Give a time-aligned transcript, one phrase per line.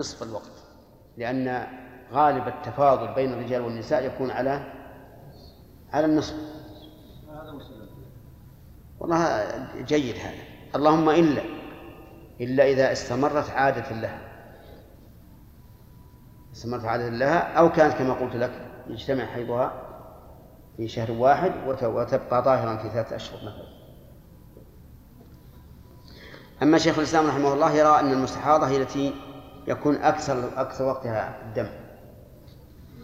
[0.00, 0.64] نصف الوقت
[1.16, 1.66] لأن
[2.12, 4.72] غالب التفاضل بين الرجال والنساء يكون على
[5.92, 6.34] على النصف.
[9.00, 9.44] والله
[9.76, 10.42] جيد هذا.
[10.74, 11.42] اللهم إلا
[12.40, 14.20] إلا إذا استمرت عادة لها.
[16.52, 18.52] استمرت عادة لها أو كانت كما قلت لك
[18.88, 19.72] يجتمع حيضها
[20.76, 23.80] في شهر واحد وتبقى ظاهرا في ثلاثة أشهر مثلا.
[26.62, 29.14] أما شيخ الإسلام رحمه الله يرى أن المستحاضة هي التي
[29.66, 31.68] يكون أكثر أكثر وقتها الدم.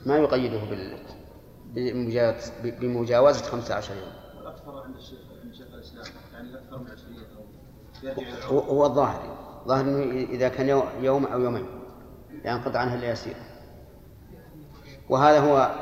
[0.07, 0.61] ما يقيده
[1.75, 4.13] بمجاوزة بمجاوزة 15 يوم.
[4.41, 7.17] الأكثر عند الشيخ عند شيخ الإسلام يعني أكثر من 20
[8.49, 9.37] أو هو الظاهر.
[9.67, 11.67] ظاهر أنه إذا كان يوم أو يومين.
[12.45, 13.35] ينقطع يعني عنها اليسير
[15.09, 15.75] وهذا هو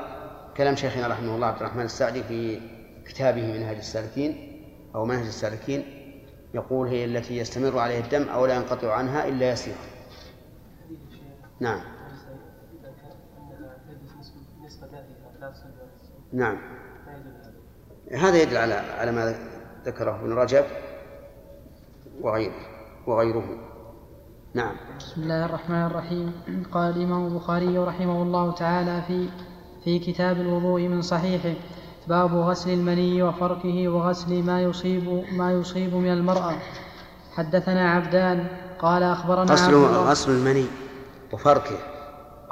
[0.56, 2.60] كلام شيخنا رحمه الله عبد الرحمن السعدي في
[3.06, 4.62] كتابه منهج السالكين
[4.94, 5.84] أو منهج السالكين.
[6.54, 9.74] يقول هي التي يستمر عليها الدم أو لا ينقطع عنها إلا يسير.
[11.64, 11.80] نعم.
[16.32, 16.58] نعم.
[18.12, 19.34] هذا يدل على على ما
[19.86, 20.64] ذكره ابن رجب
[22.20, 22.52] وغيره
[23.06, 23.44] وغيره.
[24.54, 24.76] نعم.
[24.98, 26.32] بسم الله الرحمن الرحيم.
[26.72, 29.28] قال الإمام البخاري رحمه الله تعالى في
[29.84, 31.54] في كتاب الوضوء من صحيحه
[32.08, 36.54] باب غسل المني وفركه وغسل ما يصيب ما يصيب من المرأة.
[37.34, 38.46] حدثنا عبدان
[38.78, 40.83] قال أخبرنا غسل غسل المني.
[41.34, 41.78] وفركه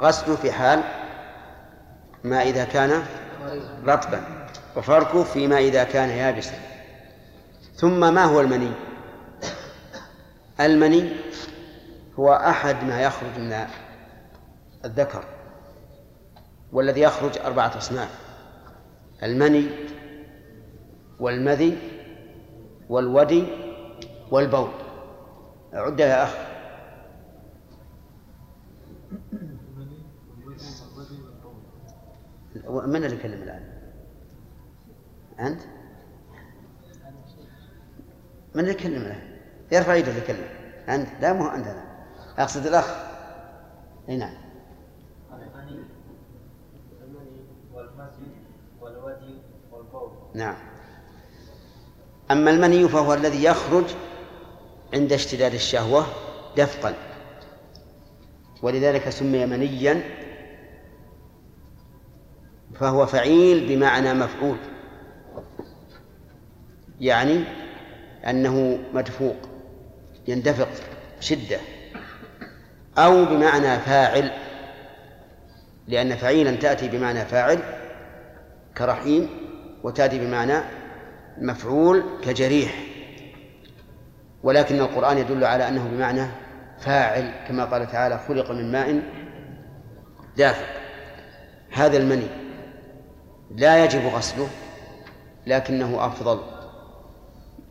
[0.01, 0.83] غسله في حال
[2.23, 3.03] ما إذا كان
[3.85, 4.21] رطبا
[4.75, 6.55] وفركه فيما إذا كان يابسا.
[7.75, 8.71] ثم ما هو المني؟
[10.59, 11.11] المني
[12.19, 13.67] هو أحد ما يخرج من
[14.85, 15.23] الذكر
[16.73, 18.09] والذي يخرج أربعة أصناف
[19.23, 19.69] المني
[21.19, 21.77] والمذي
[22.89, 23.47] والودي
[24.31, 24.71] والبول.
[25.73, 26.52] عد يا أخ
[32.87, 33.63] من اللي يكلم الآن؟
[35.39, 35.61] أنت؟
[38.55, 39.39] من اللي يكلم الآن؟
[39.71, 40.45] يرفع يده اللي يكلم.
[40.89, 42.05] أنت؟ لا مو أنت أنا
[42.37, 42.95] أقصد الأخ.
[44.09, 44.33] أي نعم.
[50.33, 50.55] نعم.
[52.31, 53.85] أما المني فهو الذي يخرج
[54.93, 56.05] عند اشتداد الشهوة
[56.57, 57.12] دفقا.
[58.63, 60.01] ولذلك سمي منيا
[62.79, 64.57] فهو فعيل بمعنى مفعول
[67.01, 67.43] يعني
[68.27, 69.35] أنه مدفوق
[70.27, 70.67] يندفق
[71.19, 71.59] شدة
[72.97, 74.31] أو بمعنى فاعل
[75.87, 77.59] لأن فعيلا تأتي بمعنى فاعل
[78.77, 79.29] كرحيم
[79.83, 80.59] وتأتي بمعنى
[81.37, 82.83] مفعول كجريح
[84.43, 86.42] ولكن القرآن يدل على أنه بمعنى
[86.85, 89.01] فاعل كما قال تعالى خلق من ماء
[90.37, 90.67] دافق
[91.71, 92.27] هذا المني
[93.51, 94.47] لا يجب غسله
[95.47, 96.39] لكنه أفضل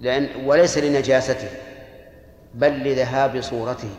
[0.01, 1.49] لأن وليس لنجاسته
[2.55, 3.91] بل لذهاب صورته.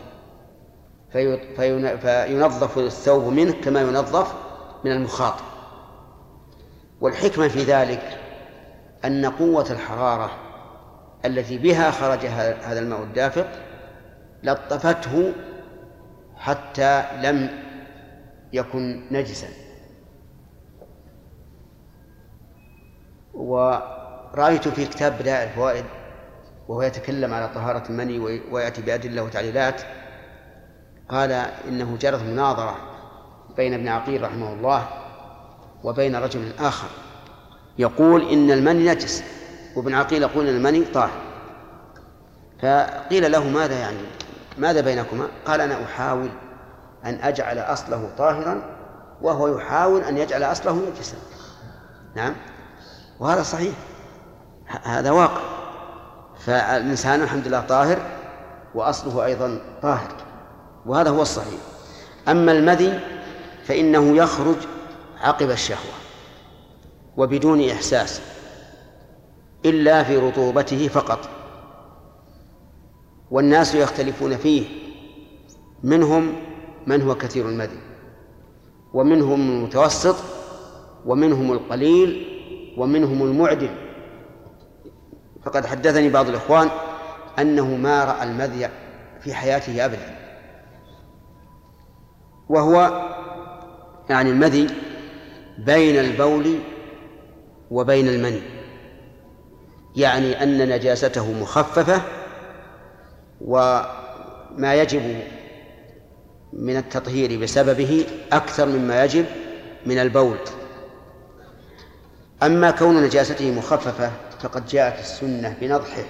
[2.00, 4.34] فينظف الثوب منه كما ينظف
[4.84, 5.34] من المخاط
[7.00, 8.18] والحكمة في ذلك
[9.04, 10.30] أن قوة الحرارة
[11.24, 13.46] التي بها خرج هذا الماء الدافق
[14.44, 15.32] لطفته
[16.36, 17.48] حتى لم
[18.52, 19.48] يكن نجسا.
[23.34, 25.84] ورأيت في كتاب بدائع الفوائد
[26.68, 28.18] وهو يتكلم على طهارة المني
[28.50, 29.82] ويأتي بأدلة وتعليلات
[31.08, 31.32] قال
[31.68, 32.76] إنه جرت مناظرة
[33.56, 34.88] بين ابن عقيل رحمه الله
[35.84, 36.88] وبين رجل آخر
[37.78, 39.24] يقول إن المني نجس
[39.76, 41.20] وابن عقيل يقول إن المني طاهر.
[42.62, 43.98] فقيل له ماذا يعني؟
[44.58, 46.28] ماذا بينكما؟ قال أنا أحاول
[47.04, 48.62] أن أجعل أصله طاهرا
[49.22, 51.16] وهو يحاول أن يجعل أصله نجسا.
[52.14, 52.34] نعم؟
[53.20, 53.74] وهذا صحيح.
[54.82, 55.40] هذا واقع.
[56.38, 57.98] فالإنسان الحمد لله طاهر
[58.74, 60.08] وأصله أيضا طاهر.
[60.86, 61.60] وهذا هو الصحيح.
[62.28, 63.00] أما المذي
[63.64, 64.56] فإنه يخرج
[65.20, 65.94] عقب الشهوة
[67.16, 68.20] وبدون إحساس
[69.64, 71.33] إلا في رطوبته فقط.
[73.30, 74.64] والناس يختلفون فيه.
[75.82, 76.32] منهم
[76.86, 77.78] من هو كثير المذي
[78.94, 80.16] ومنهم المتوسط
[81.06, 82.26] ومنهم القليل
[82.76, 83.70] ومنهم المعدل.
[85.44, 86.68] فقد حدثني بعض الإخوان
[87.38, 88.68] أنه ما رأى المذي
[89.20, 90.16] في حياته أبدا.
[92.48, 93.02] وهو
[94.10, 94.66] يعني المذي
[95.58, 96.58] بين البول
[97.70, 98.42] وبين المني
[99.96, 102.02] يعني أن نجاسته مخففة
[103.44, 105.20] وما يجب
[106.52, 109.26] من التطهير بسببه أكثر مما يجب
[109.86, 110.36] من البول.
[112.42, 114.10] أما كون نجاسته مخففة
[114.40, 116.04] فقد جاءت السنة بنضحه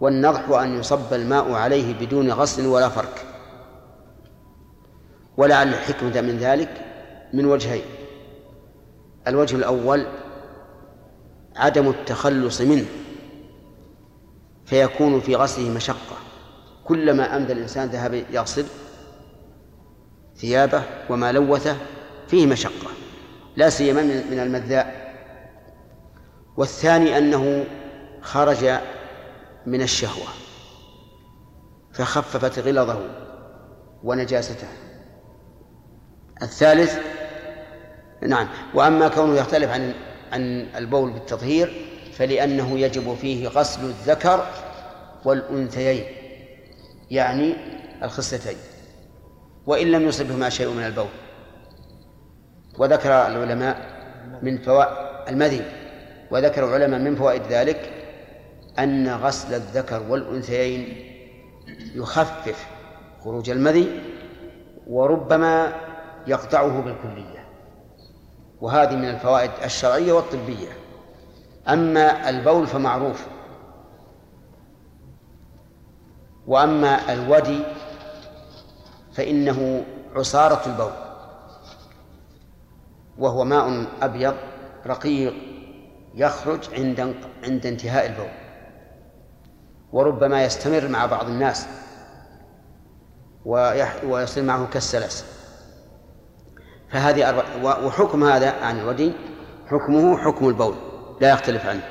[0.00, 3.24] والنضح أن يصب الماء عليه بدون غسل ولا فرك.
[5.36, 6.70] ولعل الحكمة من ذلك
[7.32, 7.82] من وجهين
[9.28, 10.06] الوجه الأول
[11.56, 12.86] عدم التخلص منه
[14.66, 16.16] فيكون في غسله مشقة.
[16.84, 18.66] كلما أمدى الإنسان ذهب يغسل
[20.36, 21.76] ثيابه وما لوثه
[22.28, 22.90] فيه مشقة.
[23.56, 25.06] لا سيما من المذاء.
[26.56, 27.64] والثاني أنه
[28.22, 28.70] خرج
[29.66, 30.28] من الشهوة.
[31.92, 33.00] فخففت غلظه
[34.04, 34.68] ونجاسته.
[36.42, 36.98] الثالث
[38.22, 39.94] نعم وأما كونه يختلف عن
[40.32, 44.46] عن البول بالتطهير فلأنه يجب فيه غسل الذكر
[45.24, 46.04] والأنثيين
[47.10, 47.54] يعني
[48.02, 48.56] الخصلتين
[49.66, 51.06] وإن لم يصبهما شيء من البول.
[52.78, 53.76] وذكر العلماء
[54.42, 54.96] من فوائد
[55.28, 55.62] المذي
[56.30, 57.92] وذكر العلماء من فوائد ذلك
[58.78, 61.06] أن غسل الذكر والأنثيين
[61.94, 62.66] يخفف
[63.24, 64.00] خروج المذي
[64.86, 65.72] وربما
[66.26, 67.46] يقطعه بالكلية.
[68.60, 70.85] وهذه من الفوائد الشرعية والطبية.
[71.68, 73.26] أما البول فمعروف.
[76.46, 77.62] وأما الودي
[79.12, 79.84] فإنه
[80.14, 80.92] عصارة البول.
[83.18, 84.34] وهو ماء أبيض
[84.86, 85.34] رقيق
[86.14, 87.14] يخرج عند
[87.44, 88.30] عند انتهاء البول.
[89.92, 91.66] وربما يستمر مع بعض الناس.
[94.04, 95.24] ويصير معه كالسلس.
[96.90, 99.12] فهذه وحكم هذا عن الودي
[99.66, 100.74] حكمه حكم البول.
[101.20, 101.82] لا يختلف عنه.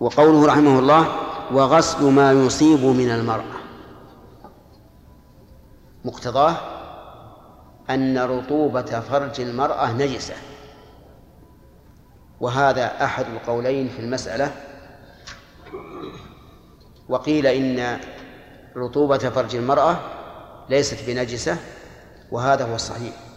[0.00, 1.16] وقوله رحمه الله
[1.52, 3.60] وغسل ما يصيب من المرأة.
[6.04, 6.56] مقتضاه
[7.90, 10.34] أن رطوبة فرج المرأة نجسة.
[12.40, 14.52] وهذا أحد القولين في المسألة.
[17.08, 18.00] وقيل إن
[18.76, 19.96] رطوبة فرج المرأة
[20.68, 21.56] ليست بنجسة
[22.30, 23.29] وهذا هو الصحيح.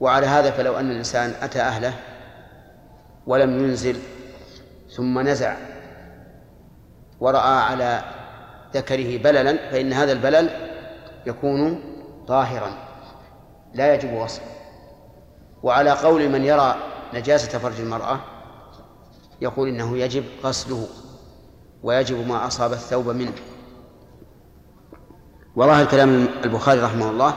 [0.00, 1.94] وعلى هذا فلو أن الإنسان أتى أهله
[3.26, 3.96] ولم ينزل
[4.96, 5.56] ثم نزع
[7.20, 8.02] ورأى على
[8.74, 10.50] ذكره بللا فإن هذا البلل
[11.26, 11.82] يكون
[12.28, 12.70] طاهرا
[13.74, 14.46] لا يجب وصفه
[15.62, 16.76] وعلى قول من يرى
[17.14, 18.20] نجاسة فرج المرأة
[19.40, 20.86] يقول إنه يجب غسله
[21.82, 23.32] ويجب ما أصاب الثوب منه.
[25.56, 27.34] وظاهر كلام البخاري رحمه الله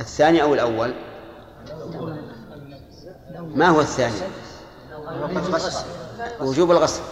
[0.00, 0.94] الثاني أو الأول
[3.54, 4.14] ما هو الثاني؟
[6.40, 7.02] وجوب الغسل.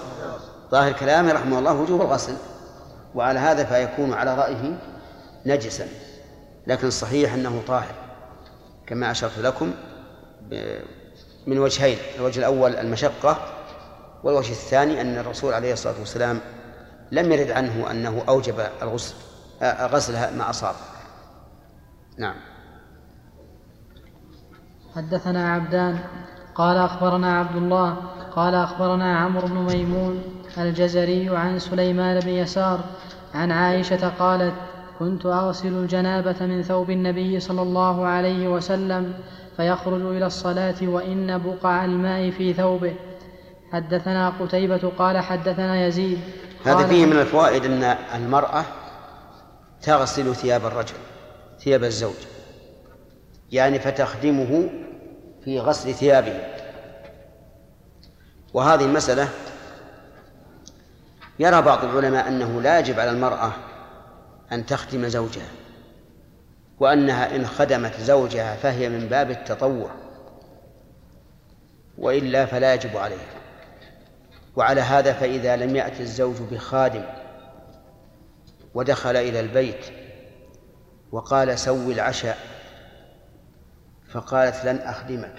[0.71, 2.37] ظاهر كلامه رحمه الله وجوب الغسل.
[3.15, 4.79] وعلى هذا فيكون على رأيه
[5.47, 5.89] نجسا.
[6.67, 7.95] لكن الصحيح أنه طاهر.
[8.87, 9.75] كما أشرت لكم
[11.47, 11.99] من وجهين.
[12.19, 13.37] الوجه الأول المشقة
[14.25, 16.41] والوجه الثاني أن الرسول عليه الصلاة والسلام
[17.13, 19.15] لم يرد عنه أنه أوجب الغسل
[19.63, 20.75] آه، غسل ما أصاب
[22.19, 22.35] نعم.
[24.97, 25.99] حدثنا عبدان
[26.55, 27.97] قال أخبرنا عبد الله
[28.37, 30.23] قال أخبرنا عمرو بن ميمون
[30.59, 32.81] الجزري عن سليمان بن يسار
[33.35, 34.55] عن عائشة قالت
[34.99, 39.15] كنت أغسل الجنابة من ثوب النبي صلى الله عليه وسلم
[39.57, 42.95] فيخرج إلى الصلاة وإن بقع الماء في ثوبه.
[43.73, 46.19] حدثنا قتيبة قال حدثنا يزيد
[46.65, 47.83] هذا فيه من الفوائد أن
[48.15, 48.65] المرأة
[49.83, 50.95] تغسل ثياب الرجل
[51.61, 52.15] ثياب الزوج
[53.53, 54.71] يعني فتخدمه
[55.45, 56.41] في غسل ثيابه.
[58.55, 59.29] وهذه المسألة
[61.39, 63.53] يرى بعض العلماء أنه لا يجب على المرأة
[64.53, 65.49] أن تخدم زوجها
[66.81, 69.91] وأنها إن خدمت زوجها فهي من باب التطوع
[71.99, 73.35] وإلا فلا يجب عليها.
[74.57, 77.05] وعلى هذا فإذا لم يأتي الزوج بخادم
[78.75, 79.87] ودخل إلى البيت
[81.13, 82.54] وقال سوي العشاء
[84.15, 85.35] فقالت لن أخدمك.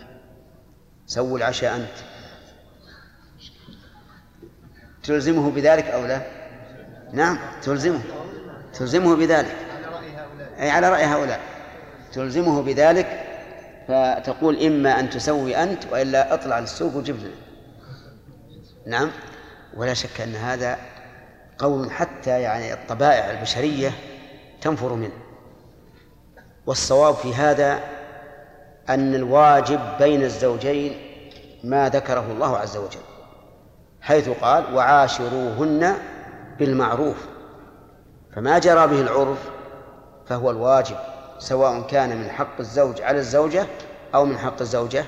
[1.06, 1.98] سوي العشاء أنت.
[5.04, 6.22] تلزمه بذلك أو لا؟
[7.14, 8.02] نعم تلزمه.
[8.74, 9.56] تلزمه بذلك.
[10.60, 11.40] أي على رأي هؤلاء.
[12.12, 13.26] تلزمه بذلك
[13.88, 17.32] فتقول إما أن تسوي أنت وإلا أطلع للسوق وجب لي.
[18.88, 19.12] نعم.
[19.78, 20.78] ولا شك أن هذا
[21.58, 23.92] قول حتى يعني الطبائع البشرية
[24.62, 25.18] تنفر منه.
[26.66, 27.95] والصواب في هذا
[28.90, 30.98] أن الواجب بين الزوجين
[31.64, 33.00] ما ذكره الله عز وجل
[34.02, 35.94] حيث قال وعاشروهن
[36.60, 37.26] بالمعروف
[38.36, 39.50] فما جرى به العرف
[40.28, 40.96] فهو الواجب
[41.40, 43.66] سواء كان من حق الزوج على الزوجة
[44.16, 45.06] أو من حق الزوجة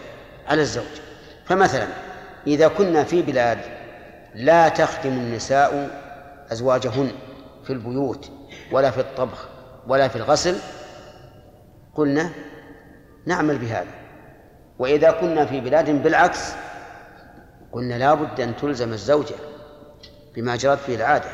[0.48, 1.02] على الزوج.
[1.46, 1.88] فمثلا
[2.48, 3.60] إذا كنا في بلاد
[4.36, 5.90] لا تخدم النساء
[6.52, 7.12] أزواجهن
[7.64, 8.32] في البيوت
[8.72, 9.48] ولا في الطبخ
[9.88, 10.56] ولا في الغسل
[11.96, 12.30] قلنا
[13.28, 13.92] نعمل بهذا.
[14.80, 16.54] وإذا كنا في بلاد بالعكس
[17.72, 19.36] قلنا لا بد أن تلزم الزوجة
[20.36, 21.30] بما جرت فيه العادة.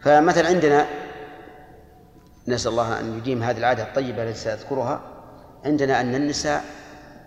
[0.00, 0.86] فمثلا عندنا
[2.48, 5.00] نسأل الله أن يديم هذه العادة الطيبة التي سأذكرها
[5.64, 6.64] عندنا أن النساء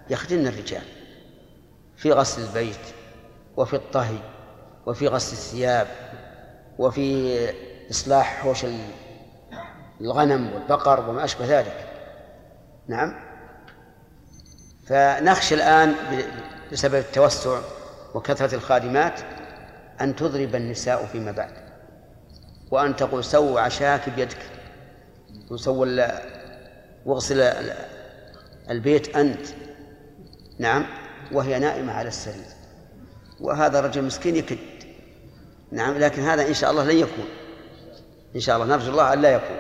[0.10, 0.84] يخدمن الرجال
[1.98, 2.86] في غسل البيت
[3.58, 4.18] وفي الطهي
[4.86, 5.88] وفي غسل الثياب
[6.80, 7.38] وفي
[7.92, 8.66] إصلاح حوش
[10.02, 11.93] الغنم والبقر وما أشبه ذلك.
[12.88, 13.14] نعم.
[14.88, 15.96] فنخشى الآن
[16.72, 17.60] بسبب التوسع
[18.14, 19.20] وكثرة الخادمات
[20.02, 21.54] أن تضرب النساء فيما بعد.
[22.72, 24.38] وأن تقول سو عشاك بيدك.
[25.52, 25.88] وسو
[27.06, 27.42] واغسل
[28.70, 29.48] البيت أنت.
[30.60, 30.86] نعم.
[31.32, 32.46] وهي نائمة على السرير.
[33.40, 34.58] وهذا رجل مسكين يكد.
[35.72, 35.98] نعم.
[35.98, 37.26] لكن هذا إن شاء الله لن يكون.
[38.36, 39.58] إن شاء الله نرجو الله أن لا يكون.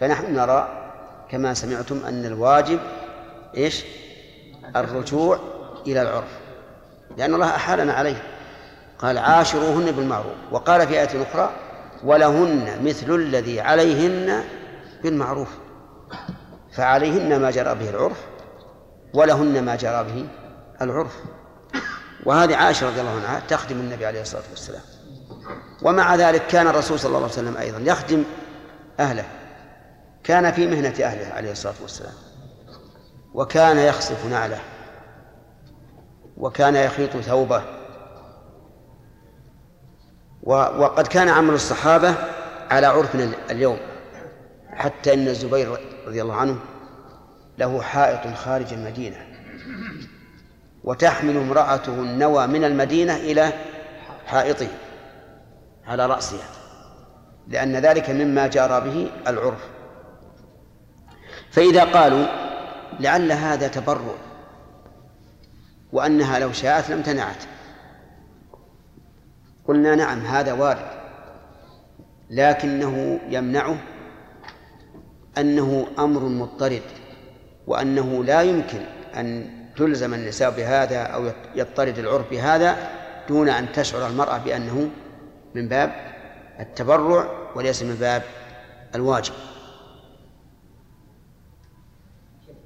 [0.00, 0.87] فنحن نرى
[1.30, 2.78] كما سمعتم أن الواجب
[3.56, 3.84] إيش؟
[4.76, 5.38] الرجوع
[5.86, 6.38] إلى العرف.
[7.16, 8.22] لأن الله أحالنا عليه.
[8.98, 10.34] قال عاشروهن بالمعروف.
[10.50, 11.50] وقال في آية أخرى
[12.04, 14.44] ولهن مثل الذي عليهن
[15.02, 15.48] بالمعروف.
[16.72, 18.18] فعليهن ما جرى به العرف
[19.14, 20.26] ولهن ما جرى به
[20.82, 21.16] العرف.
[22.26, 24.82] وهذه عائشة رضي الله عنها تخدم النبي عليه الصلاة والسلام.
[25.82, 28.24] ومع ذلك كان الرسول صلى الله عليه وسلم أيضا يخدم
[29.00, 29.24] أهله.
[30.28, 32.12] كان في مهنة أهله عليه الصلاة والسلام.
[33.34, 34.60] وكان يخصف نعله.
[36.36, 37.62] وكان يخيط ثوبه.
[40.42, 42.14] وقد كان عمل الصحابة
[42.70, 43.78] على عرفنا اليوم.
[44.70, 46.58] حتى إن الزبير رضي الله عنه
[47.58, 49.26] له حائط خارج المدينة.
[50.84, 53.52] وتحمل امرأته النوى من المدينة إلى
[54.26, 54.68] حائطه
[55.86, 56.48] على رأسها.
[57.48, 59.77] لأن ذلك مما جرى به العرف.
[61.58, 62.26] فإذا قالوا
[63.00, 64.14] لعل هذا تبرع
[65.92, 67.44] وأنها لو شاءت لم تنعت.
[69.68, 70.86] قلنا نعم هذا وارد.
[72.30, 73.76] لكنه يمنعه
[75.38, 76.82] أنه أمر مضطرد
[77.66, 78.80] وأنه لا يمكن
[79.16, 82.76] أن تلزم النساء بهذا أو يضطرد العرف بهذا
[83.28, 84.90] دون أن تشعر المرأة بأنه
[85.54, 85.92] من باب
[86.60, 88.22] التبرع وليس من باب
[88.94, 89.34] الواجب.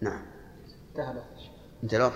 [0.02, 0.22] نعم.
[1.82, 2.10] انتهى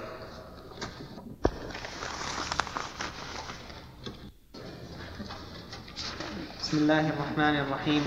[6.61, 8.02] بسم الله الرحمن الرحيم.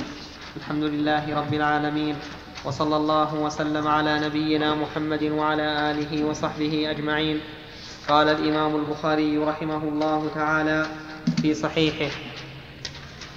[0.58, 2.16] الحمد لله رب العالمين
[2.66, 7.40] وصلى الله وسلم على نبينا محمد وعلى آله وصحبه أجمعين.
[8.08, 10.86] قال الإمام البخاري رحمه الله تعالى
[11.42, 12.12] في صحيحه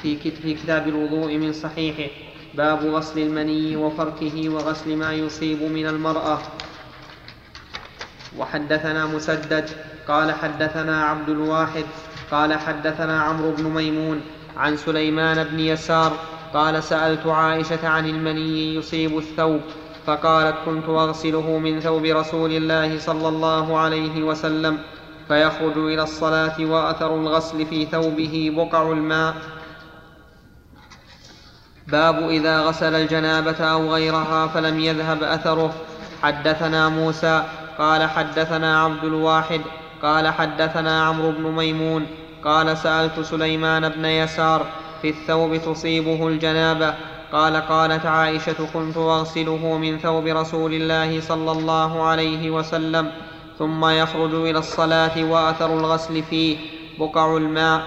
[0.03, 2.32] في كتاب الوضوء من صحيحه.
[2.55, 6.39] باب غسل المني وفركه وغسل ما يصيب من المرأة.
[8.39, 9.71] وحدثنا مسدد
[10.09, 11.85] قال حدثنا عبد الواحد
[12.31, 14.21] قال حدثنا عمرو بن ميمون
[14.57, 16.13] عن سليمان بن يسار
[16.55, 19.61] قال سألت عائشة عن المني يصيب الثوب
[20.07, 24.79] فقالت كنت أغسله من ثوب رسول الله صلى الله عليه وسلم
[25.29, 29.35] فيخرج إلى الصلاة وأثر الغسل في ثوبه بقع الماء
[31.93, 35.73] باب إذا غسل الجنابة أو غيرها فلم يذهب أثره.
[36.23, 37.43] حدثنا موسى
[37.79, 39.61] قال حدثنا عبد الواحد
[40.03, 42.07] قال حدثنا عمرو بن ميمون
[42.45, 44.67] قال سألت سليمان بن يسار
[45.03, 46.95] في الثوب تصيبه الجنابة؟
[47.33, 53.11] قال قالت عائشة كنت أغسله من ثوب رسول الله صلى الله عليه وسلم
[53.59, 56.59] ثم يخرج إلى الصلاة وأثر الغسل فيه
[56.99, 57.83] بقع الماء.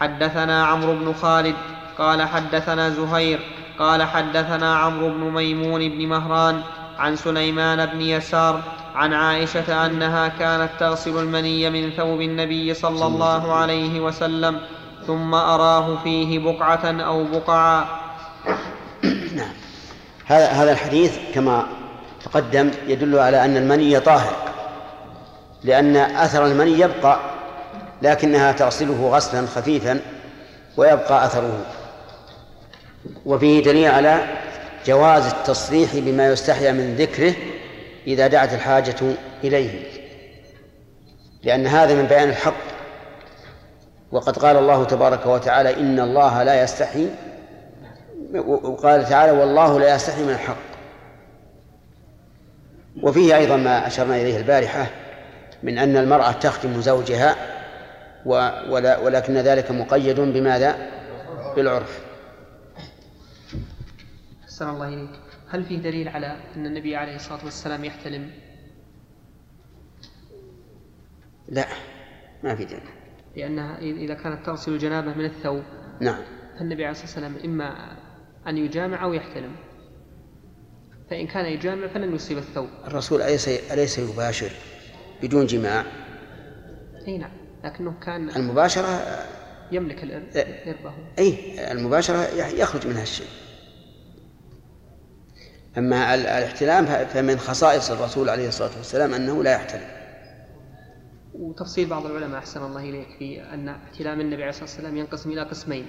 [0.00, 1.54] حدثنا عمرو بن خالد
[1.98, 3.40] قال حدثنا زهير
[3.78, 6.60] قال حدثنا عمرو بن ميمون بن مهران
[6.98, 8.60] عن سليمان بن يسار
[8.94, 14.60] عن عائشة أنها كانت تغسل المني من ثوب النبي صلى الله عليه وسلم
[15.06, 17.84] ثم أراه فيه بقعة أو بقعا
[19.36, 19.52] نعم.
[20.26, 21.66] هذا هذا الحديث كما
[22.24, 24.32] تقدم يدل على أن المني طاهر
[25.64, 27.18] لأن أثر المني يبقى
[28.02, 30.00] لكنها تغسله غسلا خفيفا
[30.76, 31.66] ويبقى أثره.
[33.26, 34.18] وفيه دليل على
[34.86, 37.34] جواز التصريح بما يستحيا من ذكره
[38.06, 38.96] إذا دعت الحاجة
[39.44, 39.82] إليه.
[41.42, 42.74] لأن هذا من بيان الحق.
[44.12, 47.08] وقد قال الله تبارك وتعالى إن الله لا يستحي
[48.46, 50.56] وقال تعالى والله لا يستحي من الحق.
[53.02, 54.86] وفيه أيضا ما أشرنا إليه البارحة
[55.62, 57.36] من أن المرأة تخدم زوجها
[59.02, 60.76] ولكن ذلك مقيد بماذا؟
[61.56, 62.03] بالعرف.
[64.54, 65.10] أحسن الله إليك.
[65.48, 68.30] هل فيه دليل على أن النبي عليه الصلاة والسلام يحتلم؟
[71.48, 71.66] لا
[72.44, 72.80] ما في دليل.
[73.36, 75.62] لأنها إذا كانت تغسل الجنابة من الثوب
[76.00, 76.22] نعم.
[76.58, 77.96] فالنبي عليه الصلاة والسلام إما
[78.46, 79.56] أن يجامع أو يحتلم.
[81.10, 82.68] فإن كان يجامع فلن يصيب الثوب.
[82.86, 84.50] الرسول أليس أليس يباشر
[85.22, 85.84] بدون جماع؟
[87.08, 87.32] أي نعم
[87.64, 89.02] لكنه كان المباشرة
[89.72, 93.43] يملك الإربة أي المباشرة يخرج منها الشيء.
[95.78, 99.88] أما الاحتلام فمن خصائص الرسول عليه الصلاة والسلام أنه لا يحتلم.
[101.34, 105.42] وتفصيل بعض العلماء أحسن الله إليك في أن احتلام النبي عليه الصلاة والسلام ينقسم إلى
[105.42, 105.86] قسمين.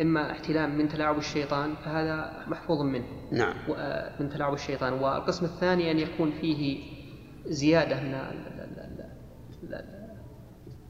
[0.00, 3.06] إما احتلام من تلاعب الشيطان فهذا محفوظ منه.
[3.32, 3.54] نعم.
[4.20, 4.92] من تلاعب الشيطان.
[4.92, 6.78] والقسم الثاني أن يكون فيه
[7.46, 8.18] زيادة من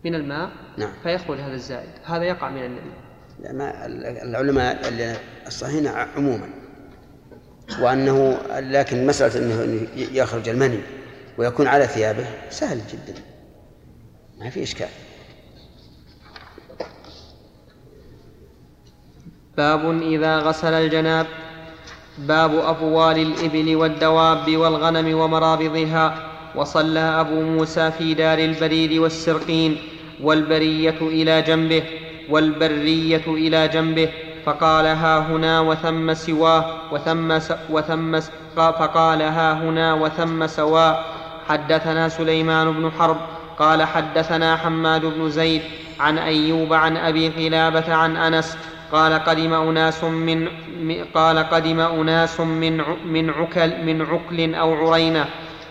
[0.04, 0.92] من الماء نعم.
[1.02, 1.90] فيخرج هذا الزائد.
[2.04, 2.90] هذا يقع من النبي.
[3.40, 3.87] لا ما
[4.23, 4.92] العلماء
[5.47, 6.49] الصحيحين عموما
[7.80, 10.80] وأنه لكن مسألة أنه يخرج المني
[11.38, 13.20] ويكون على ثيابه سهل جدا.
[14.38, 14.88] ما في إشكال.
[19.56, 21.26] باب إذا غسل الجناب.
[22.18, 26.32] باب أبوال الإبل والدواب والغنم ومرابضها.
[26.56, 29.76] وصلى أبو موسى في دار البريد والسرقين.
[30.22, 31.82] والبرية إلى جنبه
[32.30, 34.08] والبرية إلى جنبه.
[34.49, 37.38] فقال ها هنا وثم سواه وثم
[37.71, 38.21] وثم
[38.57, 41.05] فقال ها هنا وثم سواء
[41.49, 43.17] حدثنا سليمان بن حرب
[43.59, 45.62] قال حدثنا حماد بن زيد
[46.00, 48.57] عن أيوب عن أبي قلابة عن أنس
[48.92, 50.49] قال قدم أناس من
[51.14, 55.25] قال قدم أناس من من عكل من عكل أو عرينة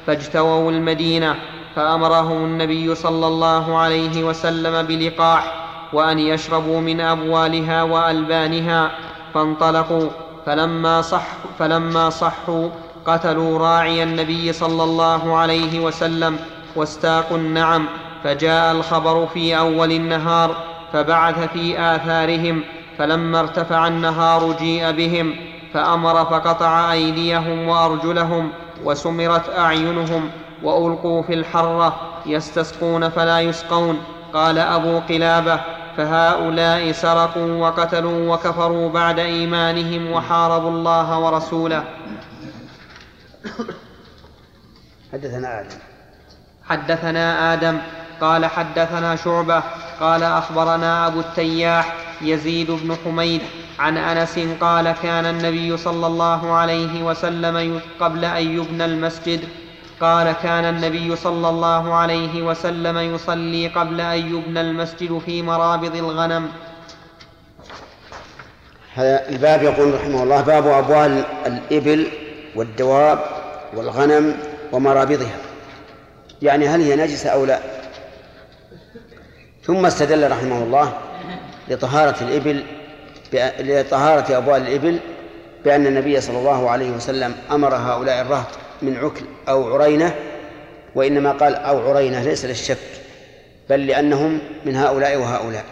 [0.07, 1.35] فاجتووا المدينة
[1.75, 8.91] فأمرهم النبي صلى الله عليه وسلم بلقاح وأن يشربوا من أبوالها وألبانها
[9.33, 10.09] فانطلقوا.
[10.45, 11.27] فلما صح
[11.59, 12.69] فلما صحوا
[13.05, 16.39] قتلوا راعي النبي صلى الله عليه وسلم
[16.75, 17.85] واستاقوا النعم.
[18.23, 20.55] فجاء الخبر في أول النهار
[20.93, 22.63] فبعث في آثارهم.
[22.97, 25.35] فلما ارتفع النهار جيء بهم
[25.73, 28.49] فأمر فقطع أيديهم وأرجلهم
[28.83, 30.29] وسمرت أعينهم
[30.63, 31.95] وألقوا في الحرة
[32.25, 33.99] يستسقون فلا يسقون.
[34.37, 35.59] قال أبو قلابة
[35.97, 41.83] فهؤلاء سرقوا وقتلوا وكفروا بعد إيمانهم وحاربوا الله ورسوله.
[45.13, 45.77] حدثنا آدم.
[46.69, 47.77] حدثنا آدم
[48.21, 49.63] قال حدثنا شعبة
[49.99, 53.41] قال أخبرنا أبو التياح يزيد بن حميد
[53.79, 59.49] عن أنس قال كان النبي صلى الله عليه وسلم قبل أن يبنى المسجد
[60.01, 66.49] قال كان النبي صلى الله عليه وسلم يصلي قبل أن يبنى المسجد في مرابض الغنم.
[68.95, 72.07] هذا الباب يقول رحمه الله باب أبوال الإبل
[72.55, 73.19] والدواب
[73.73, 74.37] والغنم
[74.71, 75.37] ومرابضها.
[76.41, 77.59] يعني هل هي نجسة أو لا؟
[79.63, 80.93] ثم استدل رحمه الله
[81.67, 82.63] لطهارة الإبل
[83.59, 84.99] لطهارة أبوال الإبل
[85.65, 88.47] بأن النبي صلى الله عليه وسلم أمر هؤلاء الرهط.
[88.81, 90.15] من عكل أو عرينة
[90.95, 92.77] وإنما قال أو عرينة ليس للشك
[93.69, 95.63] بل لأنهم من هؤلاء وهؤلاء.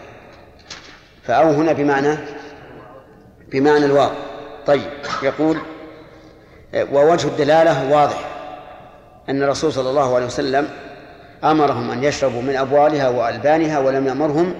[1.22, 2.16] فأو هنا بمعنى
[3.52, 4.10] بمعنى الواو.
[4.66, 4.90] طيب
[5.22, 5.58] يقول
[6.92, 8.24] ووجه الدلالة واضح
[9.28, 10.68] أن الرسول صلى الله عليه وسلم
[11.44, 14.54] أمرهم أن يشربوا من أبوالها وألبانها ولم يأمرهم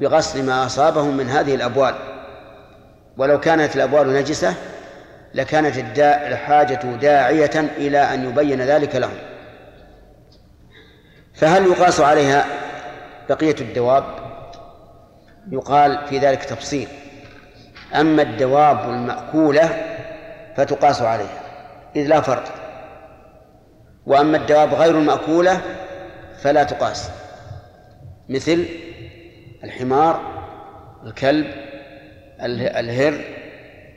[0.00, 1.94] بغسل ما أصابهم من هذه الأبوال.
[3.18, 4.54] ولو كانت الأبوال نجسة
[5.34, 9.18] لكانت الحاجة داعية إلى أن يبين ذلك لهم.
[11.34, 12.44] فهل يقاس عليها
[13.28, 14.04] بقية الدواب؟
[15.50, 16.88] يقال في ذلك تفصيل.
[17.94, 19.86] أما الدواب المأكولة
[20.56, 21.40] فتقاس عليها
[21.96, 22.44] إذ لا فرق.
[24.06, 25.60] وأما الدواب غير المأكولة
[26.42, 27.10] فلا تقاس.
[28.28, 28.66] مثل
[29.64, 30.20] الحمار
[31.06, 31.46] الكلب
[32.42, 33.20] الهر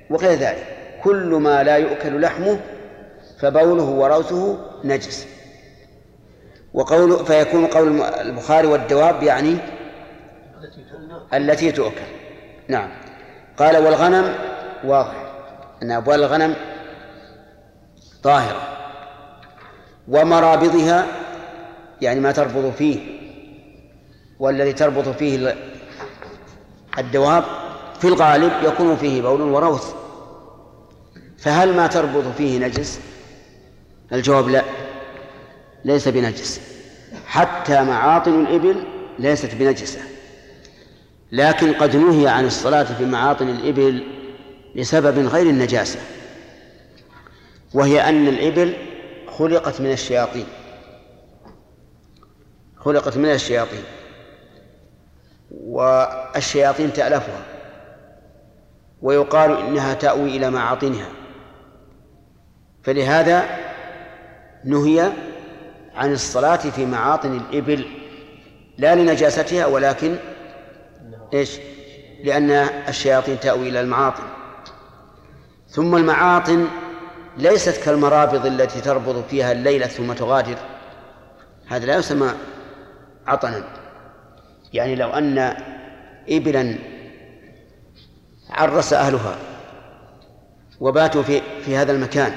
[0.10, 0.83] وغير ذلك.
[1.04, 2.60] كل ما لا يؤكل لحمه
[3.40, 5.28] فبوله وروثه نجس.
[6.74, 9.58] وقول فيكون قول البخاري والدواب يعني
[11.34, 12.02] التي تؤكل.
[12.68, 12.90] نعم.
[13.58, 14.36] قال والغنم
[14.84, 15.34] واضح.
[15.84, 16.56] أن أبوال الغنم
[18.24, 18.62] طاهرة.
[20.08, 21.06] ومرابضها
[22.02, 23.00] يعني ما تربض فيه.
[24.40, 25.56] والذي تربط فيه
[26.98, 27.44] الدواب
[28.00, 30.03] في الغالب يكون فيه بول وروث
[31.44, 33.00] فهل ما تربط فيه نجس؟
[34.12, 34.64] الجواب لا
[35.86, 36.62] ليس بنجس.
[37.26, 38.84] حتى معاطن الإبل
[39.20, 40.00] ليست بنجسة.
[41.32, 44.04] لكن قد نهي عن الصلاة في معاطن الإبل
[44.76, 46.00] لسبب غير النجاسة
[47.74, 48.74] وهي أن الإبل
[49.28, 50.46] خلقت من الشياطين.
[52.78, 53.84] خلقت من الشياطين
[55.52, 57.46] والشياطين تألفها
[59.02, 61.23] ويقال إنها تأوي إلى معاطنها.
[62.84, 63.46] فلهذا
[64.66, 65.12] نهي
[65.96, 67.86] عن الصلاة في معاطن الإبل
[68.78, 70.16] لا لنجاستها ولكن
[71.34, 71.60] إيش؟
[72.24, 72.52] لأن
[72.88, 74.24] الشياطين تأوي إلى المعاطن.
[75.70, 76.68] ثم المعاطن
[77.38, 80.58] ليست كالمرابض التي تربض فيها الليلة ثم تغادر.
[81.68, 82.32] هذا لا يسمى
[83.28, 83.64] عطنا.
[84.74, 85.56] يعني لو أن
[86.30, 86.76] إبلا
[88.50, 89.38] عرس أهلها
[90.80, 92.34] وباتوا في في هذا المكان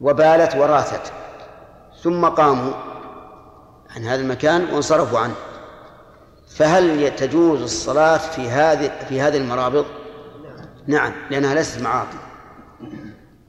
[0.00, 1.12] وبالت وراثت.
[2.02, 2.72] ثم قاموا
[3.96, 5.34] عن هذا المكان وانصرفوا عنه.
[6.48, 9.86] فهل تجوز الصلاة في هذه في هذه المرابض؟
[10.86, 12.18] نعم لأنها ليست معاطن.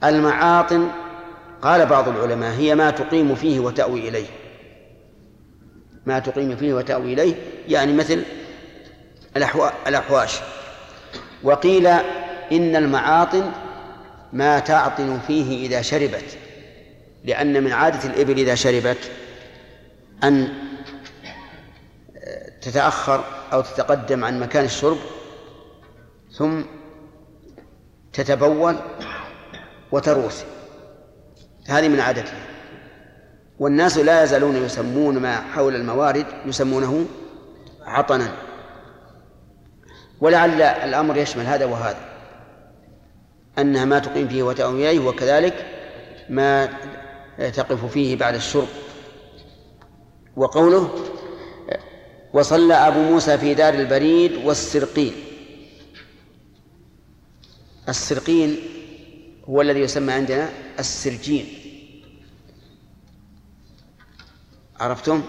[0.03, 0.89] المعاطن
[1.61, 4.27] قال بعض العلماء هي ما تقيم فيه وتأوي إليه.
[6.05, 7.35] ما تقيم فيه وتأوي إليه
[7.67, 8.23] يعني مثل
[9.87, 10.39] الأحواش.
[11.43, 11.87] وقيل
[12.51, 13.51] إن المعاطن
[14.33, 16.37] ما تعطن فيه إذا شربت.
[17.23, 19.11] لأن من عادة الإبل إذا شربت
[20.23, 20.53] أن
[22.61, 24.97] تتأخر أو تتقدم عن مكان الشرب
[26.37, 26.61] ثم
[28.13, 28.75] تتبول
[29.91, 30.43] وتروس
[31.67, 32.45] هذه من عادتها.
[33.59, 37.05] والناس لا يزالون يسمون ما حول الموارد يسمونه
[37.85, 38.31] عطنا.
[40.21, 42.08] ولعل الأمر يشمل هذا وهذا.
[43.61, 45.65] أنها ما تقيم فيه وتأوي إليه وكذلك
[46.29, 46.65] ما
[47.37, 48.67] تقف فيه بعد الشرب.
[50.35, 51.05] وقوله
[52.33, 55.13] وصلى أبو موسى في دار البريد والسرقين.
[57.89, 58.59] السرقين
[59.49, 61.45] هو الذي يسمى عندنا السرجين.
[64.79, 65.23] عرفتم؟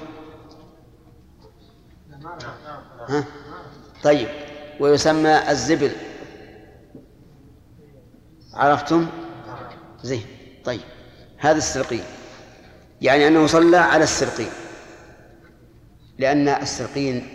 [3.09, 3.25] ها؟
[4.03, 4.29] طيب.
[4.81, 5.93] ويسمى الزبل.
[8.55, 9.07] عرفتم؟
[10.03, 10.25] زين
[10.65, 10.81] طيب.
[11.39, 12.05] هذا السرقين.
[13.01, 14.51] يعني أنه صلى على السرقين.
[16.19, 17.29] لأن السرقين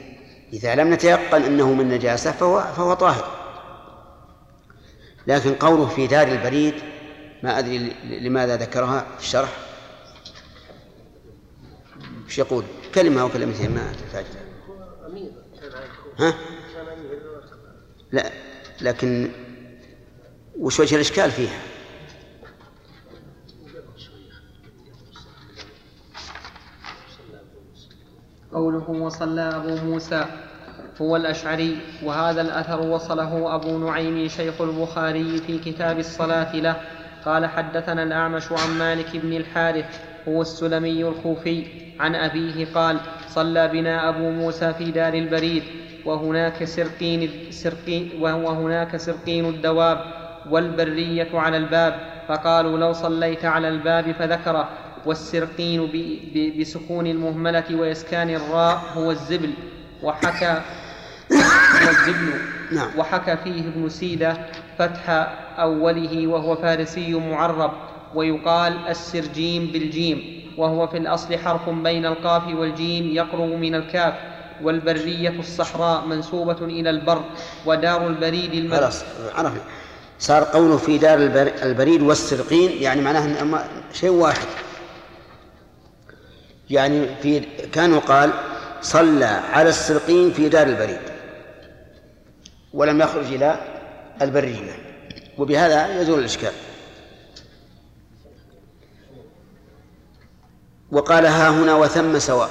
[0.53, 3.45] إذا لم نتيقن أنه من نجاسة فهو فهو طاهر.
[5.27, 6.73] لكن قوله في دار البريد
[7.43, 9.49] ما أدري لماذا ذكرها في الشرح؟
[12.25, 12.63] إيش يقول؟
[12.95, 14.25] كلمة أو كلمتين ما تحتاج.
[16.19, 16.33] ها؟
[18.11, 18.31] لا
[18.81, 19.31] لكن
[20.59, 21.59] وش وجه الإشكال فيها؟
[28.53, 30.25] قوله وصلى أبو موسى
[31.01, 36.75] هو الأشعري وهذا الأثر وصله أبو نعيم شيخ البخاري في كتاب الصلاة له
[37.25, 41.65] قال حدثنا الأعمش عن مالك بن الحارث هو السلمي الكوفي
[41.99, 45.63] عن أبيه قال صلى بنا أبو موسى في دار البريد
[46.05, 54.69] وهناك سرقين, سرقين وهناك سرقين الدواب والبرية على الباب فقالوا لو صليت على الباب فذكره.
[55.05, 55.91] والسرقين
[56.59, 59.53] بسكون المهملة وإسكان الراء هو الزبل.
[60.03, 60.61] وحكى
[61.83, 62.33] هو الزبل.
[62.71, 62.87] نعم.
[62.97, 64.37] وحكى فيه ابن سيدة
[64.77, 65.09] فتح
[65.57, 67.71] أوله وهو فارسي معرب.
[68.15, 74.13] ويقال السرجين بالجيم وهو في الأصل حرف بين القاف والجيم يقرب من الكاف.
[74.63, 77.21] والبرية الصحراء منسوبة إلى البر
[77.65, 78.73] ودار البريد
[79.35, 79.61] عرفنا.
[80.19, 81.17] صار قوله في دار
[81.63, 84.47] البريد والسرقين يعني معناه شيء واحد.
[86.69, 87.39] يعني في
[87.73, 88.33] كان قال
[88.81, 90.99] صلى على السرقين في دار البريد
[92.73, 93.59] ولم يخرج إلى
[94.21, 94.71] البرية
[95.37, 96.51] وبهذا يزول الإشكال.
[100.91, 102.49] وقال ها هنا وثم سواء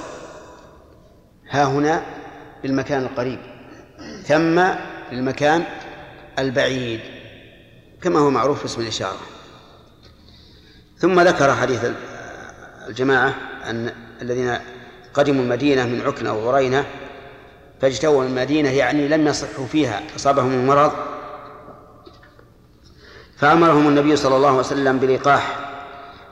[1.51, 2.03] ها هنا
[2.65, 3.39] للمكان القريب
[4.25, 4.63] ثم
[5.13, 5.65] للمكان
[6.39, 7.14] البعيد.
[8.05, 9.19] كما هو معروف في اسم الإشارة.
[10.99, 11.85] ثم ذكر حديث
[12.89, 13.35] الجماعة
[13.67, 14.59] أن الذين
[15.15, 16.85] قدموا المدينة من عكنة وغرينة
[17.81, 20.93] فاجتووا المدينة يعني لم يصحوا فيها أصابهم المرض
[23.39, 25.59] فأمرهم النبي صلى الله عليه وسلم بلقاح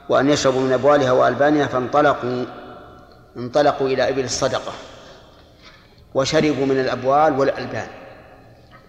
[0.09, 2.45] وأن يشربوا من أبوالها وألبانها فانطلقوا
[3.37, 4.73] انطلقوا إلى إبل الصدقة
[6.15, 7.89] وشربوا من الأبوال والألبان.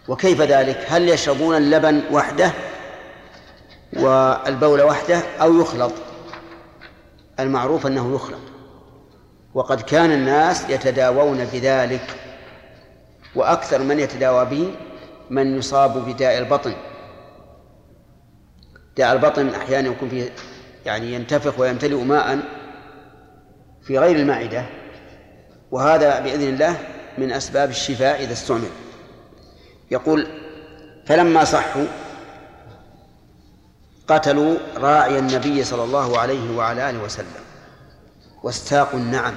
[0.08, 2.52] وكيف ذلك؟ هل يشربون اللبن وحده
[4.00, 5.92] والبول وحده أو يخلط.
[7.40, 8.40] المعروف أنه يخلط.
[9.54, 12.16] وقد كان الناس يتداوون بذلك
[13.36, 14.76] وأكثر من يتداوى به
[15.30, 16.74] من يصاب بداء البطن.
[18.98, 20.32] داء البطن أحيانا يكون فيه
[20.86, 22.40] يعني ينتفخ ويمتلئ ماء
[23.82, 24.66] في غير المعدة
[25.72, 26.78] وهذا بإذن الله
[27.18, 28.70] من أسباب الشفاء إذا استعمل.
[29.92, 30.28] يقول
[31.06, 31.86] فلما صحوا
[34.08, 37.44] قتلوا راعي النبي صلى الله عليه وعلى آله وسلم
[38.44, 39.34] واستاقوا النعم.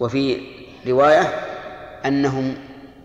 [0.00, 0.40] وفي
[0.86, 1.34] رواية
[2.06, 2.56] أنهم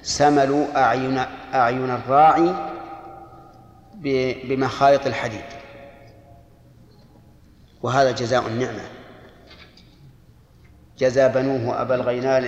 [0.01, 1.17] سملوا أعين
[1.53, 2.53] أعين الراعي
[4.43, 5.45] بمخايط الحديد.
[7.83, 8.83] وهذا جزاء النعمة.
[10.97, 12.43] جزى بنوه أبا الغيلان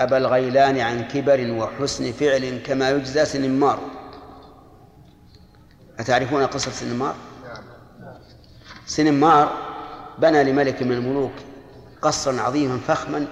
[0.00, 3.97] أبا الغيلان عن كبر وحسن فعل كما يجزى سنمار.
[5.98, 7.14] أتعرفون قصة سنمار؟
[8.86, 9.52] سنمار
[10.18, 11.32] بنى لملك من الملوك
[12.02, 13.26] قصرا عظيما فخما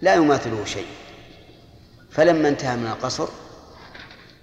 [0.00, 0.86] لا يماثله شيء
[2.10, 3.28] فلما انتهى من القصر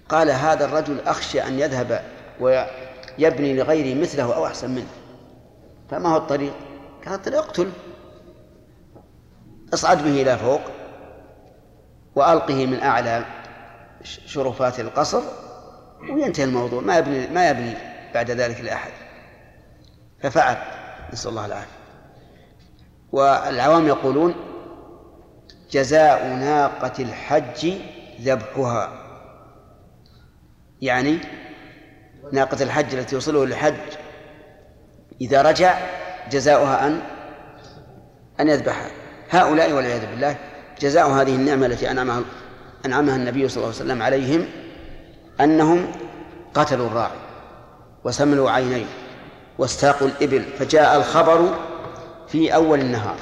[0.09, 2.03] قال هذا الرجل أخشى أن يذهب
[2.39, 4.87] ويبني لغيره مثله أو أحسن منه
[5.91, 6.53] فما هو الطريق؟
[7.05, 7.69] قال الطريق اقتل
[9.73, 10.61] اصعد به إلى فوق
[12.15, 13.25] وألقه من أعلى
[14.03, 15.21] شرفات القصر
[16.09, 16.81] وينتهي الموضوع.
[16.81, 17.73] ما يبني ما يبني
[18.13, 18.91] بعد ذلك لأحد.
[20.21, 20.57] ففعل.
[21.13, 21.67] نسأل الله العافية.
[23.11, 24.35] والعوام يقولون
[25.71, 27.73] جزاء ناقة الحج
[28.21, 28.89] ذبحها.
[30.81, 31.19] يعني
[32.31, 33.73] ناقة الحج التي يوصله للحج
[35.21, 35.77] إذا رجع
[36.31, 37.01] جزاؤها أن
[38.39, 38.91] أن يذبحها.
[39.29, 40.35] هؤلاء والعياذ بالله
[40.81, 42.21] جزاء هذه النعمة التي أنعمها
[42.85, 44.45] أنعمها النبي صلى الله عليه وسلم عليهم
[45.41, 45.91] أنهم
[46.53, 47.17] قتلوا الراعي
[48.03, 48.85] وسملوا عينيه
[49.57, 51.55] واستاقوا الإبل فجاء الخبر
[52.27, 53.15] في أول النهار.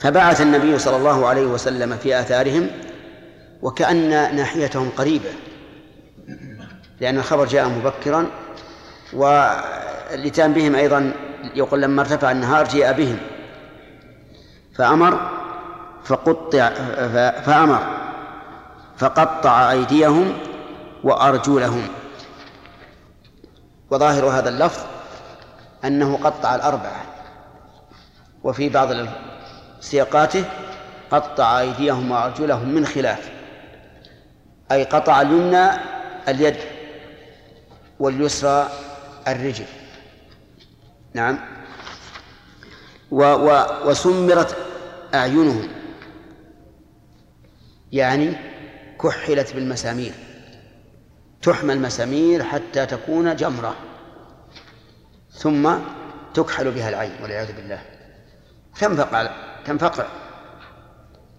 [0.00, 2.70] فبعث النبي صلى الله عليه وسلم في آثارهم
[3.62, 5.30] وكأن ناحيتهم قريبة
[7.00, 8.26] لأن الخبر جاء مبكرا
[9.12, 11.12] ولتان بهم أيضا
[11.54, 13.18] يقول لما ارتفع النهار جاء بهم
[14.74, 15.30] فأمر
[16.04, 16.70] فقطع
[17.44, 17.86] فأمر
[19.02, 20.38] فقطع أيديهم
[21.04, 21.88] وأرجلهم
[23.90, 24.80] وظاهر هذا اللفظ
[25.84, 27.02] أنه قطع الأربعة
[28.44, 28.88] وفي بعض
[29.80, 30.44] سياقاته
[31.10, 33.30] قطع أيديهم وأرجلهم من خلاف
[34.72, 35.70] أي قطع اليمنى
[36.28, 36.56] اليد
[38.00, 38.68] واليسرى
[39.28, 39.66] الرجل.
[41.14, 41.38] نعم.
[43.10, 44.56] و و وسمرت
[45.14, 45.68] أعينهم.
[47.92, 48.51] يعني
[49.02, 50.12] كحلت بالمسامير.
[51.42, 53.74] تحمى المسامير حتى تكون جمرة.
[55.32, 55.74] ثم
[56.34, 57.82] تكحل بها العين والعياذ بالله.
[58.80, 59.30] تنفقع
[59.66, 60.06] تنفقع.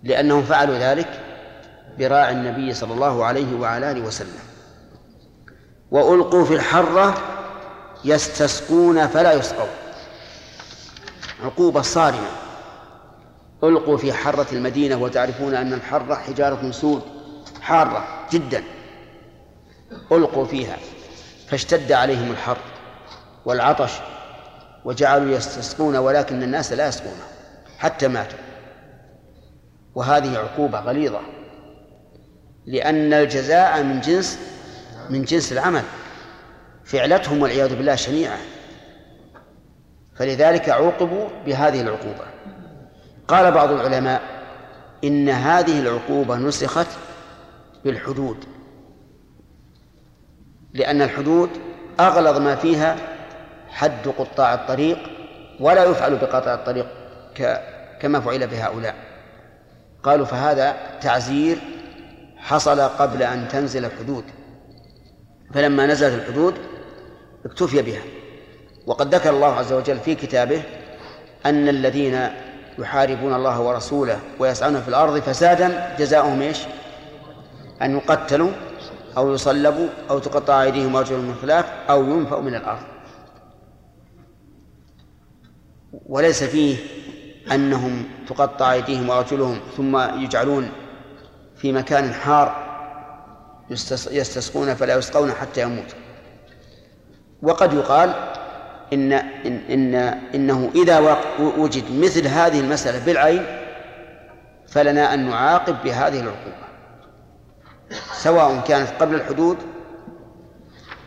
[0.03, 1.19] لأنهم فعلوا ذلك
[1.99, 4.39] براعي النبي صلى الله عليه وعلى آله وسلم.
[5.91, 7.17] وألقوا في الحرة
[8.05, 9.69] يستسقون فلا يسقون.
[11.43, 12.29] عقوبة صارمة.
[13.63, 17.22] ألقوا في حرة المدينة وتعرفون أن الحرة حجارة سود.
[17.63, 18.63] حارة جدا.
[20.11, 20.77] ألقوا فيها
[21.47, 22.57] فاشتد عليهم الحر
[23.45, 23.91] والعطش
[24.85, 27.17] وجعلوا يستسقون ولكن الناس لا يسقون
[27.79, 28.39] حتى ماتوا.
[29.95, 31.21] وهذه عقوبة غليظة
[32.65, 34.39] لأن الجزاء من جنس
[35.09, 35.83] من جنس العمل.
[36.85, 38.37] فعلتهم والعياذ بالله شنيعة.
[40.15, 42.25] فلذلك عوقبوا بهذه العقوبة.
[43.27, 44.21] قال بعض العلماء
[45.03, 46.87] إن هذه العقوبة نسخت
[47.85, 48.37] بالحدود.
[50.73, 51.49] لأن الحدود
[51.99, 52.95] أغلظ ما فيها
[53.69, 54.97] حد قطاع الطريق
[55.59, 56.87] ولا يفعل بقطع الطريق
[57.99, 58.95] كما فعل بهؤلاء.
[60.03, 61.57] قالوا فهذا تعزير
[62.37, 64.23] حصل قبل أن تنزل الحدود.
[65.53, 66.53] فلما نزلت الحدود
[67.45, 68.01] اكتفي بها.
[68.87, 70.63] وقد ذكر الله عز وجل في كتابه
[71.45, 72.29] أن الذين
[72.79, 76.59] يحاربون الله ورسوله ويسعون في الأرض فسادا جزاؤهم إيش؟
[77.81, 78.51] أن يقتلوا
[79.17, 82.83] أو يصلبوا أو تقطع أيديهم وأرجلهم من خلاف أو ينفوا من الأرض.
[86.05, 86.77] وليس فيه
[87.51, 90.71] أنهم تقطع أيديهم وأرجلهم ثم يجعلون
[91.55, 92.63] في مكان حار
[94.11, 95.95] يستسقون فلا يسقون حتى يموت.
[97.41, 98.13] وقد يقال
[98.93, 99.95] إن إن إن
[100.35, 103.45] إنه إذا وجد مثل هذه المسألة بالعين
[104.67, 106.63] فلنا أن نعاقب بهذه العقوبة.
[108.13, 109.57] سواء كانت قبل الحدود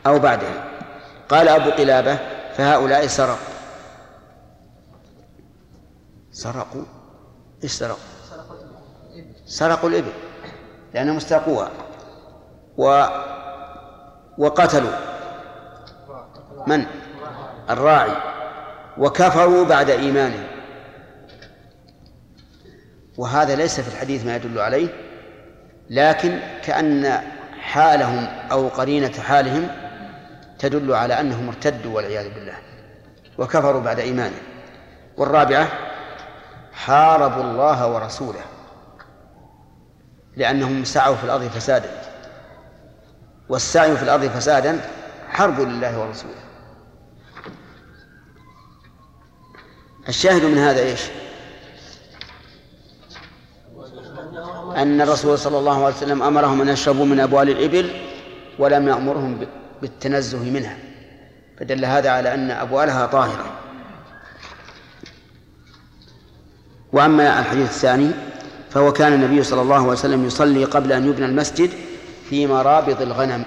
[0.06, 0.64] أو بعدها.
[1.28, 2.18] قال أبو قلابة
[2.54, 3.54] فهؤلاء سرقوا.
[6.32, 6.84] سرقوا؟
[7.64, 7.98] إيش سرقوا؟
[9.46, 10.12] سرقوا الإبل
[10.94, 11.70] لأنهم استاقوها
[12.76, 13.06] و
[14.38, 14.92] وقتلوا
[16.66, 16.86] من؟
[17.70, 18.16] الراعي.
[18.98, 20.46] وكفروا بعد إيمانهم.
[23.16, 25.05] وهذا ليس في الحديث ما يدل عليه.
[25.90, 27.22] لكن كأن
[27.60, 29.68] حالهم أو قرينة حالهم
[30.58, 32.54] تدل على أنهم ارتدوا والعياذ بالله
[33.38, 34.42] وكفروا بعد إيمانهم.
[35.16, 35.68] والرابعة
[36.72, 38.40] حاربوا الله ورسوله
[40.36, 41.90] لأنهم سعوا في الأرض فسادا.
[43.48, 44.80] والسعي في الأرض فسادا
[45.28, 46.46] حرب لله ورسوله.
[50.08, 51.00] الشاهد من هذا إيش؟
[54.76, 57.90] أن الرسول صلى الله عليه وسلم أمرهم أن يشربوا من أبوال الإبل
[58.58, 59.46] ولم يأمرهم
[59.82, 60.76] بالتنزه منها.
[61.58, 63.44] فدل هذا على أن أبوالها طاهرة.
[66.92, 68.10] وأما الحديث الثاني
[68.70, 71.70] فهو كان النبي صلى الله عليه وسلم يصلي قبل أن يبنى المسجد
[72.30, 73.44] في مرابض الغنم.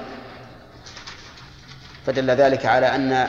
[2.06, 3.28] فدل ذلك على أن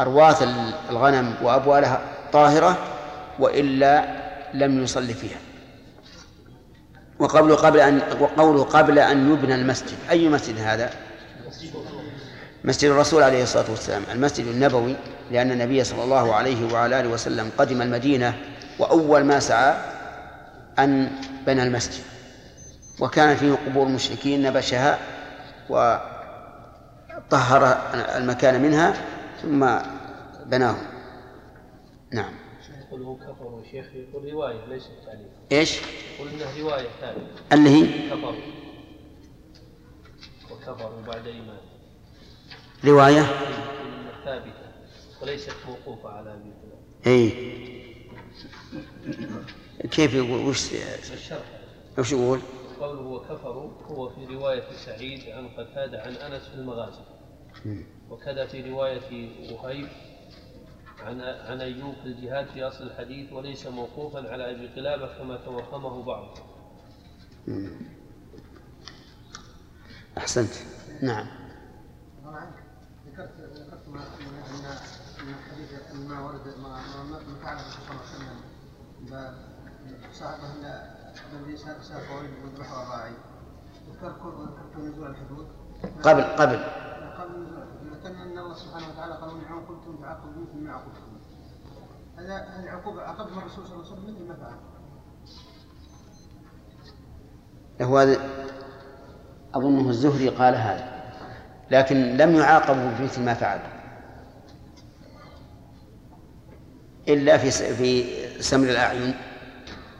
[0.00, 0.48] أرواث
[0.90, 2.00] الغنم وأبوالها
[2.32, 2.78] طاهرة
[3.38, 4.04] وإلا
[4.54, 5.49] لم يصلي فيها.
[7.20, 9.96] وقوله قبل أن وقوله قبل أن يبنى المسجد.
[10.10, 10.90] أي مسجد هذا؟
[12.64, 14.02] مسجد الرسول عليه الصلاة والسلام.
[14.12, 14.96] المسجد النبوي
[15.30, 18.34] لأن النبي صلى الله عليه وعلى آله وسلم قدم المدينة
[18.78, 19.74] وأول ما سعى
[20.78, 21.10] أن
[21.46, 22.04] بنى المسجد.
[23.00, 24.98] وكان فيه قبور المشركين نبشها
[25.70, 27.78] وطهر
[28.16, 28.94] المكان منها
[29.42, 29.66] ثم
[30.46, 30.76] بناه.
[32.12, 32.32] نعم.
[32.86, 35.80] يقول هو كفر شيخ يقول رواية ليس تعليم إيش؟
[36.16, 37.26] يقول انها رواية ثانية.
[37.52, 38.34] اللي هي؟ كفر.
[40.50, 41.58] وكفروا بعد إيمان.
[42.84, 43.22] رواية؟
[44.24, 44.52] ثابتة
[45.22, 46.52] وليست موقوفة على أبي
[47.06, 47.30] اي
[49.90, 50.72] كيف يقول؟ وش
[51.12, 51.60] الشرح.
[51.98, 52.40] وش يقول؟
[52.80, 57.00] قوله وكفروا هو في رواية سعيد عن قتادة عن أنس في المغازي.
[58.10, 59.00] وكذا في رواية
[59.52, 59.88] وهيب
[61.04, 66.02] عن عن أيوب في الجهاد في أصل الحديث وليس موقوفا على أبي قلابة كما توهمه
[66.02, 66.38] بعض.
[70.18, 70.50] أحسنت.
[71.02, 71.26] نعم.
[73.06, 74.64] ذكرت ذكرت ما ان
[75.20, 80.52] ان الحديث ان ما ورد ما ما ما فعل الرسول صلى الله عليه وسلم صاحبه
[80.52, 80.64] ان
[81.32, 83.12] الذي سافر وذبحه الراعي
[83.92, 85.46] ذكرت ذكرت نزول الحدود
[86.02, 86.89] قبل قبل.
[88.04, 91.00] ذكرنا أن الله سبحانه وتعالى قال وان عوقبتم فعاقبوا مثل ما عوقبتم
[92.18, 94.56] هذا هذه عقوبة عاقبها الرسول صلى الله عليه وسلم مثل ما فعل
[97.82, 98.20] هو هذا
[99.54, 101.00] أظنه الزهري قال هذا
[101.70, 103.60] لكن لم يعاقبوا بمثل ما فعل.
[107.08, 108.04] إلا في في
[108.42, 109.14] سمر الأعين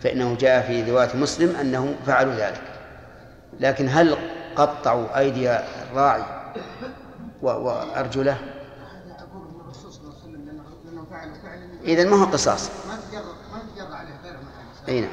[0.00, 2.62] فإنه جاء في رواية مسلم أنه فعلوا ذلك.
[3.60, 4.16] لكن هل
[4.56, 6.40] قطعوا أيدي الراعي
[7.42, 9.20] وأرجله هذا
[11.84, 12.70] إذا ما هو قصاص.
[14.88, 15.10] أي نعم.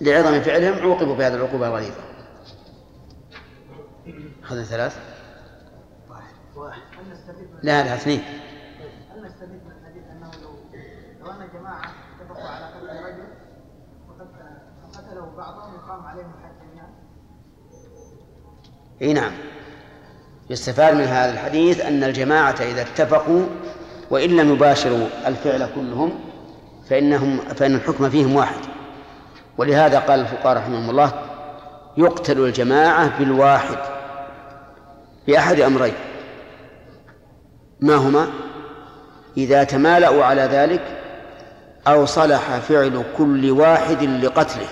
[0.00, 2.02] لعظم فعلهم عوقبوا بهذه العقوبة الغليظة
[4.42, 4.96] أخذنا ثلاث.
[6.56, 6.80] واحد.
[7.62, 8.20] لا لا اثنين.
[9.14, 10.50] هل نستفيد من الحديث أنه لو
[11.20, 13.28] لو أن جماعة اتفقوا على قتل رجل
[14.08, 16.88] وقد بعضهم يقام عليهم الحد جميعا؟
[19.02, 19.32] أي نعم.
[20.52, 23.42] يستفاد من هذا الحديث أن الجماعة إذا اتفقوا
[24.10, 26.12] وإن لم يباشروا الفعل كلهم
[26.90, 28.60] فانهم فإن الحكم فيهم واحد.
[29.58, 31.12] ولهذا قال الفقهاء رحمهم الله
[31.96, 33.78] يقتل الجماعة بالواحد
[35.26, 35.94] بأحد أمرين.
[37.80, 38.26] ما هما؟
[39.36, 40.82] إذا تمالأوا على ذلك
[41.86, 44.66] أو صلح فعل كل واحد لقتله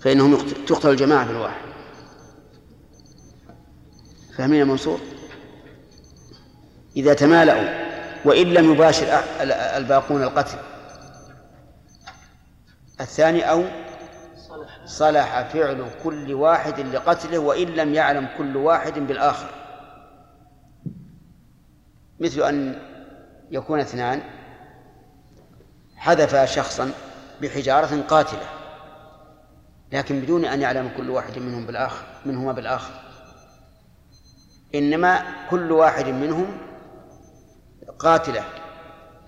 [0.00, 1.60] فإنهم يقت- تقتل الجماعة بالواحد.
[4.36, 5.00] فاهمين يا منصور؟
[6.96, 7.90] إذا تمالأوا
[8.24, 9.20] وإن لم يباشر
[9.76, 10.58] الباقون القتل.
[13.00, 13.64] الثاني أو
[14.84, 19.48] صلح فعل كل واحد لقتله وإن لم يعلم كل واحد بالآخر.
[22.20, 22.82] مثل أن
[23.50, 24.22] يكون اثنان
[25.96, 26.92] حذف شخصا
[27.42, 28.46] بحجارة قاتلة
[29.92, 33.09] لكن بدون أن يعلم كل واحد منهم بالآخر منهما بالآخر.
[34.74, 36.58] إنما كل واحد منهم
[37.98, 38.44] قاتلة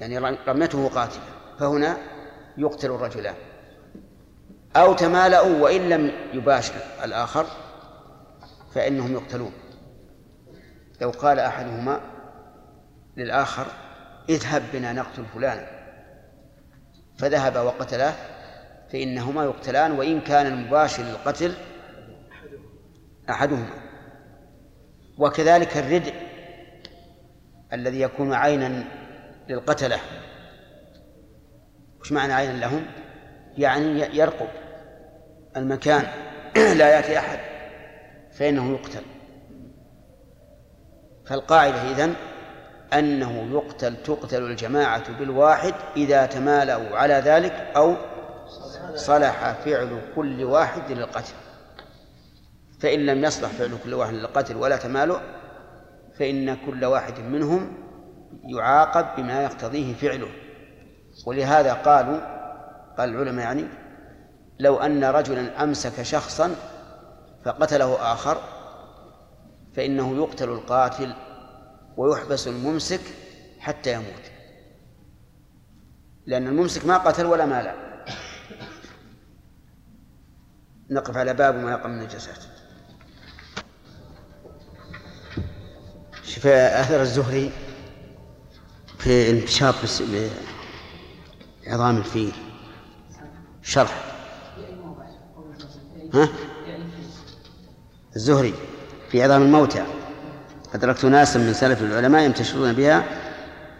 [0.00, 1.22] يعني رميته قاتلة
[1.58, 1.96] فهنا
[2.56, 3.34] يقتل الرجلان.
[4.76, 6.74] أو تمالأوا وإن لم يباشر
[7.04, 7.46] الآخر
[8.74, 9.52] فإنهم يقتلون.
[11.00, 12.00] لو قال أحدهما
[13.16, 13.66] للآخر
[14.28, 15.66] اذهب بنا نقتل فلانا.
[17.18, 18.14] فذهب وقتلاه
[18.92, 21.54] فإنهما يقتلان وإن كان المباشر للقتل
[23.30, 23.91] أحدهما.
[25.18, 26.14] وكذلك الردء
[27.72, 28.84] الذي يكون عينا
[29.48, 29.98] للقتلة.
[32.00, 32.86] وش معنى عينا لهم؟
[33.58, 34.48] يعني يرقب
[35.56, 36.06] المكان.
[36.78, 37.38] لا يأتي أحد
[38.32, 39.02] فإنه يقتل.
[41.26, 42.14] فالقاعدة إذن
[42.92, 47.96] أنه يقتل تقتل الجماعة بالواحد إذا تمالأوا على ذلك أو
[48.94, 51.34] صلح فعل كل واحد للقتل.
[52.82, 55.18] فإن لم يصلح فعل كل واحد للقتل ولا تمالؤ
[56.18, 57.72] فإن كل واحد منهم
[58.44, 60.28] يعاقب بما يقتضيه فعله.
[61.26, 62.18] ولهذا قالوا
[62.98, 63.64] قال العلماء يعني
[64.58, 66.54] لو أن رجلا أمسك شخصا
[67.44, 68.38] فقتله آخر
[69.76, 71.14] فإنه يقتل القاتل
[71.96, 73.00] ويحبس الممسك
[73.58, 74.32] حتى يموت.
[76.26, 77.72] لأن الممسك ما قتل ولا مال.
[80.90, 82.51] نقف على باب ما يقع من النجاسات
[86.34, 87.50] شوف أثر الزهري
[88.98, 89.74] في انتشار
[91.66, 92.32] عظام الفيل.
[93.62, 94.04] شرح.
[96.14, 96.28] ها؟
[98.16, 98.54] الزهري
[99.10, 99.84] في عظام الموتى.
[100.74, 103.04] أدركت ناسا من سلف العلماء ينتشرون بها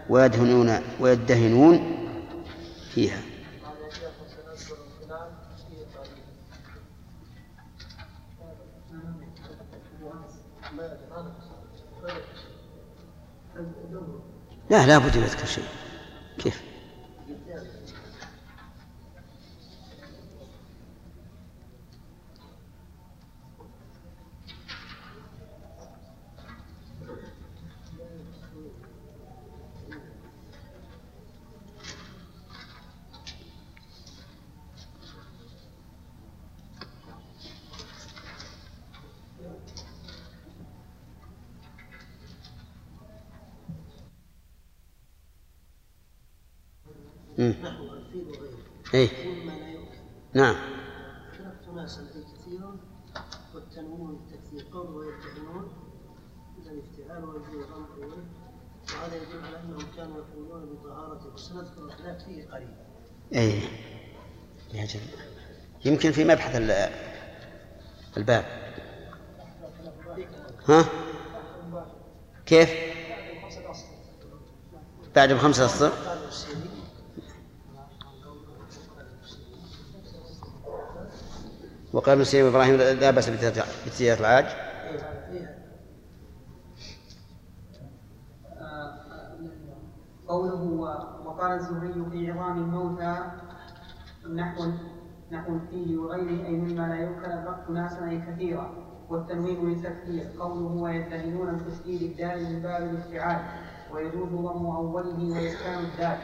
[0.09, 2.09] ويدهنون ويدهنون
[2.95, 3.21] فيها.
[14.73, 15.65] لا لا بد يذكر شيء.
[16.39, 16.63] كيف
[48.95, 49.09] إيه؟
[50.35, 50.55] نعم
[51.39, 52.77] تركت ناسا أي كثيرا
[53.55, 55.73] والتنوين والتكثير قوله ويتهمون
[56.63, 58.25] إذا الافتعال ويجوز الأمر أوله
[58.95, 62.77] وهذا يدل على أنهم كانوا يقولون بطهارته وسنذكر الخلاف فيه قريبا.
[63.33, 63.61] إيه
[64.75, 65.01] يا جل.
[65.85, 66.57] يمكن في مبحث
[68.17, 68.45] الباب
[70.69, 70.85] ها؟
[72.47, 72.71] كيف؟
[75.17, 75.93] بعد بخمسة أسطر
[81.93, 83.31] وقال ابن سيرين وابراهيم لا بأس
[83.87, 84.47] بتجاره العاج.
[90.29, 90.63] قوله
[91.27, 93.17] وقال الزهري في عظام الموتى
[94.35, 94.71] نحو
[95.33, 98.71] نحو الفيل وغيره أي مما لا يؤكل الرق ناسا أي كثيرا
[99.09, 103.41] والتنوين للتكثير قوله ويتهمون بتشديد الدال من باب الافتعال
[103.93, 106.19] ويجوز ضم أوله وإسكان الدال.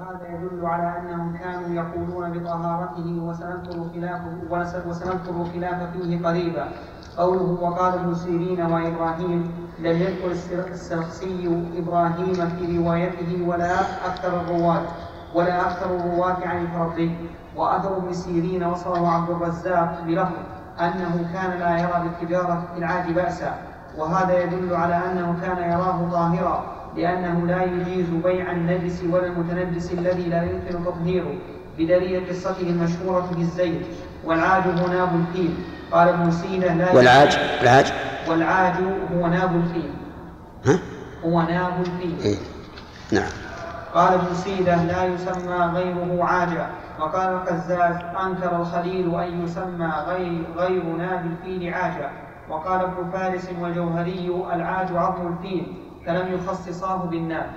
[0.00, 6.68] وهذا يدل على أنهم كانوا يقولون بطهارته وسنذكر خلافه وسنذكر خلاف فيه قريبا.
[7.16, 10.30] قوله وقال ابن سيرين وإبراهيم لم يذكر
[10.72, 14.82] السرخسي إبراهيم في روايته ولا أكثر الرواة
[15.34, 17.10] ولا أكثر الرواة عن الفرقي
[17.56, 20.36] وأثر ابن سيرين وصله عبد الرزاق بلفظ
[20.80, 23.54] أنه كان لا يرى بالتجارة في العاد بأسا.
[23.98, 30.22] وهذا يدل على أنه كان يراه ظاهرا لأنه لا يجيز بيع النجس ولا المتنجس الذي
[30.22, 31.34] لا يمكن تطهيره
[31.78, 33.86] بدليل قصته المشهورة بالزيت.
[34.24, 35.54] والعاج هو ناب الفيل
[35.92, 37.92] قال ابن سينا لا والعاج؟ العاج؟
[38.28, 38.74] والعاج
[39.14, 39.90] هو ناب الفيل
[40.66, 40.78] ها؟
[41.24, 42.36] هو ناب الفيل إيه؟
[43.12, 43.30] نعم.
[43.94, 46.66] قال ابن سيدة لا يسمى غيره عاجا.
[47.00, 47.94] وقال القزاز
[48.26, 52.10] أنكر الخليل أن يسمى غير, غير ناب الفيل عاجا.
[52.50, 55.72] وقال ابن فارس والجوهري العاج عظم الفيل
[56.10, 57.50] فلم يخصصاه بالناب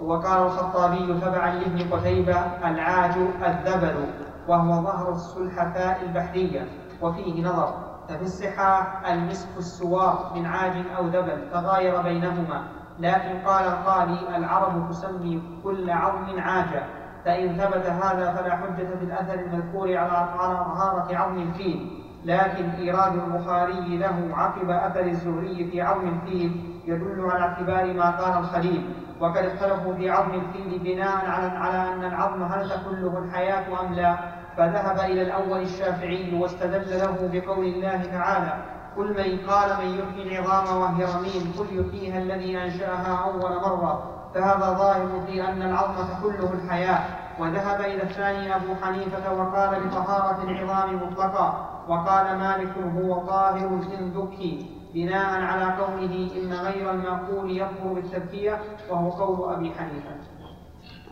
[0.00, 3.14] وقال الخطابي تبعا لابن قتيبة العاج
[3.46, 4.06] الذبل
[4.48, 6.68] وهو ظهر السلحفاء البحرية
[7.02, 7.74] وفيه نظر
[8.08, 12.62] ففي الصحاح المسك السوار من عاج أو ذبل تغاير بينهما.
[12.98, 16.86] لكن قال القاضي العرب تسمي كل عظم عاجا
[17.24, 23.96] فإن ثبت هذا فلا حجة في الأثر المذكور على طهارة عظم الفيل لكن إيراد البخاري
[23.96, 28.94] له عقب أثر الزهري في عون الفيل يدل على اعتبار ما قال الخليل.
[29.20, 34.16] وقد اختلفوا في عظم الفيل بناء على على أن العظم هل تحله الحياة أم لا.
[34.56, 38.64] فذهب إلى الأول الشافعي واستدل له بقول الله تعالى
[38.96, 44.10] قل من قال من يحيي العظام وهي رميم قل يحييها الذي أنشأها أول مرة.
[44.34, 47.23] فهذا ظاهر في أن العظم تحله الحياة.
[47.40, 53.80] وذهب إلى الثاني أبو حنيفة وقال بطهارة العظام مطلقا وقال مالك هو طاهر
[54.16, 58.60] ذكي بناء على قوله إن غير المأكول يكفر بالتذكية
[58.90, 60.16] وهو قول أبي حنيفة.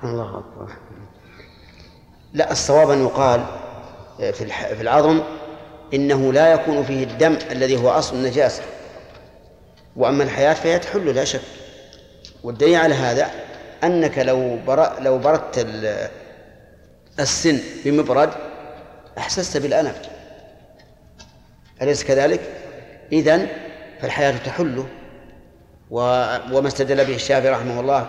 [0.05, 0.73] الله أكبر.
[2.33, 3.45] لا الصواب أن يقال
[4.19, 5.21] في الح- في العظم
[5.95, 8.63] إنه لا يكون فيه الدم الذي هو أصل النجاسة.
[9.97, 11.41] وأما الحياة فهي تحل لا شك.
[12.45, 13.31] والدليل على هذا
[13.85, 15.01] أنك لو بر...
[15.01, 16.09] لو بردت ال-
[17.21, 18.31] السن بمبرد
[19.19, 19.93] أحسست بالألم
[21.83, 22.41] أليس كذلك؟
[23.13, 23.47] إذن
[24.01, 24.87] فالحياة تحله.
[25.91, 28.09] وما استدل به الشافعي رحمه الله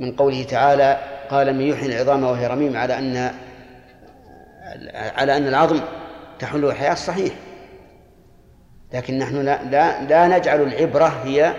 [0.00, 3.34] من قوله تعالى قال من يحيي العظام وهي رميم على أن
[4.94, 5.80] على أن العظم
[6.38, 7.34] تحل الحياة صحيح
[8.92, 11.54] لكن نحن لا, لا, لا نجعل العبرة هي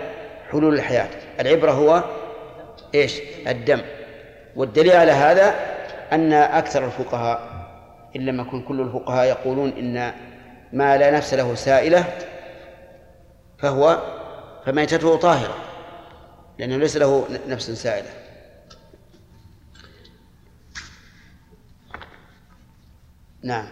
[0.50, 1.08] حلول الحياة
[1.40, 2.04] العبرة هو
[2.94, 3.80] إيش الدم
[4.56, 5.54] والدليل على هذا
[6.12, 7.52] أن أكثر الفقهاء
[8.16, 10.12] إن لم يكن كل الفقهاء يقولون إن
[10.72, 12.04] ما لا نفس له سائلة
[13.58, 14.02] فهو
[14.66, 15.54] فميتته طاهرة
[16.58, 18.08] لأنه ليس له نفس سائلة
[23.42, 23.68] نعم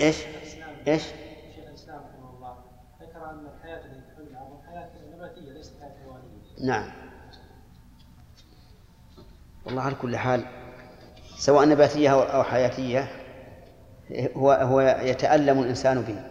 [0.00, 0.16] إيش؟
[0.88, 2.56] إيش؟ شيخ الاسلام رحمه الله
[3.00, 6.90] ذكر ان الحياة التي تحل العرض حياه نباتيه ليست حياه حيوانيه نعم.
[9.66, 10.44] والله على كل حال
[11.38, 13.08] سواء نباتية أو حياتية
[14.36, 16.22] هو هو يتألم الإنسان به.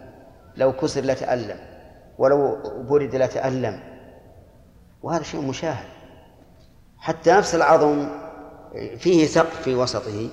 [0.56, 1.58] لو كسر لتألم
[2.18, 3.80] ولو برد لتألم.
[5.02, 5.88] وهذا شيء مشاهد.
[6.98, 8.08] حتى نفس العظم
[8.96, 10.28] فيه سقف في وسطه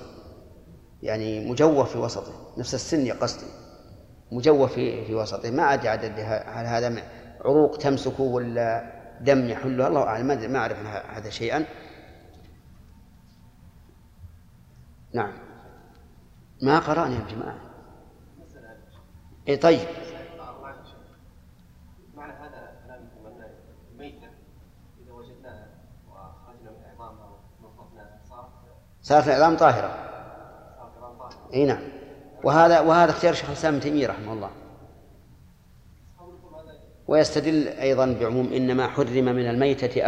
[1.03, 3.45] يعني مجوف في وسطه نفس السن قصدي
[4.31, 5.51] مجوف في في وسطه.
[5.51, 7.03] ما أدري عدد هل هذا
[7.45, 8.92] عروق تمسكه ولا
[9.23, 9.87] دم يحله.
[9.87, 10.51] الله أعلم.
[10.51, 10.77] ما أعرف
[11.17, 11.65] هذا شيئا.
[15.13, 15.33] نعم.
[16.61, 17.57] ما قرأنا يا جماعة.
[19.47, 19.87] إيه طيب.
[29.01, 29.89] صارت العظام طاهرة.
[30.77, 31.53] صارت طاهرة.
[31.53, 31.83] اي نعم.
[32.43, 34.62] وهذا وهذا اختيار شيخ الإسلام ابن تيمية رحمه الله.
[37.07, 40.07] ويستدل أيضا بعموم إنما حرم من الميتة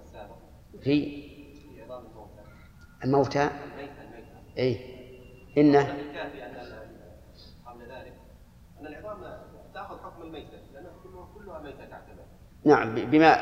[0.00, 0.36] السابق
[0.82, 1.28] في؟
[3.04, 3.50] الموتى؟
[10.32, 12.22] ميته تعتبر
[12.64, 13.36] نعم بما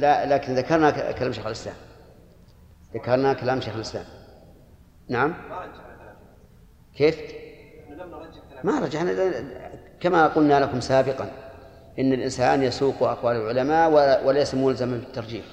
[0.00, 1.76] لا لكن ذكرنا كلام شيخ الإسلام.
[2.94, 4.04] ذكرنا كلام شيخ الإسلام.
[5.08, 5.34] نعم.
[6.94, 7.20] كيف؟
[8.64, 9.12] ما رجعنا
[10.00, 11.30] كما قلنا لكم سابقا
[11.98, 13.90] إن الإنسان يسوق أقوال العلماء
[14.26, 15.44] وليس ملزما بالترجيح.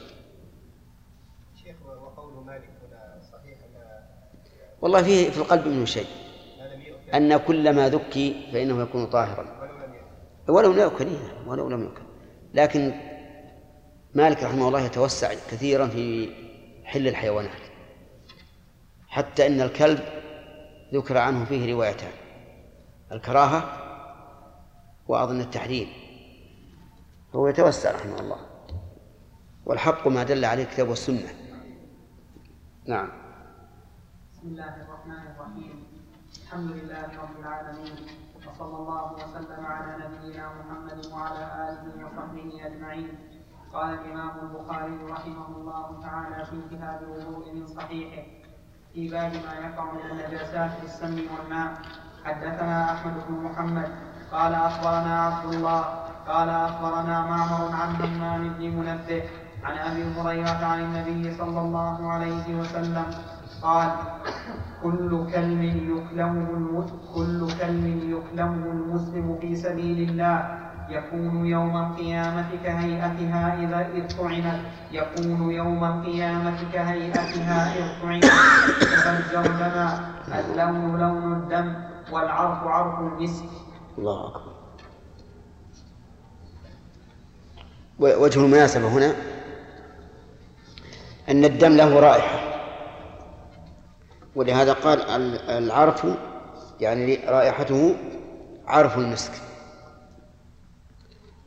[1.64, 3.58] شيخ وقول مالك هنا صحيح
[4.82, 6.08] والله فيه في القلب منه شيء.
[7.14, 9.46] لم أن كل ما ذكي فإنه يكون طاهرا.
[9.58, 12.04] ولو لم يؤكل ولو لا يؤكل إيه، ولو لم يؤكل
[12.54, 12.94] لكن
[14.14, 16.30] مالك رحمه الله يتوسع كثيرا في
[16.84, 17.62] حل الحيوانات.
[19.08, 20.00] حتى إن الكلب
[20.94, 22.12] ذكر عنه فيه روايتان.
[23.12, 23.83] الكراهة
[25.08, 25.88] وأظن التحريم.
[27.36, 28.38] هو يتوسع رحمه الله.
[29.66, 31.30] والحق ما دل عليه الكتاب والسنة.
[32.86, 33.12] نعم.
[34.32, 35.84] بسم الله الرحمن الرحيم.
[36.44, 37.96] الحمد لله رب العالمين.
[38.38, 43.18] وصلى الله وسلم على نبينا محمد وعلى آله وصحبه أجمعين.
[43.74, 48.24] قال الإمام البخاري رحمه الله تعالى في كتاب الوضوء من صحيحه.
[48.94, 51.82] في باب ما يقع من النجاسات في السم والماء
[52.24, 53.92] حدثنا أحمد بن محمد
[54.34, 55.84] قال أخبرنا عبد الله
[56.28, 59.24] قال أخبرنا معمر عن همام بن منبه
[59.64, 63.06] عن أبي هريرة عن النبي صلى الله عليه وسلم
[63.62, 63.90] قال
[64.84, 70.60] كل كلب يكلمه كل كلب يكلمه المسلم في سبيل الله
[70.90, 74.60] يكون يوم القيامة كهيئتها إذا إذ طعنت
[74.92, 78.26] يكون يوم القيامة كهيئتها إذ طعنت
[79.04, 80.00] فالجرذمة
[80.40, 81.74] اللون لون الدم
[82.12, 83.63] والعرق عرق المسك
[83.98, 84.54] الله أكبر.
[88.00, 89.16] وجه المناسبة هنا
[91.30, 92.40] أن الدم له رائحة.
[94.36, 96.08] ولهذا قال ال- العرف
[96.80, 97.96] يعني رائحته
[98.68, 99.32] عرف المسك.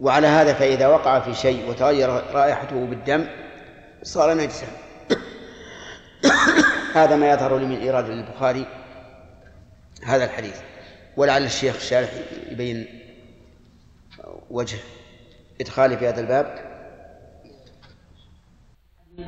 [0.01, 3.27] وعلى هذا فإذا وقع في شيء وتغير رائحته بالدم
[4.03, 4.67] صار نجسا.
[6.95, 8.67] هذا ما يظهر لي من إيراد البخاري
[10.05, 10.61] هذا الحديث.
[11.17, 12.11] ولعل الشيخ الشارح
[12.51, 12.87] يبين
[14.51, 14.79] وجه
[15.61, 16.77] إدخاله في هذا الباب.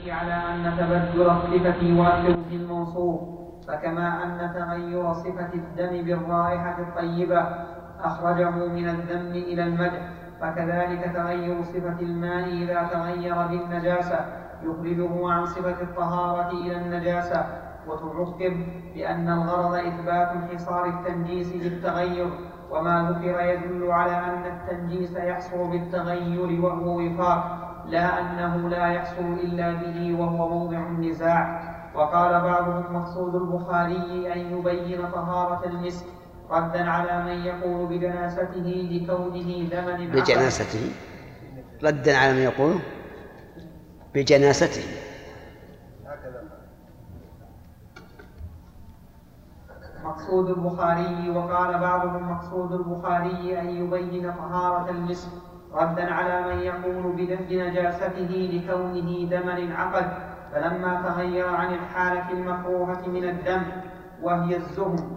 [0.09, 3.20] على أن تبدل الصفة يؤثر في الموصوف
[3.68, 7.41] فكما أن تغير صفة الدم بالرائحة الطيبة
[8.01, 10.09] أخرجه من الذم إلى المدح
[10.41, 14.26] فكذلك تغير صفة الماء إذا تغير بالنجاسة
[14.62, 22.30] يخرجه عن صفة الطهارة إلى النجاسة وتعقب بأن الغرض إثبات انحصار التنجيس بالتغير
[22.70, 29.72] وما ذكر يدل على أن التنجيس يحصل بالتغير وهو وفاق لا أنه لا يحصل إلا
[29.72, 31.68] به وهو موضع النزاع.
[31.95, 36.07] وقال بعضهم مقصود البخاري أن يبين طهارة المسك
[36.51, 40.91] ردا على من يقول بجناسته لكونه دمن بجناسته؟
[41.84, 42.74] ردا على من يقول
[44.14, 45.08] بجناسته.
[50.29, 55.29] مقصود البخاري وقال بعضهم مقصود البخاري أن يبين طهارة المسك
[55.74, 60.11] ردا على من يقول بنجاسته لكونه دما انعقد
[60.53, 63.62] فلما تغير عن الحالة المكروهة من الدم
[64.22, 65.16] وهي الزهم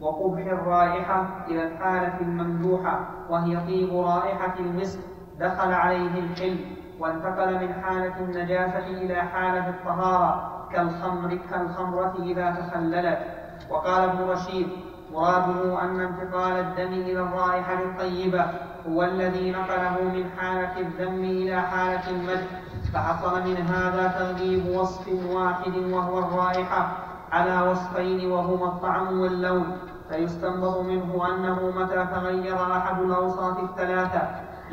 [0.00, 5.00] وقبح الرائحة إلى الحالة الممدوحة وهي طيب رائحة المسك
[5.40, 6.60] دخل عليه الحلم
[7.00, 13.43] وانتقل من حالة النجاسة إلى حالة الطهارة كالخمر كالخمرة إذا تخللت.
[13.70, 14.68] وقال ابن رشيد
[15.12, 18.44] مراده أن انتقال الدم إلى الرائحة الطيبة
[18.88, 22.46] هو الذي نقله من حالة الذم إلى حالة المدح
[22.94, 26.96] فحصل من هذا تغليب وصف واحد وهو الرائحة
[27.32, 29.76] على وصفين وهما الطعم واللون
[30.08, 34.22] فيستنبط منه أنه متى تغير أحد الأوصاف الثلاثة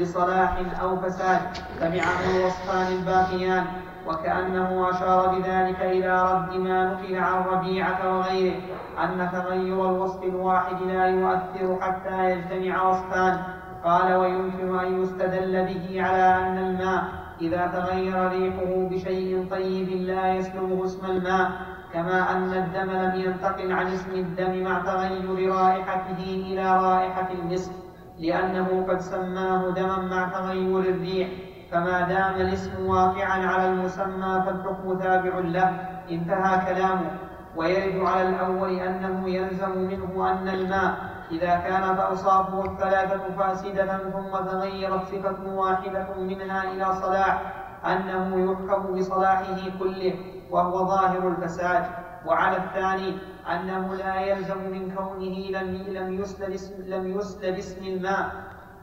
[0.02, 1.40] بصلاح أو فساد
[1.80, 3.66] تبعه الوصفان الباقيان
[4.08, 8.56] وكأنه أشار بذلك إلى رد ما نقل عن ربيعة وغيره
[9.04, 13.38] أن تغير الوصف الواحد لا يؤثر حتى يجتمع وصفان.
[13.84, 17.04] قال ويمكن أن يستدل به على أن الماء
[17.42, 21.52] إذا تغير ريحه بشيء طيب لا يسلبه اسم الماء
[21.94, 27.72] كما أن الدم لم ينتقل عن اسم الدم مع تغير رائحته إلى رائحة المسك
[28.20, 31.30] لأنه قد سماه دما مع تغير الريح.
[31.72, 35.70] فما دام الاسم واقعا على المسمى فالحكم تابع له
[36.12, 37.12] انتهى كلامه.
[37.56, 40.96] ويرد على الأول أنه يلزم منه أن الماء
[41.32, 47.54] إذا كانت أوصافه الثلاثة فاسدة ثم تغيرت صفة واحدة منها إلى صلاح
[47.86, 50.16] أنه يحكم بصلاحه كله
[50.52, 51.84] وهو ظاهر الفساد.
[52.26, 53.18] وعلى الثاني
[53.52, 58.32] أنه لا يلزم من كونه لم لم يسلب اسم لم يسلب اسم الماء.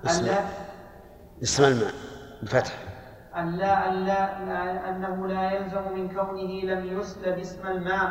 [0.04, 0.26] اسم
[1.42, 1.92] اسم الماء.
[2.42, 2.72] بفتح
[3.36, 8.10] أن لا, أن لا أنه لا يلزم من كونه لم يسلب اسم الماء.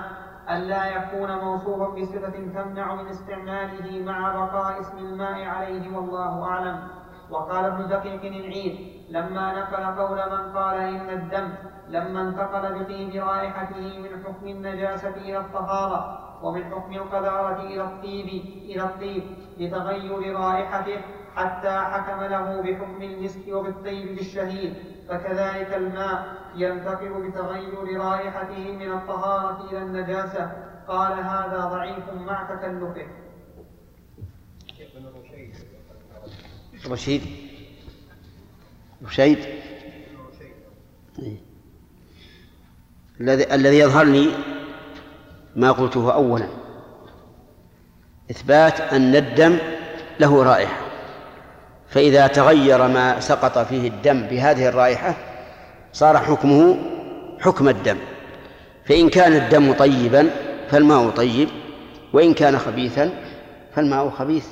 [0.50, 6.88] أن لا يكون موصوفا بصفة تمنع من استعماله مع بقاء اسم الماء عليه والله أعلم.
[7.30, 8.76] وقال ابن دقيق العيد
[9.10, 11.50] لما نقل قول من قال إن الدم
[11.90, 18.28] لما انتقل بطيب رائحته من حكم النجاسة إلى الطهارة ومن حكم القذارة إلى الطيب
[18.70, 19.24] إلى الطيب
[19.58, 21.02] لتغير رائحته
[21.38, 24.74] حتى حكم له بحكم المسك وبالطيب بالشهيد
[25.10, 30.52] فكذلك الماء ينتقل بتغير رائحته من الطهارة إلى النجاسة.
[30.88, 33.08] قال هذا ضعيف مع تكلفه.
[36.90, 37.22] رشيد.
[39.06, 39.40] رشيد.
[43.22, 44.32] الذي الذي يظهر لي
[45.56, 46.48] ما قلته أولا.
[48.32, 49.58] إثبات أن الدم
[50.20, 50.87] له رائحة.
[51.90, 55.14] فإذا تغير ما سقط فيه الدم بهذه الرائحة
[55.94, 56.78] صار حكمه
[57.40, 57.98] حكم الدم.
[58.86, 60.30] فإن كان الدم طيبا
[60.70, 61.50] فالماء طيب
[62.14, 63.12] وإن كان خبيثا
[63.74, 64.48] فالماء خبيث.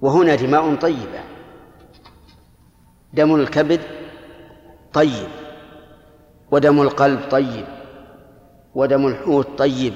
[0.00, 1.20] وهنا دماء طيبة.
[3.12, 3.80] دم الكبد
[4.92, 5.28] طيب
[6.50, 7.66] ودم القلب طيب
[8.74, 9.94] ودم الحوت طيب.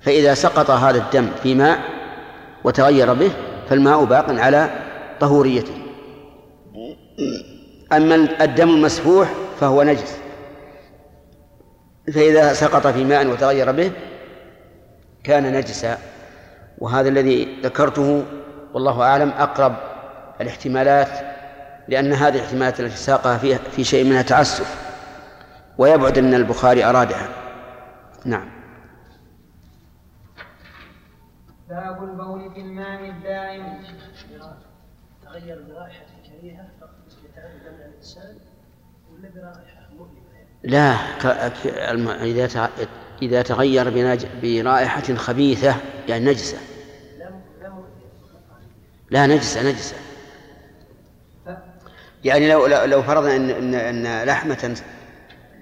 [0.00, 1.80] فإذا سقط هذا الدم في ماء
[2.64, 3.30] وتغير به
[3.68, 4.70] فالماء باق على
[5.20, 5.74] طهوريته.
[7.92, 9.28] أما الدم المسفوح
[9.60, 10.18] فهو نجس.
[12.14, 13.92] فإذا سقط في ماء وتغير به
[15.24, 15.98] كان نجسا.
[16.78, 18.24] وهذا الذي ذكرته
[18.74, 19.74] والله أعلم أقرب
[20.40, 21.08] الاحتمالات
[21.88, 24.86] لأن هذه الاحتمالات التي ساقها فيها في شيء منها تعسف
[25.78, 27.28] ويبعد أن البخاري أرادها.
[28.24, 28.55] نعم.
[31.68, 33.84] باب البول في الماء الدائم.
[35.24, 36.90] تغير برائحة كريهة فقط
[37.36, 38.38] من الإنسان
[39.12, 40.26] ولا برائحة مؤلمة؟
[40.62, 40.92] لا
[42.24, 42.70] إذا
[43.22, 45.76] إذا تغير برائحة خبيثة
[46.08, 46.58] يعني نجسة.
[49.10, 49.96] لا نجسة نجسة.
[52.24, 54.76] يعني لو لو لو فرضنا ان ان إن لحمة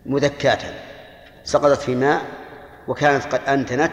[0.06, 0.58] مذكاة
[1.44, 2.22] سقطت في ماء
[2.88, 3.92] وكانت قد أنتنت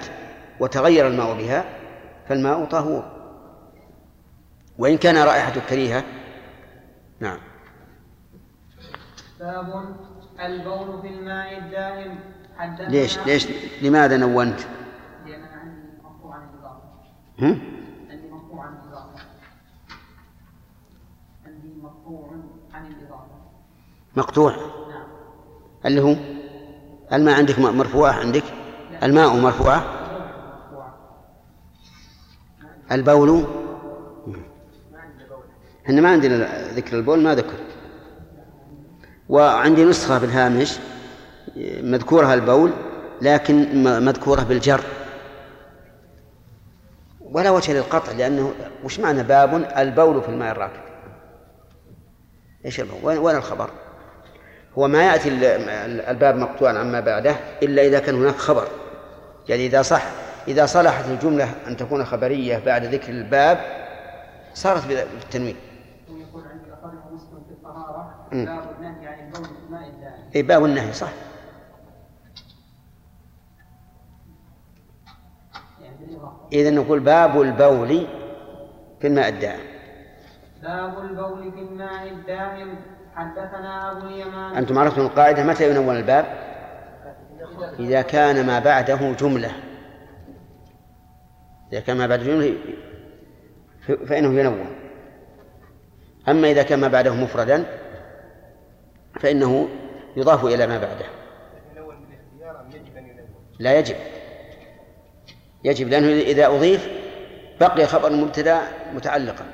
[0.59, 1.80] وتغير الماء بها
[2.29, 3.03] فالماء طهور.
[4.77, 6.03] وإن كان رائحته كريهة
[7.19, 7.37] نعم.
[9.39, 9.95] باب
[10.39, 12.19] البول في الماء الدائم.
[12.79, 13.47] ليش ليش
[13.81, 14.59] لماذا نونت؟
[15.25, 16.81] لأن أنا عندي مقطوع عن الإضافة
[17.39, 17.61] هم؟
[18.09, 19.25] عندي مقطوع عن الإضافة
[21.45, 22.31] عندي مقطوع
[22.73, 23.27] عن الإضافة
[24.15, 24.51] مقطوع؟
[24.89, 25.07] نعم.
[25.85, 26.15] اللي هو
[27.13, 28.43] الماء عندك مرفوعة عندك؟
[29.03, 30.00] الماء مرفوعة؟
[32.91, 33.45] البول؟
[35.85, 37.53] إحنا ما عندنا ذكر البول ما ذكر.
[39.29, 40.77] وعندي نسخة بالهامش
[41.81, 42.71] مذكورها البول
[43.21, 44.81] لكن مذكورة بالجر.
[47.21, 50.81] ولا وجه للقطع لأنه وش معنى باب؟ البول في الماء الراكد.
[52.65, 53.69] إيش البول؟ وين الخبر؟
[54.77, 58.67] هو ما يأتي ال- ال- الباب مقطوعا عما بعده إلا إذا كان هناك خبر.
[59.49, 60.03] يعني إذا صح
[60.47, 63.57] إذا صلحت الجملة أن تكون خبرية بعد ذكر الباب
[64.53, 65.55] صارت بالتنوين.
[66.09, 68.27] ويقول أخرجه مسلم في الطهارة.
[68.31, 71.11] باب النهي عن البول في أي باب النهي صح.
[76.53, 78.07] إذا نقول باب البول
[78.99, 79.59] في الماء الدائم.
[80.63, 82.75] باب البول في الماء الدائم.
[83.15, 84.55] حدثنا أبو اليمان.
[84.55, 86.25] أنتم عرفتم القاعدة متى ينون الباب؟
[87.79, 89.51] إذا كان ما بعده جملة.
[91.73, 92.57] إذا كان ما بعده جملة
[93.81, 94.65] ف- فإنه ينون
[96.29, 97.65] أما إذا كان ما بعده مفردا
[99.19, 99.69] فإنه
[100.17, 101.05] يضاف إلى ما بعده؟
[103.59, 103.95] لا يجب.
[105.63, 106.89] يجب لأنه إذا أضيف
[107.59, 108.61] بقي خبر المبتدأ
[108.93, 109.45] متعلقا.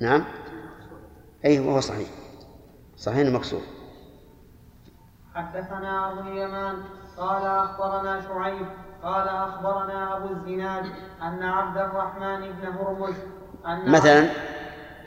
[0.00, 0.24] نعم.
[1.44, 2.08] أي وهو صحيح.
[2.96, 3.60] صحيح مكسور؟
[5.34, 6.76] حدثنا أبو اليمان
[7.16, 8.66] قال أخبرنا شعيب
[9.02, 10.84] قال أخبرنا أبو الزناد
[11.22, 13.14] أن عبد الرحمن بن هرمز
[13.66, 14.28] أن مثلا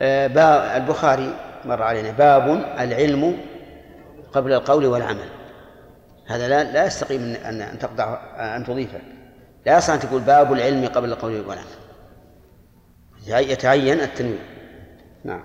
[0.02, 1.36] آه، باب البخاري
[1.66, 2.48] مر علينا باب
[2.80, 3.38] العلم
[4.34, 5.30] قبل القول والعمل.
[6.28, 8.22] هذا لا لا يستقيم ان ان أن تقطع
[8.56, 9.00] أن تضيفه.
[9.66, 11.68] لا يصح أن تقول باب العلم قبل القول والعمل.
[13.28, 14.40] يتعين التنوين.
[15.24, 15.44] نعم.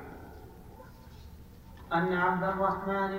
[1.93, 3.19] أن عبد الرحمن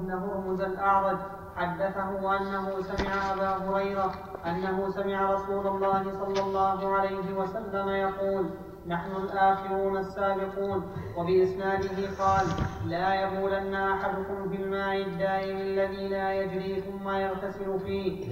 [0.00, 1.18] بن هرمز الأعرج
[1.56, 4.14] حدثه أنه سمع أبا هريرة
[4.46, 8.46] أنه سمع رسول الله صلى الله عليه وسلم يقول
[8.86, 10.82] نحن الآخرون السابقون.
[11.16, 12.46] وبإسناده قال
[12.86, 18.26] لا يبولن أحدكم في الماء الدائم الذي لا يجري ثم يغتسل فيه.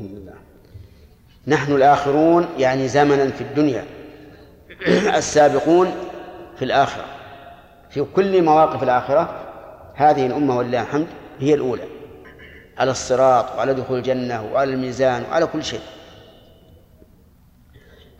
[1.46, 3.84] نحن الآخرون يعني زمنا في الدنيا.
[5.20, 5.88] السابقون
[6.56, 7.04] في الآخرة.
[7.90, 9.34] في كل مواقف الآخرة
[9.94, 11.06] هذه الأمة ولله الحمد
[11.38, 11.91] هي الأولى.
[12.78, 15.80] على الصراط وعلى دخول الجنة وعلى الميزان وعلى كل شيء.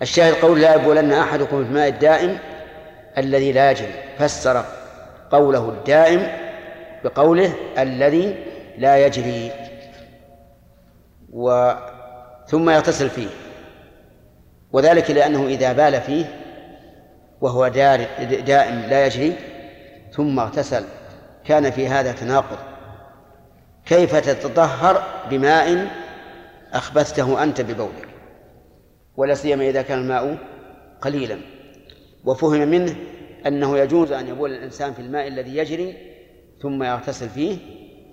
[0.03, 2.39] الشاهد قول لا يبولن أحدكم في الماء الدائم
[3.19, 3.93] الذي لا يجري.
[4.19, 4.65] فسر
[5.31, 6.29] قوله الدائم
[7.05, 8.37] بقوله الذي
[8.79, 9.53] لا يجري.
[11.33, 11.73] و
[12.47, 13.29] ثم يغتسل فيه.
[14.73, 16.25] وذلك لأنه إذا بال فيه
[17.41, 18.07] وهو دار
[18.47, 19.37] دائم لا يجري
[20.13, 20.85] ثم اغتسل.
[21.45, 22.72] كان في هذا تناقض.
[23.93, 25.91] كيف تتطهر بماء
[26.73, 28.09] أخبثته أنت ببولك؟
[29.17, 30.39] ولا سيما إذا كان الماء
[31.01, 31.39] قليلا.
[32.25, 32.97] وفهم منه
[33.47, 35.97] أنه يجوز أن يبول الإنسان في الماء الذي يجري
[36.63, 37.59] ثم يغتسل فيه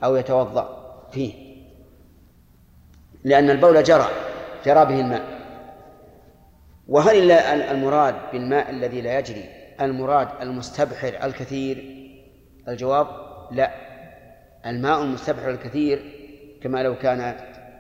[0.04, 1.34] أو يتوضأ فيه.
[3.24, 4.10] لأن البول جرى
[4.66, 5.40] جرى به الماء.
[6.88, 9.46] وهل المراد بالماء الذي لا يجري
[9.82, 11.96] المراد المستبحر الكثير؟
[12.68, 13.08] الجواب
[13.52, 13.89] لا.
[14.66, 16.20] الماء المستبحر الكثير
[16.64, 17.20] كما لو كان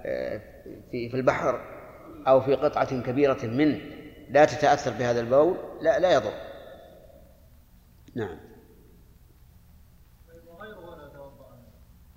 [0.05, 0.41] آه،
[0.91, 1.61] في في البحر
[2.27, 3.82] أو في قطعة كبيرة منه
[4.30, 6.34] لا تتأثر بهذا البول لا لا يضر.
[8.15, 8.38] نعم.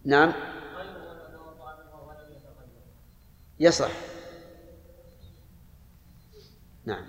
[0.05, 0.33] نعم.
[3.61, 3.91] يصح.
[6.85, 7.05] نعم.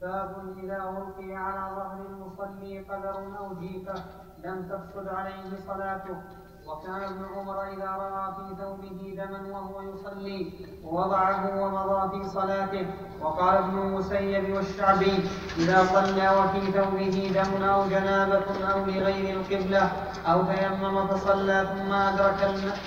[0.00, 4.04] باب إذا ألقي على ظهر المصلي قدر أو جيفة
[4.44, 6.22] لم تفسد عليه صلاته.
[6.68, 10.52] وكان ابن عمر إذا رأى في ثوبه دما وهو يصلي
[10.84, 12.86] وضعه ومضى في صلاته.
[13.20, 15.24] وقال ابن المسيب والشعبي
[15.58, 19.92] إذا صلى وفي ثوبه دم أو جنابة أو لغير القبلة
[20.26, 22.78] أو تيمم فصلى ثم أدرك الماء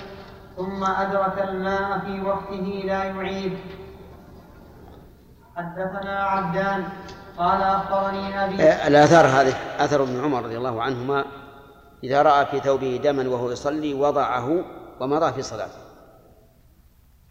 [0.56, 3.58] ثم أدرك الماء في وقته لا يعيد.
[5.56, 6.84] حدثنا عبدان
[7.38, 9.54] قال أخبرني أبي آه، الآثار هذه
[9.84, 11.24] أثر ابن عمر رضي الله عنهما
[12.04, 14.64] إذا رأى في ثوبه دما وهو يصلي وضعه
[15.00, 15.78] ومضى في صلاته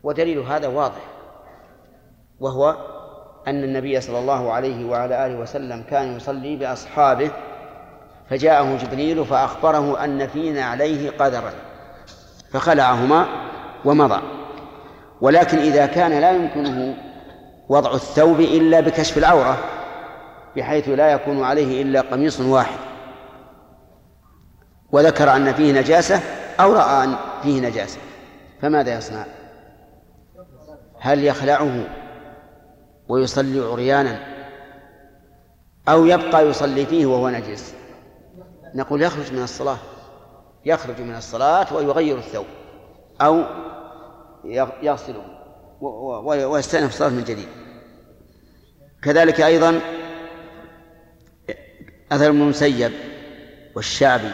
[0.03, 1.01] ودليل هذا واضح
[2.39, 2.75] وهو
[3.47, 7.31] أن النبي صلى الله عليه وعلى آله وسلم كان يصلي بأصحابه
[8.29, 11.51] فجاءه جبريل فأخبره أن فينا عليه قدرا
[12.51, 13.25] فخلعهما
[13.85, 14.21] ومضى.
[15.21, 16.97] ولكن إذا كان لا يمكنه
[17.69, 19.57] وضع الثوب إلا بكشف العورة
[20.55, 22.77] بحيث لا يكون عليه إلا قميص واحد.
[24.91, 26.21] وذكر أن فيه نجاسة
[26.59, 27.99] أو رأى أن فيه نجاسة
[28.61, 29.25] فماذا يصنع؟
[30.99, 31.87] هل يخلعه
[33.07, 34.19] ويصلي عريانا
[35.89, 37.73] أو يبقى يصلي فيه وهو نجس
[38.75, 39.77] نقول يخرج من الصلاة
[40.65, 42.45] يخرج من الصلاة ويغير الثوب
[43.21, 43.43] أو
[44.81, 45.25] يغسله
[46.47, 47.47] ويستأنف الصلاة من جديد
[49.03, 49.79] كذلك أيضا
[52.11, 52.91] أثر المسيب
[53.75, 54.31] والشعبي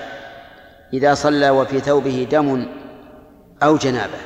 [0.93, 2.67] إذا صلى وفي ثوبه دم
[3.63, 4.17] أو جنابة.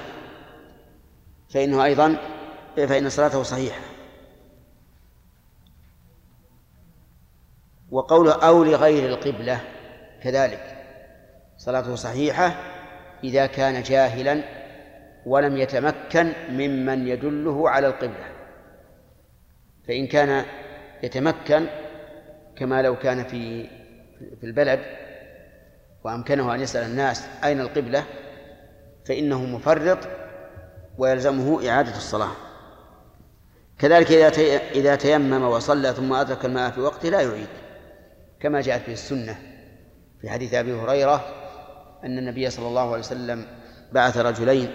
[1.50, 2.18] فإنه أيضا
[2.76, 3.82] فإن صلاته صحيحة.
[7.92, 9.62] وقوله أو لغير القبلة
[10.24, 10.78] كذلك.
[11.58, 12.56] صلاته صحيحة
[13.24, 14.44] إذا كان جاهلا
[15.26, 18.28] ولم يتمكن ممن يدله على القبلة.
[19.88, 20.46] فإن كان
[21.04, 21.68] يتمكن
[22.56, 23.68] كما لو كان في
[24.40, 25.07] في البلد
[26.08, 28.04] وأمكنه أن يسأل الناس أين القبلة
[29.06, 29.98] فإنه مفرط
[30.98, 32.32] ويلزمه إعادة الصلاة.
[33.80, 37.48] كذلك إذا إذا تيمم وصلى ثم أدرك الماء في وقته لا يعيد
[38.40, 39.38] كما جاءت به السنة
[40.22, 41.26] في حديث أبي هريرة
[42.04, 43.46] أن النبي صلى الله عليه وسلم
[43.92, 44.72] بعث رجلين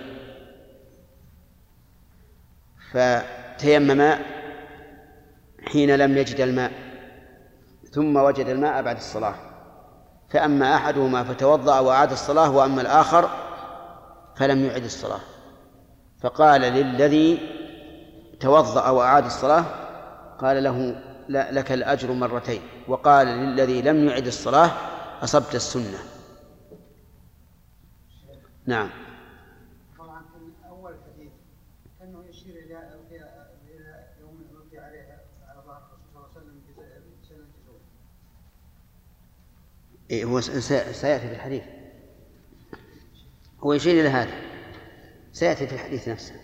[2.92, 4.18] فتيمما
[5.66, 6.72] حين لم يجد الماء
[7.90, 9.51] ثم وجد الماء بعد الصلاة.
[10.32, 13.30] فأما أحدهما فتوضأ وأعاد الصلاة وأما الآخر
[14.36, 15.20] فلم يعد الصلاة.
[16.20, 17.38] فقال للذي
[18.40, 19.64] توضأ وأعاد الصلاة
[20.38, 22.62] قال له لك الأجر مرتين.
[22.88, 24.70] وقال للذي لم يعد الصلاة
[25.22, 25.98] أصبت السنة.
[28.66, 28.90] نعم
[29.98, 31.32] طبعا في أول حديث
[31.98, 32.78] كأنه يشير إلى
[33.68, 35.18] إلى يوم التي عليها
[35.48, 36.60] على ظهر الرسول صلى الله عليه وسلم
[37.28, 37.80] سنة الجزور
[39.92, 41.62] إيه هو سيأتي في الحديث.
[43.60, 44.32] هو يشير إلى هذا.
[45.32, 46.34] سيأتي في الحديث نفسه.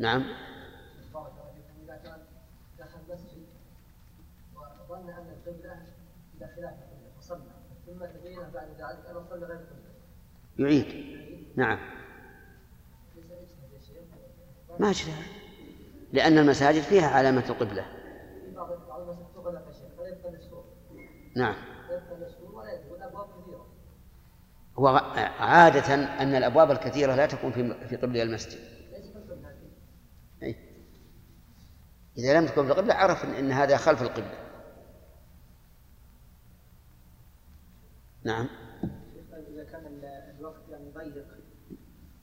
[0.00, 0.24] نعم.
[5.18, 5.82] أن القبلة
[6.36, 7.40] إلى خلاف القبلة وصلى
[7.86, 9.60] ثم تبين بعد ذلك صلى غير
[10.58, 10.86] يعيد.
[11.56, 11.78] نعم.
[14.80, 15.24] ما اجتهد
[16.12, 17.82] لأن المساجد فيها علامة القبلة.
[18.44, 20.64] في بعض بعض المساجد تغلق يا شيخ فلا يبقى للسوق
[21.36, 21.54] نعم
[21.88, 23.66] لا يبقى للسوق ولا يدخل والأبواب كثيرة
[24.78, 24.86] هو
[25.38, 28.58] عادة أن الأبواب الكثيرة لا تكون في في قبل المسجد.
[30.42, 30.56] أي.
[32.18, 34.44] إذا لم تكن في القبلة عرف إن هذا خلف القبلة.
[38.24, 38.48] نعم.
[39.54, 41.26] إذا كان ال- الوقت يعني ضيق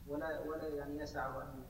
[0.08, 1.64] ولا ولا يعني يسعه أن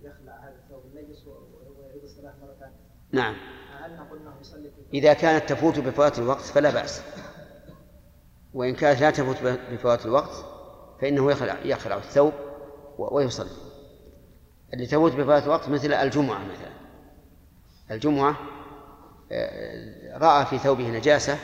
[0.00, 2.76] يخلع هذا الثوب النجس ويعيد الصلاة مرة ثانية.
[3.12, 3.34] نعم.
[3.82, 7.02] هل نقول أنه يصلي إذا كانت تفوت بفوات الوقت فلا بأس.
[8.54, 9.36] وإن كانت لا تفوت
[9.72, 10.44] بفوات الوقت
[11.00, 12.32] فإنه يخلع يخلع الثوب
[12.98, 13.50] ويصلي.
[14.74, 16.72] اللي تفوت بفوات الوقت مثل الجمعة مثلا.
[17.90, 18.36] الجمعة
[19.32, 21.38] آه، رأى في ثوبه نجاسة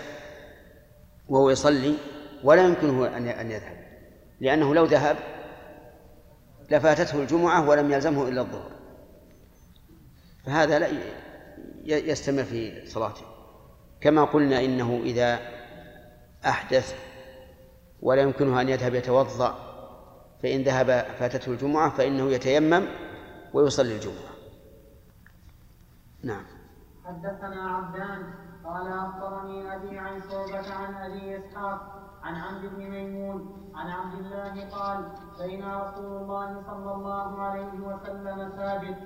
[1.28, 1.94] وهو يصلي
[2.44, 3.84] ولا يمكنه أن أن يذهب
[4.40, 5.16] لأنه لو ذهب
[6.70, 8.70] لفاتته الجمعة ولم يلزمه إلا الظهر.
[10.46, 10.88] فهذا لا
[11.84, 13.22] يستمر في صلاته.
[14.00, 15.53] كما قلنا إنه إذا
[16.46, 16.94] أحدث
[18.02, 19.54] ولا يمكنه أن يذهب يتوضأ
[20.42, 20.86] فإن ذهب
[21.18, 22.86] فاتته الجمعة فإنه يتيمم
[23.54, 24.34] ويصلي الجمعة.
[26.22, 26.44] نعم.
[27.04, 28.34] حدثنا عبدان
[28.64, 34.68] قال أخبرني أبي عن شعبة عن أبي إسحاق عن عبد بن ميمون عن عبد الله
[34.70, 38.96] قال بين رسول الله صلى الله عليه وسلم ساجد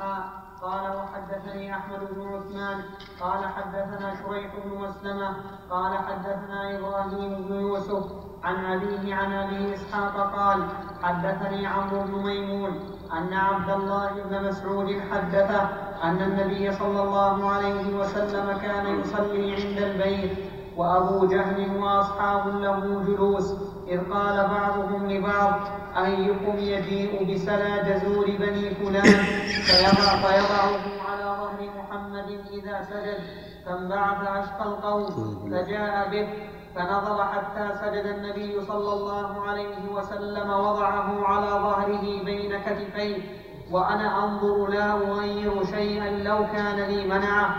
[0.00, 0.24] آه
[0.62, 2.82] قال وحدثني أحمد بن عثمان
[3.20, 5.36] قال حدثنا شريح بن مسلمة
[5.70, 8.04] قال حدثنا إبراهيم بن يوسف
[8.44, 10.66] عن أبيه عن أبي إسحاق قال
[11.02, 12.80] حدثني عمرو بن ميمون
[13.12, 15.68] أن عبد الله بن مسعود حدثه
[16.04, 20.38] أن النبي صلى الله عليه وسلم كان يصلي عند البيت
[20.76, 23.73] وأبو جهل وأصحاب له جلوس.
[23.88, 25.60] إذ قال بعضهم لبعض
[25.96, 29.24] أيكم يجيء بسلا جزور بني فلان؟
[29.66, 30.72] فيضع فيضعه
[31.08, 33.18] على ظهر محمد إذا سجد.
[33.66, 35.06] فانبعث اشقى القوم
[35.50, 36.28] فجاء به
[36.76, 43.22] فنظر حتى سجد النبي صلى الله عليه وسلم وضعه على ظهره بين كتفيه.
[43.70, 47.54] وأنا أنظر لا أغير شيئا لو كان لي منعه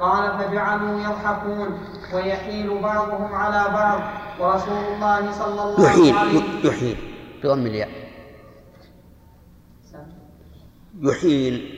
[0.00, 1.78] قال فجعلوا يضحكون.
[2.14, 4.00] ويحيل بعضهم على بعض.
[4.40, 6.96] ورسول الله صلى الله يحيل عليه يحيل.
[7.44, 7.88] بضم الياء
[11.02, 11.76] يحيل.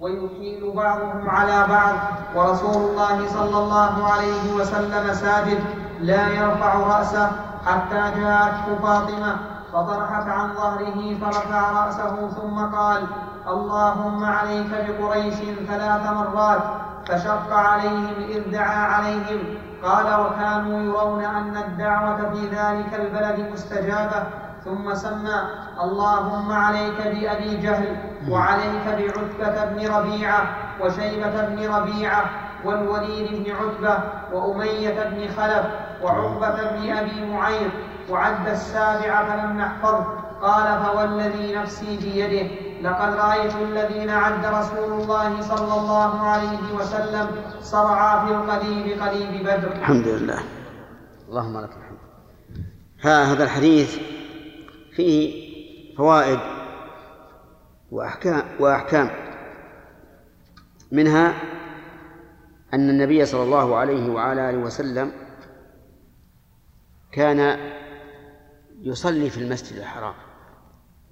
[0.00, 1.96] ويحيل بعضهم على بعض.
[2.36, 5.60] ورسول الله صلى الله عليه وسلم ساجد
[6.00, 7.30] لا يرفع رأسه
[7.66, 9.61] حتى جاءته فاطمة.
[9.72, 13.06] فطرحت عن ظهره فرفع رأسه ثم قال
[13.48, 15.34] اللهم عليك بقريش
[15.68, 16.62] ثلاث مرات
[17.06, 19.38] فشق عليهم إذ دعا عليهم
[19.82, 24.24] قال وكانوا يرون أن الدعوة في ذلك البلد مستجابة
[24.64, 25.40] ثم سمى
[25.82, 27.96] اللهم عليك بأبي جهل
[28.28, 30.42] وعليك بعتبة بن ربيعة
[30.80, 32.24] وشيبة بن ربيعة
[32.64, 33.98] والوليد بن عتبة
[34.32, 35.66] وأمية بن خلف
[36.02, 37.72] وعقبة بن أبي معيط
[38.10, 40.04] وعد السابع فلم نحفظه
[40.42, 42.50] قال فوالذي نفسي بيده.
[42.82, 47.30] لقد رأيت الذين عد رسول الله صلى الله عليه وسلم
[47.60, 49.72] صرعى في القليب قليب بدر.
[49.72, 50.38] الحمد لله.
[51.28, 51.98] اللهم لك الحمد.
[53.02, 53.98] ها هذا الحديث
[54.92, 55.52] فيه
[55.96, 56.38] فوائد
[57.90, 59.10] وأحكام وأحكام.
[60.92, 61.34] منها
[62.74, 65.12] أن النبي صلى الله عليه وعلى آله وسلم
[67.12, 67.58] كان
[68.82, 70.14] يصلي في المسجد الحرام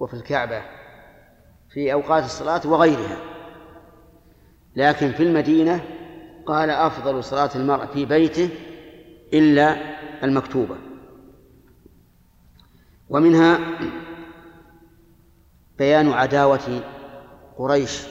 [0.01, 0.63] وفي الكعبة
[1.73, 3.19] في أوقات الصلاة وغيرها.
[4.77, 5.85] لكن في المدينة
[6.47, 8.51] قال أفضل صلاة المرء في بيته
[9.33, 9.77] إلا
[10.25, 10.77] المكتوبة.
[13.09, 13.59] ومنها
[15.79, 16.83] بيان عداوة
[17.57, 18.03] قريش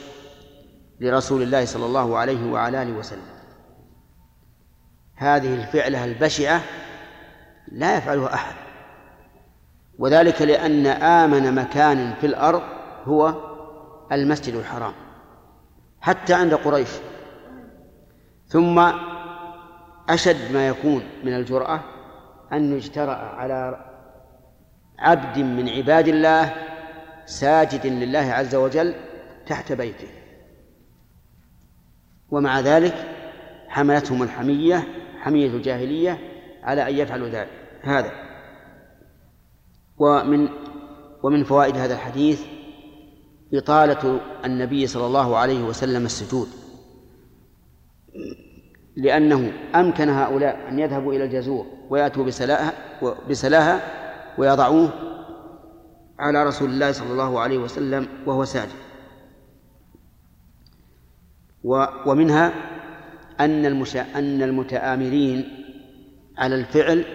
[1.00, 3.40] لرسول الله صلى الله عليه وعلى آله وسلم.
[5.16, 6.62] هذه الفعلة البشعة
[7.72, 8.69] لا يفعلها أحد.
[10.00, 12.62] وذلك لأن آمن مكان في الأرض
[13.06, 13.34] هو
[14.12, 14.94] المسجد الحرام
[16.02, 16.90] حتى عند قريش.
[18.48, 18.92] ثم
[20.10, 21.80] أشد ما يكون من الجرأة
[22.54, 23.86] أن يجترأ على
[25.00, 26.54] عبد من عباد الله
[27.26, 28.96] ساجد لله عز وجل
[29.48, 30.08] تحت بيته.
[32.30, 32.96] ومع ذلك
[33.68, 34.84] حملتهم الحمية
[35.22, 36.18] حمية الجاهلية
[36.64, 37.50] على أن يفعلوا ذلك.
[37.82, 38.29] هذا.
[40.00, 40.50] ومن
[41.24, 42.42] ومن فوائد هذا الحديث
[43.54, 46.48] إطالة النبي صلى الله عليه وسلم السجود
[48.96, 52.74] لأنه أمكن هؤلاء أن يذهبوا إلى الجزور ويأتوا بسلاها
[53.30, 53.82] بسلاها
[54.38, 54.90] ويضعوه
[56.20, 58.70] على رسول الله صلى الله عليه وسلم وهو ساجد
[62.06, 62.54] ومنها
[63.40, 63.66] أن.
[64.16, 65.50] أن المتآمرين
[66.38, 67.06] على الفعل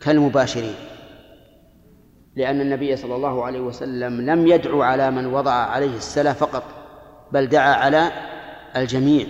[0.00, 0.74] كالمباشرين
[2.36, 6.62] لأن النبي صلى الله عليه وسلم لم يدعو على من وضع عليه السلا فقط
[7.32, 8.12] بل دعا على
[8.76, 9.26] الجميع.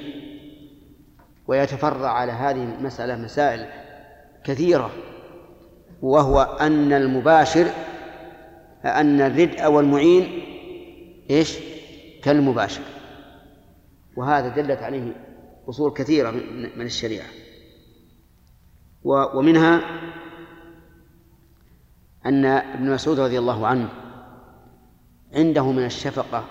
[1.46, 3.66] ويتفرع على هذه المسألة مسائل
[4.44, 4.90] كثيرة
[6.02, 7.66] وهو أن المباشر
[8.84, 10.42] أن الردء والمعين
[11.30, 11.58] إيش؟
[12.22, 12.82] كالمباشر.
[14.16, 15.12] وهذا دلت عليه
[15.68, 16.30] أصول كثيرة
[16.76, 17.26] من الشريعة.
[19.34, 19.80] ومنها
[22.26, 23.88] أن ابن مسعود رضي الله عنه
[25.34, 26.44] عنده من الشفقة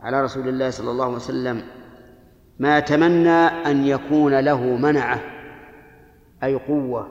[0.00, 1.62] على رسول الله صلى الله عليه وسلم
[2.58, 5.20] ما تمنى أن يكون له منعة
[6.42, 7.08] أي قوة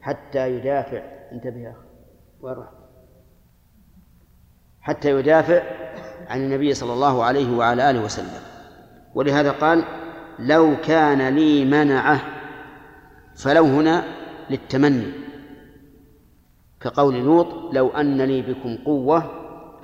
[0.00, 1.02] حتى يدافع.
[1.32, 2.66] انتبه يا أخي
[4.80, 5.62] حتى يدافع
[6.28, 8.42] عن النبي صلى الله عليه وعلى آله وسلم.
[9.14, 9.84] ولهذا قال
[10.38, 12.20] لو كان لي منعة
[13.36, 14.04] فلو هنا
[14.50, 15.25] للتمني.
[16.86, 19.24] كقول لوط لو أن لي بكم قوة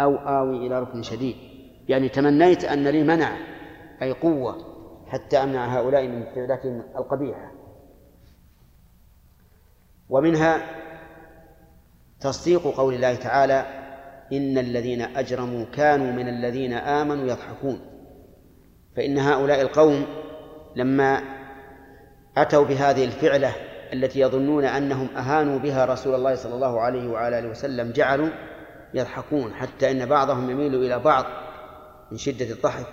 [0.00, 1.36] أو آوي إلى ركن شديد.
[1.88, 3.36] يعني تمنيت أن لي منع
[4.02, 4.56] أي قوة
[5.06, 7.52] حتى أمنع هؤلاء من فعلتهم القبيحة.
[10.08, 10.62] ومنها
[12.20, 13.66] تصديق قول الله تعالى
[14.32, 17.80] إن الذين أجرموا كانوا من الذين آمنوا يضحكون.
[18.96, 20.06] فإن هؤلاء القوم
[20.76, 21.22] لما
[22.36, 23.52] أتوا بهذه الفعلة
[23.92, 28.28] التي يظنون أنهم أهانوا بها رسول الله صلى الله عليه وعلى آله وسلم جعلوا
[28.94, 31.24] يضحكون حتى إن بعضهم يميل إلى بعض
[32.10, 32.92] من شدة الضحك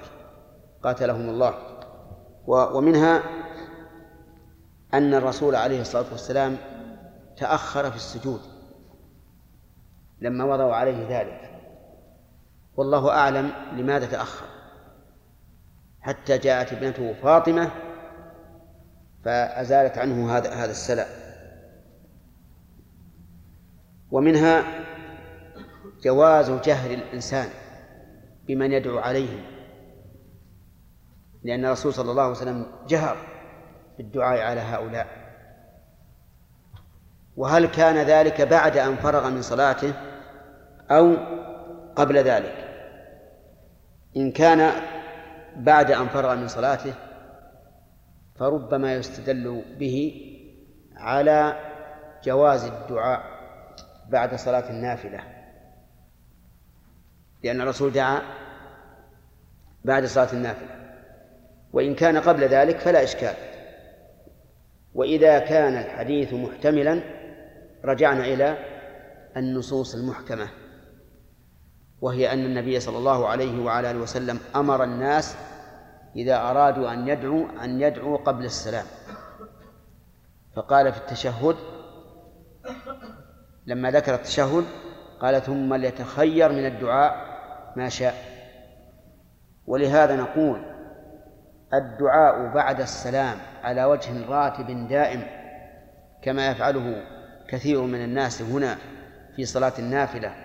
[0.84, 1.54] قاتلهم الله.
[2.48, 3.24] ومنها
[4.94, 6.58] أن الرسول عليه الصلاة والسلام
[7.38, 8.42] تأخر في السجود
[10.22, 11.52] لما وضعوا عليه ذلك.
[12.78, 14.46] والله أعلم لماذا تأخر.
[16.02, 17.72] حتى جاءت ابنته فاطمة
[19.26, 21.08] فأزالت عنه هذا هذا السلام.
[24.12, 24.64] ومنها
[26.04, 27.50] جواز جهل الإنسان
[28.48, 29.44] بمن يدعو عليهم
[31.44, 33.18] لأن الرسول صلى الله عليه وسلم جهر
[33.98, 35.08] بالدعاء على هؤلاء.
[37.38, 39.94] وهل كان ذلك بعد أن فرغ من صلاته
[40.92, 41.16] أو
[41.96, 42.70] قبل ذلك؟
[44.18, 44.72] إن كان
[45.56, 46.94] بعد أن فرغ من صلاته
[48.40, 50.26] فربما يستدل به
[50.96, 51.60] على
[52.24, 53.22] جواز الدعاء
[54.10, 55.20] بعد صلاة النافلة.
[57.44, 58.22] لأن الرسول دعا
[59.86, 60.76] بعد صلاة النافلة.
[61.74, 63.34] وإن كان قبل ذلك فلا إشكال.
[64.94, 67.02] وإذا كان الحديث محتملا
[67.86, 68.58] رجعنا إلى
[69.38, 70.48] النصوص المحكمة.
[72.02, 75.36] وهي أن النبي صلى الله عليه وعلى آله وسلم أمر الناس
[76.20, 78.86] إذا أرادوا أن يدعوا أن يدعوا قبل السلام.
[80.56, 81.56] فقال في التشهد
[83.66, 84.66] لما ذكر التشهد
[85.20, 87.16] قال ثم ليتخير من الدعاء
[87.76, 88.16] ما شاء.
[89.68, 90.62] ولهذا نقول
[91.74, 95.24] الدعاء بعد السلام على وجه راتب دائم
[96.22, 97.04] كما يفعله
[97.48, 98.78] كثير من الناس هنا
[99.36, 100.36] في صلاة النافلة.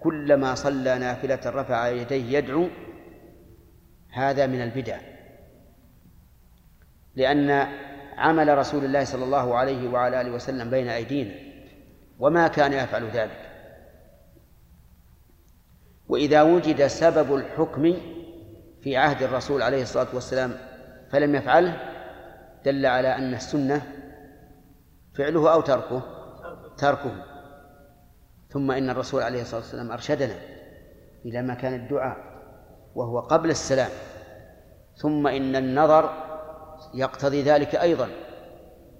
[0.00, 2.68] كلما صلى نافلة رفع يديه يدعو
[4.12, 5.11] هذا من البدع.
[7.16, 7.50] لأن
[8.16, 11.34] عمل رسول الله صلى الله عليه وعلى آله وسلم بين أيدينا
[12.18, 13.48] وما كان يفعل ذلك.
[16.08, 17.96] وإذا وجد سبب الحكم
[18.82, 20.54] في عهد الرسول عليه الصلاة والسلام
[21.10, 21.76] فلم يفعله
[22.64, 23.82] دل على أن السنة
[25.14, 26.02] فعله أو تركه
[26.78, 27.24] تركه.
[28.48, 30.34] ثم إن الرسول عليه الصلاة والسلام أرشدنا
[31.24, 32.16] إلى مكان الدعاء
[32.94, 33.90] وهو قبل السلام.
[34.96, 36.31] ثم إن النظر
[36.94, 38.08] يقتضي ذلك أيضا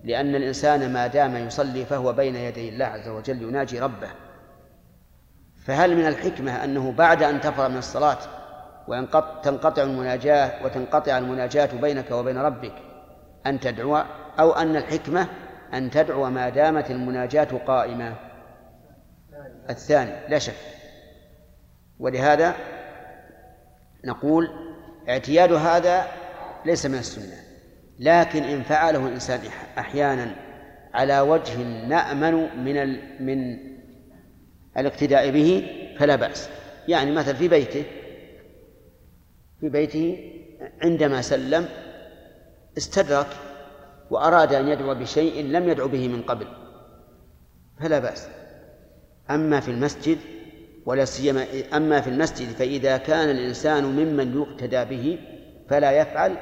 [0.04, 4.10] لأن الإنسان ما دام يصلي فهو بين يدي الله عز وجل يناجي ربه.
[5.64, 8.18] فهل من الحكمة أنه بعد أن تفرغ من الصلاة
[8.88, 12.74] وتنقطع المناجاة وتنقطع المناجاة بينك وبين ربك
[13.46, 14.02] أن تدعو
[14.38, 15.28] أو أن الحكمة
[15.74, 18.14] أن تدعو ما دامت المناجاة قائمة؟
[19.70, 20.54] الثاني لا شك.
[21.98, 22.54] ولهذا
[24.04, 24.50] نقول
[25.08, 26.06] اعتياد هذا
[26.64, 27.41] ليس من السنة.
[28.02, 29.40] لكن إن فعله الإنسان
[29.78, 30.34] أحيانا
[30.94, 32.34] على وجه نأمن
[32.64, 33.58] من من
[34.76, 36.48] الاقتداء به فلا بأس.
[36.88, 37.84] يعني مثلا في بيته
[39.60, 40.30] في بيته
[40.82, 41.68] عندما سلم
[42.78, 43.26] استدرك
[44.10, 46.46] وأراد أن يدعو بشيء لم يدعو به من قبل
[47.80, 48.28] فلا بأس.
[49.30, 50.18] أما في المسجد
[50.86, 55.18] ولا سيما أما في المسجد فإذا كان الإنسان ممن يقتدى به
[55.68, 56.36] فلا يفعل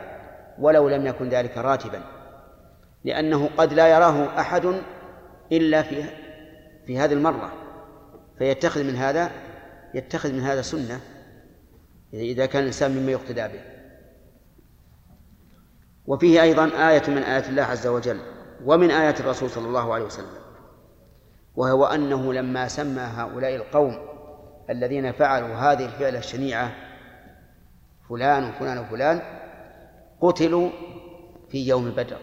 [0.61, 2.03] ولو لم يكن ذلك راتبا
[3.05, 4.75] لأنه قد لا يراه أحد
[5.53, 6.05] إلا في
[6.87, 7.53] في هذه المرة.
[8.39, 9.31] فيتخذ من هذا
[9.95, 11.01] يتخذ من هذا سنة
[12.15, 13.61] إذا كان الإنسان مما يقتدى به.
[16.07, 18.21] وفيه أيضا آية من آيات الله عز وجل
[18.65, 20.41] ومن آيات الرسول صلى الله عليه وسلم
[21.57, 23.99] وهو أنه لما سمى هؤلاء القوم
[24.71, 26.73] الذين فعلوا هذه الفعلة الشنيعة
[28.09, 29.40] فلان وفلان وفلان
[30.21, 30.71] قتلوا
[31.51, 32.19] في يوم بدر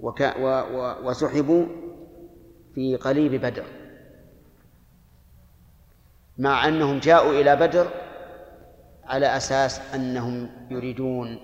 [0.00, 1.66] وكا و و وسحبوا
[2.74, 3.64] في قليب بدر.
[6.38, 7.86] مع أنهم جاءوا إلى بدر
[9.04, 11.38] على أساس أنهم يريدون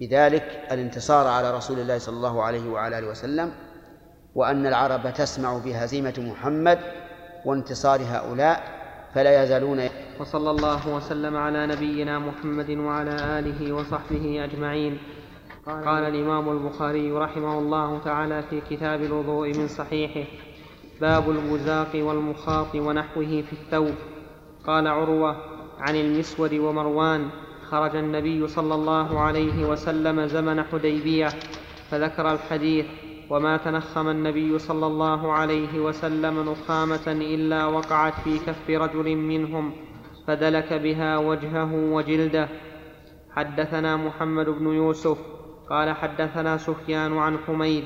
[0.00, 3.52] بذلك الانتصار على رسول الله صلى الله عليه وعلى آله وسلم
[4.34, 6.78] وأن العرب تسمع بهزيمة محمد
[7.44, 8.83] وانتصار هؤلاء
[9.14, 9.80] فلا يزالون
[10.20, 14.98] وصلى الله وسلم على نبينا محمد وعلى آله وصحبه أجمعين.
[15.66, 20.30] قال الإمام البخاري رحمه الله تعالى في كتاب الوضوء من صحيحه
[21.00, 23.94] باب المزاق والمخاط ونحوه في الثوب.
[24.66, 25.36] قال عروة
[25.80, 27.28] عن المسود ومروان
[27.70, 31.28] خرج النبي صلى الله عليه وسلم زمن حديبية
[31.90, 32.86] فذكر الحديث
[33.30, 39.72] وما تنخم النبي صلى الله عليه وسلم نخامة إلا وقعت في كف رجل منهم
[40.26, 42.48] فدلك بها وجهه وجلده.
[43.30, 45.18] حدثنا محمد بن يوسف
[45.70, 47.84] قال حدثنا سفيان عن حميد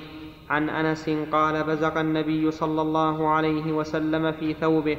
[0.50, 4.98] عن انس قال بزق النبي صلى الله عليه وسلم في ثوبه.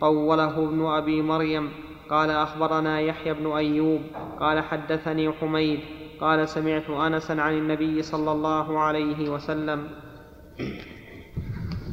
[0.00, 1.70] طوله ابن ابي مريم
[2.10, 4.00] قال اخبرنا يحيى بن ايوب
[4.40, 5.80] قال حدثني حميد
[6.20, 9.88] قال سمعت انسا عن النبي صلى الله عليه وسلم.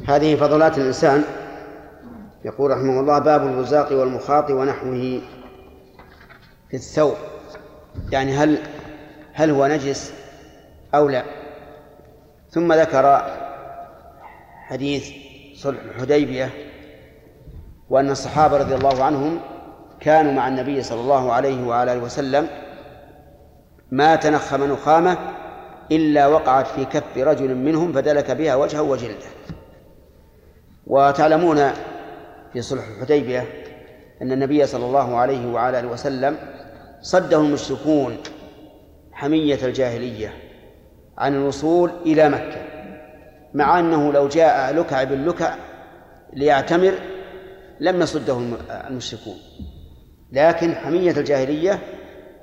[0.08, 1.24] هذه فضلات الإنسان.
[2.44, 5.20] يقول رحمه الله باب البزاق والمخاط ونحوه
[6.70, 7.14] في الثوب.
[8.12, 8.58] يعني هل
[9.32, 10.12] هل هو نجس
[10.94, 11.24] أو لا؟
[12.50, 13.22] ثم ذكر
[14.66, 15.10] حديث
[15.54, 16.50] صلح الحديبية
[17.90, 19.40] وأن الصحابة رضي الله عنهم
[20.00, 22.48] كانوا مع النبي صلى الله عليه وعلى وسلم
[23.90, 25.18] ما تنخم نخامة
[25.92, 29.26] إلا وقعت في كف رجل منهم فدلك بها وجهه وجلده.
[30.86, 31.70] وتعلمون
[32.52, 33.44] في صلح الحديبية
[34.22, 36.36] أن النبي صلى الله عليه وعلى آله وسلم
[37.00, 38.16] صده المشركون
[39.12, 40.32] حمية الجاهلية
[41.18, 42.60] عن الوصول إلى مكة
[43.54, 45.54] مع أنه لو جاء لكع بن لكع
[46.32, 46.94] ليعتمر
[47.80, 48.40] لم يصده
[48.70, 49.36] المشركون.
[50.32, 51.78] لكن حمية الجاهلية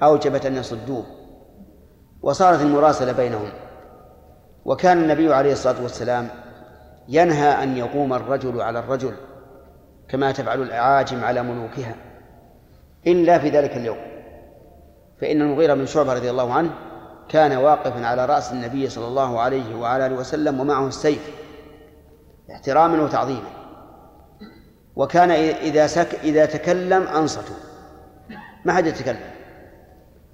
[0.03, 1.05] أوجبت أن يصدوه.
[2.25, 3.49] وصارت المراسلة بينهم.
[4.65, 6.29] وكان النبي عليه الصلاة والسلام
[7.07, 9.13] ينهى أن يقوم الرجل على الرجل
[10.09, 11.95] كما تفعل الأعاجم على ملوكها.
[13.07, 13.97] إلا في ذلك اليوم.
[15.21, 16.69] فإن المغيرة بن شعبة رضي الله عنه
[17.29, 21.31] كان واقفا على رأس النبي صلى الله عليه وعلى آله وسلم ومعه السيف
[22.51, 23.49] احتراما وتعظيما.
[24.95, 27.55] وكان إذا سك إذا تكلم أنصتوا.
[28.65, 29.29] ما حد يتكلم.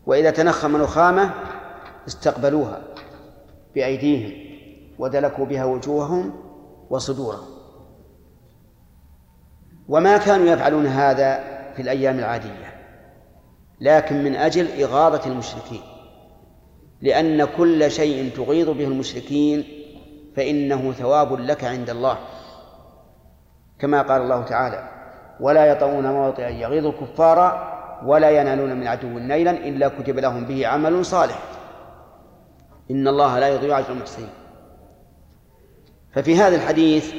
[0.05, 1.30] وإذا تنخم نخامة
[2.07, 2.82] استقبلوها
[3.76, 4.52] بأيديهم
[4.99, 6.34] ودلكوا بها وجوههم
[6.90, 7.48] وصدورهم.
[9.90, 11.44] وما كانوا يفعلون هذا
[11.76, 12.73] في الأيام العادية
[13.82, 15.82] لكن من أجل إغاظة المشركين
[17.02, 19.64] لأن كل شيء تغيظ به المشركين
[20.36, 22.18] فإنه ثواب لك عند الله.
[23.80, 24.90] كما قال الله تعالى
[25.40, 27.72] ولا يطؤون موطئا يغيظ الكفار
[28.06, 31.40] ولا ينالون من عدو نيلا إلا كتب لهم به عمل صالح.
[32.91, 34.30] إن الله لا يضيع أجر المحسنين.
[36.13, 37.13] ففي هذا الحديث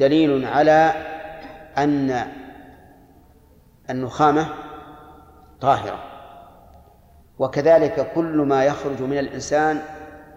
[0.00, 0.92] دليل على
[1.78, 2.26] أن
[3.90, 4.46] النخامة
[5.60, 6.02] طاهرة.
[7.38, 9.82] وكذلك كل ما يخرج من الإنسان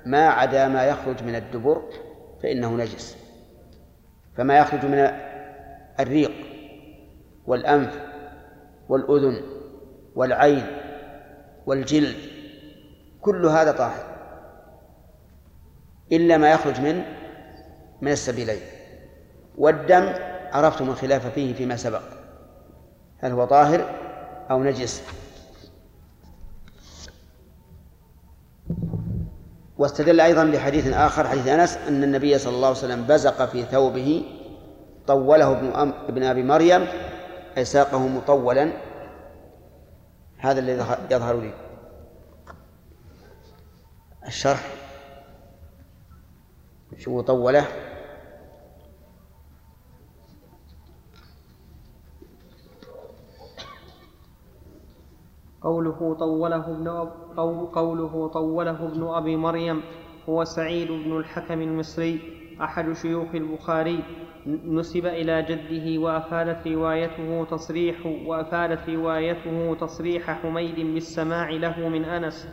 [0.05, 1.81] ما عدا ما يخرج من الدبر
[2.43, 3.17] فإنه نجس.
[4.37, 5.11] فما يخرج من
[5.99, 6.31] الريق
[7.45, 8.01] والأنف
[8.89, 9.41] والأذن
[10.15, 10.65] والعين
[11.65, 12.15] والجلد
[13.21, 14.16] كل هذا طاهر.
[16.11, 17.01] إلا ما يخرج من
[18.01, 18.59] من السبيلين.
[19.57, 20.13] والدم
[20.51, 22.01] عرفتم الخلاف فيه فيما سبق.
[23.17, 23.89] هل هو طاهر
[24.51, 25.03] أو نجس؟
[29.77, 34.25] واستدل أيضا بحديث آخر حديث أنس أن النبي صلى الله عليه وسلم بزق في ثوبه
[35.07, 36.87] طوله ابن أم ابن أبي مريم
[37.57, 38.71] أي ساقه مطولا.
[40.37, 41.53] هذا الذي يظهر لي.
[44.27, 44.76] الشرح.
[46.97, 47.65] شو طوله
[55.61, 56.87] قوله طوله ابن.
[57.73, 59.81] قوله طوله ابن أبي مريم
[60.29, 62.19] هو سعيد بن الحكم المصري
[62.61, 64.03] أحد شيوخ البخاري
[64.47, 67.95] نسب إلى جده وأفادت روايته تصريح
[68.25, 72.47] وأفادت روايته تصريح حميد بالسماع له من أنس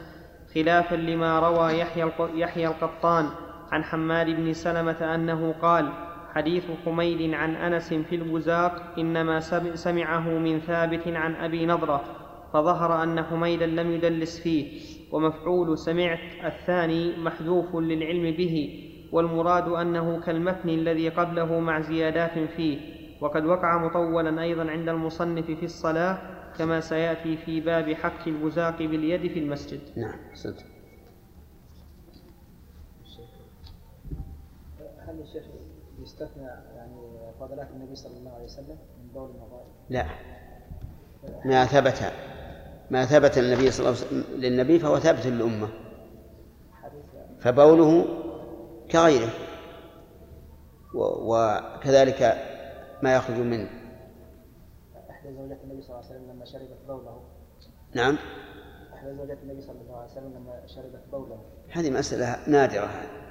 [0.55, 3.29] خلافا لما روى يحيى يحيى القطان
[3.73, 5.93] عن حماد بن سلمة أنه قال
[6.35, 9.41] حديث حميد عن أنس في البزاق إنما
[9.75, 12.05] سمعه من ثابت عن أبي نضرة
[12.53, 14.81] فظهر أن حميدا لم يدلس فيه
[15.13, 18.81] ومفعول سمعت الثاني محذوف للعلم به
[19.13, 22.79] والمراد أنه كالمتن الذي قبله مع زيادات فيه
[23.21, 26.19] وقد وقع مطولا أيضا عند المصنف في الصلاة
[26.59, 29.81] كما سيأتي في باب حك البزاق باليد في المسجد.
[29.97, 30.74] نعم صدق
[35.15, 35.45] هل الشيخ
[36.03, 36.47] يستثنى
[36.77, 36.97] يعني
[37.41, 40.07] فضلات النبي صلى الله عليه وسلم من بول المغارب؟ لا.
[41.45, 42.13] ما ثبت.
[42.91, 45.69] ما ثبت للنبي صلى الله عليه وسلم للنبي فهو ثابت للأمة.
[47.41, 48.05] فبوله
[48.91, 49.31] كغيره.
[50.95, 52.23] وكذلك
[53.03, 53.71] ما يخرج منه
[55.11, 57.23] إحدى زوجات النبي صلى الله عليه وسلم لما شربت بوله.
[57.95, 58.17] نعم.
[58.95, 61.43] إحدى زوجات النبي صلى الله عليه وسلم لما شربت بوله.
[61.71, 62.87] هذه مسألة نادرة.
[62.87, 63.25] هذه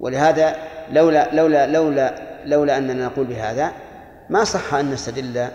[0.00, 0.56] ولهذا
[0.90, 3.72] لولا لولا لولا لولا أننا نقول بهذا
[4.30, 5.48] ما صح أن نستدل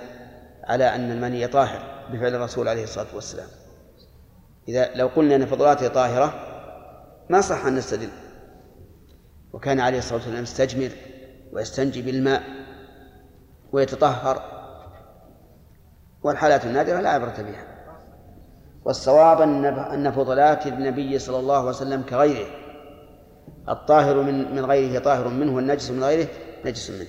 [0.63, 3.47] على أن المني طاهر بفعل الرسول عليه الصلاة والسلام.
[4.67, 6.33] إذا لو قلنا أن فضلاته طاهرة
[7.29, 8.09] ما صح أن نستدل.
[9.53, 10.89] وكان عليه الصلاة والسلام يستجمر
[11.53, 12.43] ويستنجي بالماء
[13.71, 14.41] ويتطهر.
[16.23, 17.65] والحالات النادرة لا عبرة بها.
[18.85, 19.41] والصواب
[19.91, 22.64] أن فضلات النبي صلى الله عليه وسلم كغيره.
[23.69, 26.27] الطاهر من من غيره طاهر منه والنجس من غيره
[26.65, 27.07] نجس منه.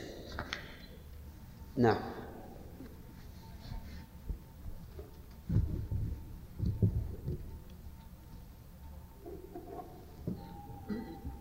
[1.76, 2.16] نعم.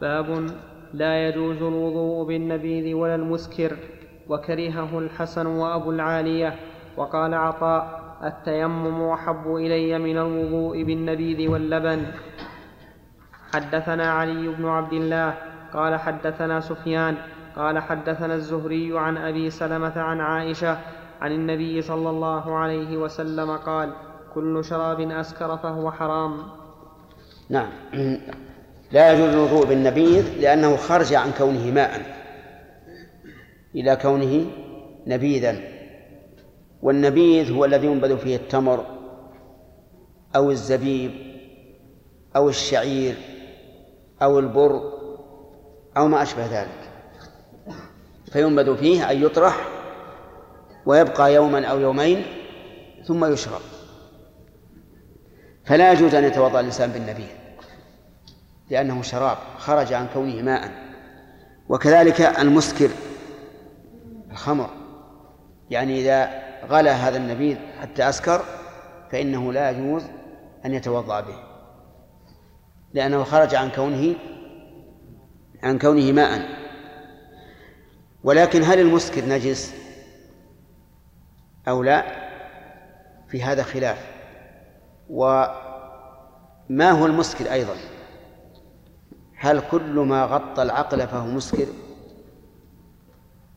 [0.02, 0.50] باب
[0.94, 3.78] لا يجوز الوضوء بالنبيذ ولا المسكر
[4.30, 6.56] وكرهه الحسن وأبو العالية
[6.98, 12.06] وقال عطاء التيمم أحب إلي من الوضوء بالنبيذ واللبن.
[13.56, 15.34] حدثنا علي بن عبد الله
[15.74, 17.18] قال حدثنا سفيان
[17.56, 20.78] قال حدثنا الزهري عن أبي سلمة عن عائشة
[21.22, 23.94] عن النبي صلى الله عليه وسلم قال
[24.34, 26.38] كل شراب أسكر فهو حرام.
[27.50, 27.70] نعم.
[28.92, 32.02] لا يجوز الوضوء بالنبيذ لأنه خرج عن كونه ماء.
[33.76, 34.46] إلى كونه
[35.08, 35.58] نبيذا.
[36.82, 38.86] والنبيذ هو الذي ينبذ فيه التمر
[40.36, 41.12] أو الزبيب
[42.36, 43.16] أو الشعير
[44.22, 44.94] أو البر
[45.98, 46.90] أو ما أشبه ذلك.
[48.32, 49.68] فينبذ فيه أن يطرح
[50.86, 52.26] ويبقى يوما أو يومين
[53.08, 53.62] ثم يشرب.
[55.66, 57.30] فلا يجوز أن يتوضأ الإنسان بالنبيذ
[58.70, 60.72] لأنه شراب خرج عن كونه ماء.
[61.70, 62.90] وكذلك المسكر
[64.32, 64.70] الخمر.
[65.70, 68.42] يعني إذا غلى هذا النبيذ حتى أسكر
[69.12, 70.04] فإنه لا يجوز
[70.66, 71.45] أن يتوضأ به.
[72.96, 74.16] لأنه خرج عن كونه
[75.64, 76.50] عن كونه ماء.
[78.24, 79.76] ولكن هل المسكر نجس؟
[81.68, 82.06] أو لا؟
[83.28, 84.12] في هذا خلاف.
[85.10, 87.76] وما هو المسكر أيضا؟
[89.38, 91.68] هل كل ما غطى العقل فهو مسكر؟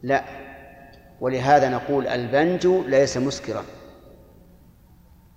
[0.02, 0.24] لا.
[1.20, 3.64] ولهذا نقول البنج ليس مسكرا.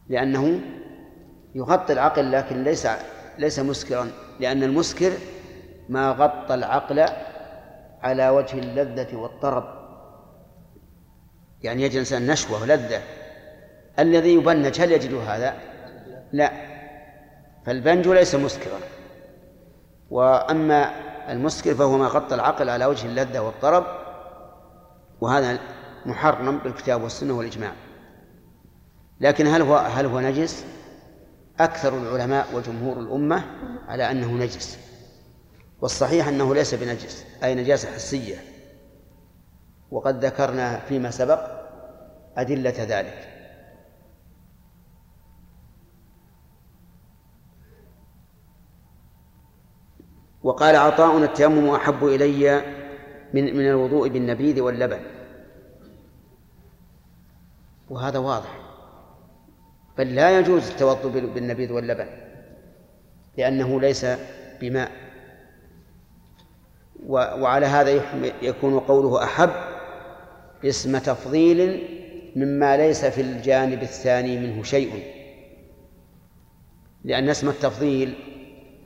[0.10, 0.60] لأنه
[1.56, 2.88] يغطي العقل لكن ليس
[3.38, 5.12] ليس مسكرا لأن المسكر
[5.90, 7.06] ما غطى العقل
[8.02, 9.64] على وجه اللذة والطرب.
[11.62, 13.02] يعني يجد الإنسان نشوة ولذة.
[14.00, 15.54] الذي يبنج هل يجد هذا؟
[16.32, 16.52] لا.
[17.66, 18.80] فالبنج ليس مسكرا.
[20.10, 20.92] وأما
[21.30, 23.86] المسكر فهو ما غطى العقل على وجه اللذة والطرب.
[25.22, 25.60] وهذا
[26.06, 27.72] محرم بالكتاب والسنة والإجماع.
[29.20, 30.66] لكن هل هو هل هو نجس؟
[31.64, 33.44] أكثر العلماء وجمهور الأمة
[33.88, 34.80] على أنه نجس.
[35.82, 38.36] والصحيح أنه ليس بنجس أي نجاسة حسية.
[39.92, 41.40] وقد ذكرنا فيما سبق
[42.38, 43.28] أدلة ذلك.
[50.44, 52.62] وقال عطاء التيمم أحب إلي
[53.34, 55.02] من من الوضوء بالنبيذ واللبن.
[57.90, 58.61] وهذا واضح.
[59.98, 62.08] بل لا يجوز التوضؤ بالنبيذ واللبن
[63.38, 64.06] لأنه ليس
[64.62, 64.92] بماء.
[67.10, 68.02] وعلى هذا
[68.42, 69.50] يكون قوله أحب
[70.66, 71.88] اسم تفضيل
[72.36, 75.04] مما ليس في الجانب الثاني منه شيء.
[77.04, 78.14] لأن اسم التفضيل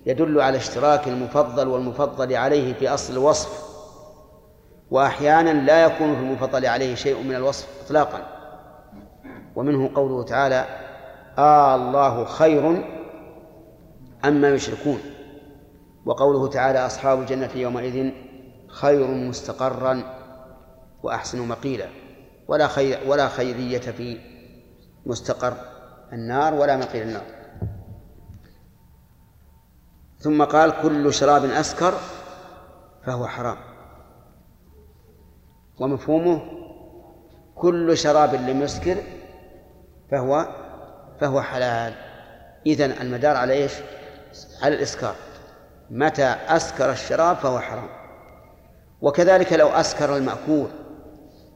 [0.05, 3.65] يدل على اشتراك المفضل والمفضل عليه في أصل الوصف
[4.91, 8.21] وأحيانا لا يكون في المفضل عليه شيء من الوصف إطلاقا.
[9.55, 10.84] ومنه قوله تعالى
[11.37, 12.83] آه الله خير
[14.25, 14.99] أما يشركون.
[16.05, 18.11] وقوله تعالى أصحاب الجنة يومئذ
[18.67, 20.03] خير مستقرا
[21.03, 21.87] وأحسن مقيلا.
[22.47, 24.19] ولا خير ولا خيرية في
[25.05, 25.53] مستقر
[26.13, 27.25] النار ولا مقيل النار.
[30.17, 31.93] ثم قال كل شراب أسكر
[33.05, 33.57] فهو حرام.
[35.79, 36.41] ومفهومه
[37.55, 38.97] كل شراب لم يسكر
[40.11, 40.47] فهو
[41.19, 41.93] فهو حلال.
[42.65, 43.73] إذن المدار على إيش؟
[44.61, 45.15] على الإسكار.
[45.89, 47.89] متى أسكر الشراب فهو حرام.
[49.01, 50.67] وكذلك لو أسكر المأكول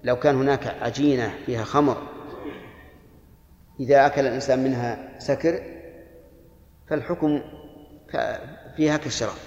[0.03, 1.97] لو كان هناك عجينة فيها خمر
[3.79, 5.61] إذا أكل الإنسان منها سكر
[6.87, 7.41] فالحكم
[8.75, 9.37] فيها كالشراب.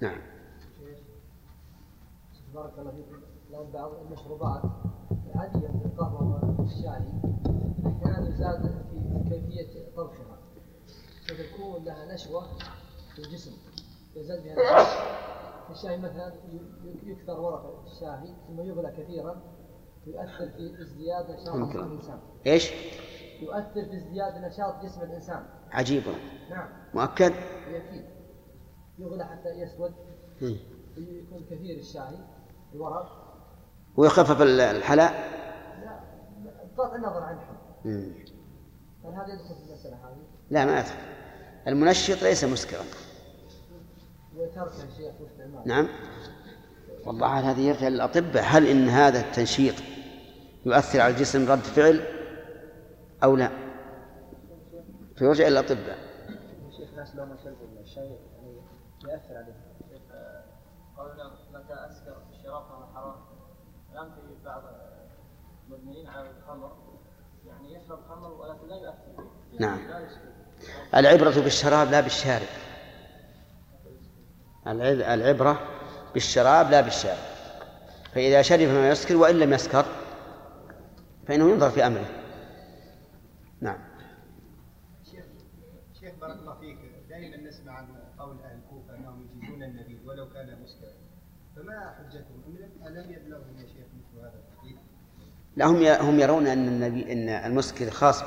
[0.00, 0.20] نعم.
[2.54, 3.20] بارك الله فيكم
[3.50, 4.62] لأن بعض المشروبات.
[5.34, 7.02] العادية مثل القهوة والشاي
[7.86, 8.84] أحيانا يزاد
[11.74, 12.46] فتكون لها نشوة
[13.14, 13.52] في الجسم
[14.16, 14.88] يزال بها الناس.
[15.70, 19.42] الشاي مثلا ي- يكثر ورق الشاهي ثم يغلى كثيرا
[20.06, 21.56] يؤثر في ازدياد نشاط.
[21.56, 22.70] جسم الإنسان إيش؟
[23.42, 26.02] يؤثر في ازدياد نشاط جسم الإنسان عجيب
[26.50, 27.32] نعم مؤكد؟
[27.68, 28.04] يأكيد
[28.98, 29.94] يغلى حتى يسود
[30.42, 30.56] مم.
[30.96, 32.18] يكون كثير الشاي
[32.74, 33.24] الورق
[33.96, 35.12] ويخفف ال- الحلاء؟
[35.84, 36.00] لا
[36.76, 38.12] بغض النظر عنها مم.
[39.04, 40.98] هل هذا يدخل في المسألة هذه؟ لا ما أدخل
[41.66, 42.84] المنشط ليس مسكرا.
[45.66, 45.88] نعم.
[47.06, 49.74] والله هذه يرجع للأطباء؟ هل إن هذا التنشيط
[50.66, 52.04] يؤثر على الجسم رد فعل
[53.24, 53.50] أو لا؟
[55.16, 55.98] فيرجع إلى الأطباء.
[56.96, 57.24] ناس لو
[59.08, 59.54] يأثر عليه
[60.96, 62.62] قولنا متى اسكر الشراب
[62.94, 63.14] حرام
[63.92, 64.62] الان في بعض
[66.08, 66.72] على الخمر
[67.46, 69.30] يعني يشرب خمر ولكن لا يؤثر
[69.60, 69.78] نعم.
[70.94, 72.46] العبرة بالشراب لا بالشارب.
[74.66, 75.60] الع- العبرة
[76.14, 77.18] بالشراب لا بالشارب.
[78.14, 79.84] فإذا شرب ما يسكر وإن لم يسكر
[81.28, 82.06] فإنه ينظر في أمره.
[83.60, 83.78] نعم.
[85.10, 85.24] شيخ
[86.00, 86.78] شيخ بارك الله فيك.
[87.08, 87.86] دائما نسمع عن
[88.18, 90.92] قول أهل الكوفة أنهم يجيزون النبيذ ولو كان مسكرا.
[91.56, 94.76] فما حجتهم؟ أم لم- ألم يبلغهم يا شيخ مثل هذا الحديث؟
[95.56, 98.24] لا هم هم يرون أن النبي أن المسكر خاص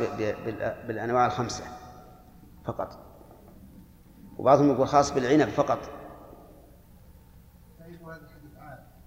[0.88, 1.64] بالأنواع الخمسة.
[2.68, 3.00] فقط.
[4.38, 5.80] وبعضهم يقول خاص بالعنب فقط.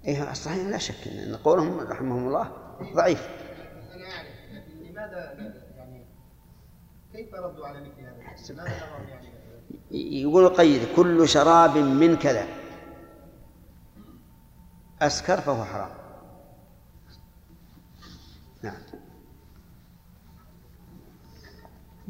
[0.04, 2.52] إيه الصحيح لا شك أن قولهم رحمهم الله
[2.94, 3.28] ضعيف.
[3.94, 5.32] أنا أعرف لكن لماذا
[5.76, 6.06] يعني
[7.12, 9.30] كيف ردوا على مثل هذا؟ لماذا يعني؟
[9.90, 12.46] يقول قيد كل شراب من كذا.
[15.02, 15.99] أسكر فهو حرام.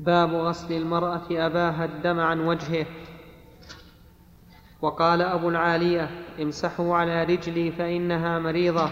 [0.00, 2.86] باب غسل المرأة أباها الدم عن وجهه.
[4.82, 6.10] وقال أبو العالية
[6.42, 8.90] امسحوا على رجلي فإنها مريضة.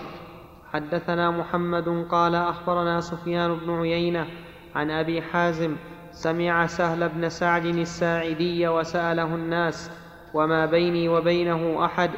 [0.72, 4.26] حدثنا محمد قال أخبرنا سفيان بن عيينة
[4.74, 5.76] عن أبي حازم
[6.10, 9.90] سمع سهل بن سعد الساعدي وسأله الناس
[10.34, 12.10] وما بيني وبينه أحد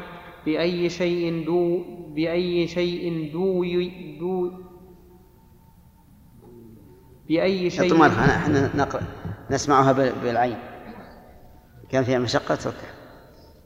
[0.46, 1.84] بأي شيء دو
[2.14, 3.64] بأي شيء دو
[4.20, 4.69] دو
[7.30, 9.02] بأي شيء اطمرها إحنا نقرأ
[9.50, 10.56] نسمعها بال- بالعين.
[11.90, 12.90] كان فيها مشقة؟ اتركها.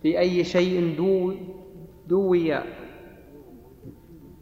[0.05, 1.33] بأي شيء دو
[2.09, 2.59] دوي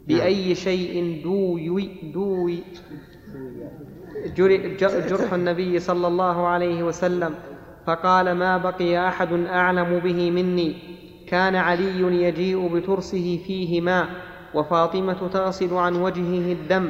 [0.07, 2.63] بأي شيء دوي دوي
[5.09, 7.35] جرح النبي صلى الله عليه وسلم
[7.87, 10.75] فقال ما بقي أحد أعلم به مني.
[11.27, 14.07] كان علي يجيء بترسه فيه ماء
[14.53, 16.89] وفاطمة تغسل عن وجهه الدم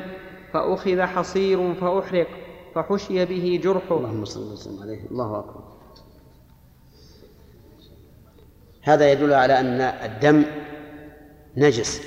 [0.53, 2.27] فأخذ حصير فأحرق
[2.75, 5.05] فحشي به جرحه اللهم صل وسلم عليه.
[5.11, 5.63] الله أكبر.
[8.81, 10.45] هذا يدل على أن الدم
[11.57, 12.01] نجس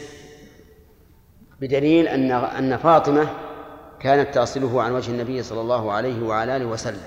[1.60, 3.28] بدليل أن أن فاطمة
[4.01, 7.06] كانت تغسله عن وجه النبي صلى الله عليه وعلى آله وسلم.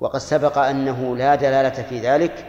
[0.00, 2.46] وقد سبق أنه لا دلالة في ذلك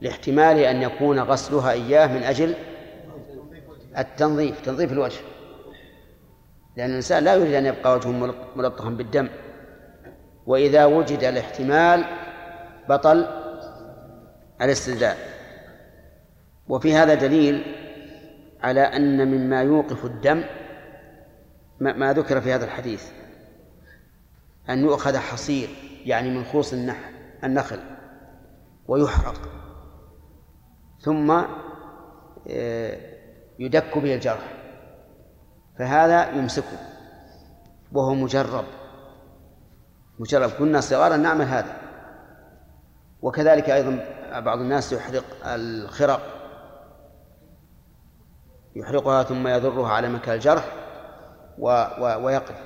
[0.00, 2.54] لاحتمال أن يكون غسلها إياه من أجل
[3.98, 5.20] التنظيف تنظيف الوجه.
[6.76, 9.28] لأن الإنسان لا يريد أن يبقى وجهه ملط- ملطخا بالدم.
[10.46, 12.04] وإذا وجد الاحتمال
[12.88, 13.26] بطل
[14.62, 15.16] الاستدلال
[16.68, 17.64] وفي هذا دليل
[18.62, 20.44] على أن مما يوقف الدم
[21.80, 23.10] ما ذكر في هذا الحديث.
[24.70, 25.68] أن يؤخذ حصير
[26.04, 26.72] يعني من خوص
[27.44, 27.78] النخل
[28.88, 29.40] ويحرق.
[31.00, 31.30] ثم
[32.50, 32.98] آه،
[33.58, 34.52] يدك به الجرح.
[35.78, 36.78] فهذا يمسكه
[37.92, 38.64] وهو مجرب.
[40.18, 40.50] مجرب.
[40.50, 41.76] كنا صغارا نعمل هذا.
[43.22, 44.04] وكذلك أيضا
[44.40, 46.20] بعض الناس يحرق الخرق.
[48.76, 50.72] يحرقها ثم يذرها على مكان الجرح
[51.58, 52.60] و و ويقف.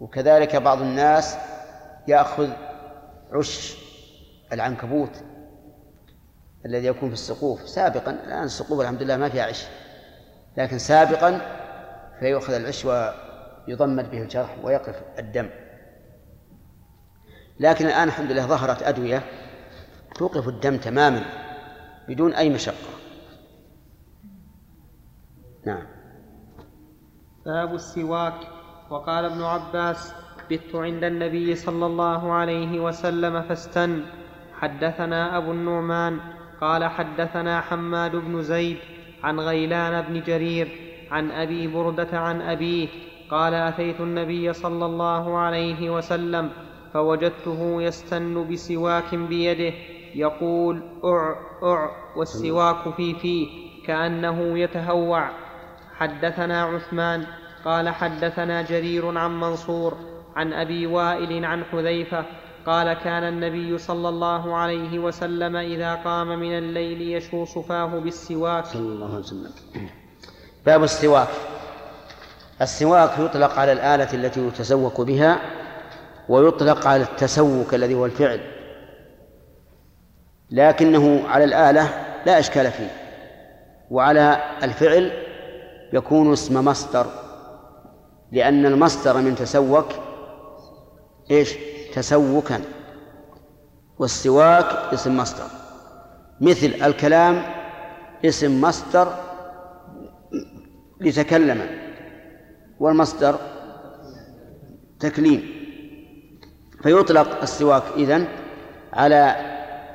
[0.00, 1.36] وكذلك بعض الناس
[2.08, 2.50] يأخذ
[3.32, 3.76] عش
[4.52, 5.22] العنكبوت
[6.66, 8.10] الذي يكون في السقوف سابقا.
[8.10, 9.66] الآن السقوف الحمد لله ما فيها عش.
[10.56, 11.40] لكن سابقا
[12.24, 15.50] فيؤخذ العش ويضمد به الجرح ويقف الدم.
[17.60, 19.22] لكن الآن الحمد لله ظهرت أدوية
[20.14, 21.22] توقف الدم تماما
[22.08, 22.88] بدون أي مشقة.
[25.66, 25.86] نعم.
[27.46, 28.40] باب السواك.
[28.90, 30.14] وقال ابن عباس
[30.50, 34.02] بت عند النبي صلى الله عليه وسلم فاستن.
[34.60, 36.20] حدثنا أبو النعمان.
[36.60, 38.78] قال حدثنا حماد بن زيد
[39.22, 42.88] عن غيلان بن جرير عن أبي بردة عن أبيه
[43.30, 46.50] قال أتيت النبي صلى الله عليه وسلم
[46.94, 49.74] فوجدته يستن بسواك بيده
[50.14, 53.48] يقول أع أع والسواك في فيه
[53.86, 55.30] كأنه يتهوع.
[55.96, 57.26] حدثنا عثمان
[57.64, 59.94] قال حدثنا جرير عن منصور
[60.36, 62.24] عن أبي وائل عن حذيفة
[62.66, 68.64] قال كان النبي صلى الله عليه وسلم إذا قام من الليل يشوص فاه بالسواك.
[68.64, 69.52] صلى الله عليه وسلم.
[70.66, 71.28] باب السواك.
[72.62, 75.40] السواك يطلق على الآلة التي يتسوك بها
[76.28, 78.40] ويطلق على التسوك الذي هو الفعل.
[80.50, 81.88] لكنه على الآلة
[82.26, 82.90] لا إشكال فيه
[83.90, 85.12] وعلى الفعل
[85.92, 87.06] يكون اسم مصدر.
[88.32, 89.86] لأن المصدر من تسوك
[91.30, 91.54] إيش؟
[91.94, 92.60] تسوكا.
[93.98, 95.46] والسواك اسم مصدر.
[96.40, 97.42] مثل الكلام
[98.24, 99.14] اسم مصدر
[101.04, 101.66] لتكلم.
[102.80, 103.38] والمصدر
[105.00, 105.42] تكليم.
[106.82, 108.26] فيطلق السواك إذن
[108.92, 109.36] على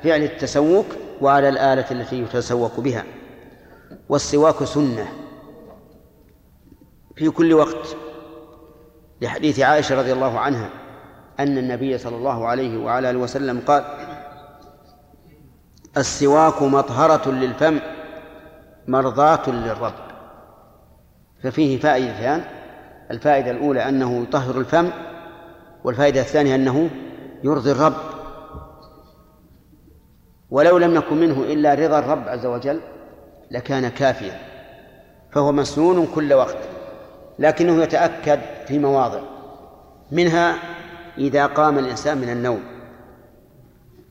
[0.02, 0.86] فعل التسوك
[1.20, 3.04] وعلى الآلة التي يتسوك بها.
[4.08, 5.08] والسواك سنة.
[7.16, 7.96] في كل وقت.
[9.20, 10.70] لحديث عائشة رضي الله عنها
[11.40, 13.84] أن النبي صلى الله عليه وعلى آله وسلم قال
[15.96, 17.78] السواك مطهرة للفم
[18.88, 20.09] مرضاة للرب.
[21.42, 22.44] ففيه فائدتان
[23.10, 24.90] الفائدة الأولى أنه يطهر الفم
[25.84, 26.90] والفائدة الثانية أنه
[27.44, 27.94] يرضي الرب.
[30.50, 32.80] ولو لم يكن منه إلا رضا الرب عز وجل
[33.50, 34.38] لكان كافيا
[35.32, 36.56] فهو مسنون كل وقت
[37.38, 39.20] لكنه يتأكد في مواضع
[40.12, 40.54] منها
[41.18, 42.62] إذا قام الإنسان من النوم.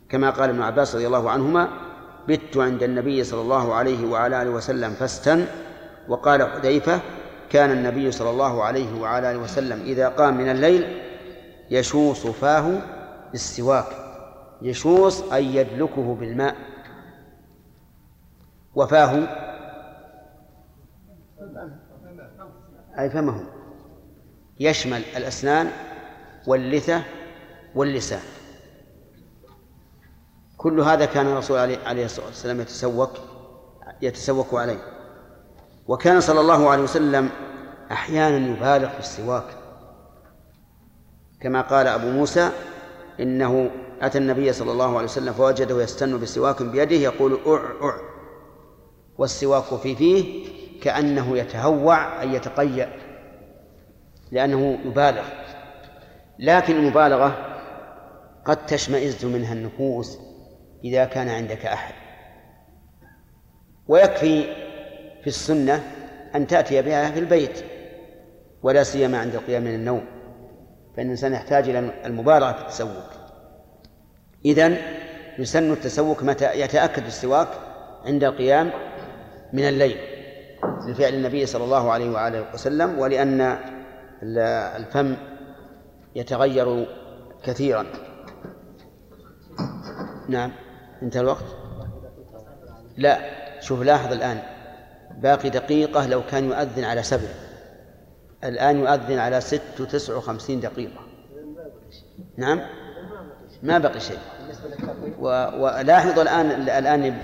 [0.10, 1.70] كما قال ابن عباس رضي الله عنهما
[2.28, 5.46] بت عند النبي صلى الله عليه وعلى آله وسلم فاستن.
[6.08, 7.00] وقال حذيفة
[7.50, 11.02] كان النبي صلى الله عليه وعلى آله وسلم إذا قام من الليل
[11.72, 12.82] يشوص فاه
[13.32, 13.86] بالسواك
[14.62, 16.56] يشوص أي يدلكه بالماء
[18.76, 19.28] وفاه
[23.00, 23.44] أي فمه
[24.60, 25.72] يشمل الأسنان
[26.48, 27.04] واللثة
[27.76, 28.22] واللسان.
[30.58, 33.12] كل هذا كان الرسول عليه الصلاة والسلام يتسوك
[34.02, 34.99] يتسوك عليه.
[35.90, 37.30] وكان صلى الله عليه وسلم
[37.92, 39.44] أحيانا يبالغ في السواك.
[41.42, 42.52] كما قال أبو موسى
[43.20, 43.72] إنه
[44.02, 47.96] أتى النبي صلى الله عليه وسلم فوجده يستن بسواك بيده يقول أع أع.
[49.18, 50.50] والسواك في فيه
[50.82, 52.90] كأنه يتهوع أي يتقيأ
[54.32, 55.26] لأنه يبالغ.
[56.40, 57.38] لكن المبالغة
[58.46, 60.18] قد تشمئز منها النفوس
[60.84, 61.94] إذا كان عندك أحد.
[63.88, 64.69] ويكفي
[65.22, 65.84] في السنة
[66.36, 67.64] أن تأتي بها في البيت
[68.64, 70.06] ولا سيما عند القيام من النوم
[70.96, 73.04] فإن الإنسان يحتاج إلى المبالغة في التسوق.
[74.46, 74.78] إذن
[75.40, 77.48] يسن التسوق متى يتأكد السواك
[78.06, 78.72] عند القيام
[79.54, 79.98] من الليل
[80.88, 83.58] لفعل النبي صلى الله عليه وآله وسلم ولأن
[84.24, 85.16] الفم
[86.16, 86.88] يتغير
[87.44, 87.86] كثيرا.
[90.30, 90.52] نعم
[91.02, 91.46] انتهى الوقت؟
[92.98, 93.20] لا
[93.60, 94.40] شوف لاحظ الآن.
[95.20, 97.30] باقي دقيقة لو كان يؤذن على سبع.
[98.44, 101.02] الآن يؤذن على ست وتسع وخمسين دقيقة.
[102.38, 102.62] نعم؟
[103.64, 104.20] ما بقي شيء.
[105.60, 107.22] ولاحظ الآن الآن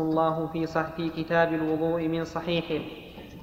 [0.00, 2.84] الله في صح في كتاب الوضوء من صحيحه.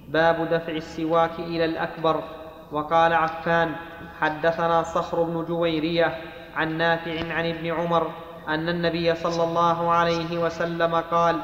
[0.08, 2.47] باب دفع السواك إلى الأكبر.
[2.72, 3.76] وقال عفان
[4.22, 6.18] حدثنا صخر بن جويرية
[6.56, 8.12] عن نافع عن ابن عمر
[8.48, 11.40] أن النبي صلى الله عليه وسلم قال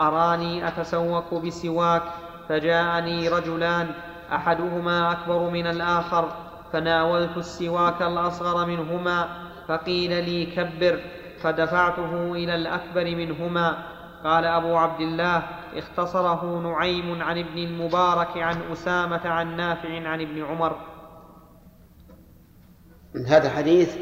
[0.00, 2.02] أراني أتسوك بسواك
[2.48, 3.90] فجاءني رجلان
[4.32, 6.28] أحدهما أكبر من الآخر
[6.72, 9.28] فناولت السواك الأصغر منهما
[9.68, 11.00] فقيل لي كبر
[11.42, 13.78] فدفعته إلى الأكبر منهما.
[14.24, 15.42] قال أبو عبد الله
[15.74, 20.76] اختصره نعيم عن ابن المبارك عن أسامة عن نافع عن ابن عمر.
[23.26, 23.96] هذا الحديث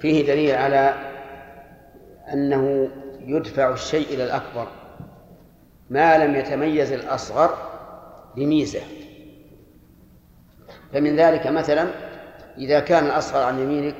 [0.00, 0.94] فيه دليل على
[2.32, 2.90] أنه
[3.20, 4.68] يدفع الشيء إلى الأكبر.
[5.90, 7.54] ما لم يتميز الأصغر
[8.36, 8.82] بميزة.
[10.92, 11.88] فمن ذلك مثلا
[12.58, 13.96] إذا كان الأصغر عن يمينك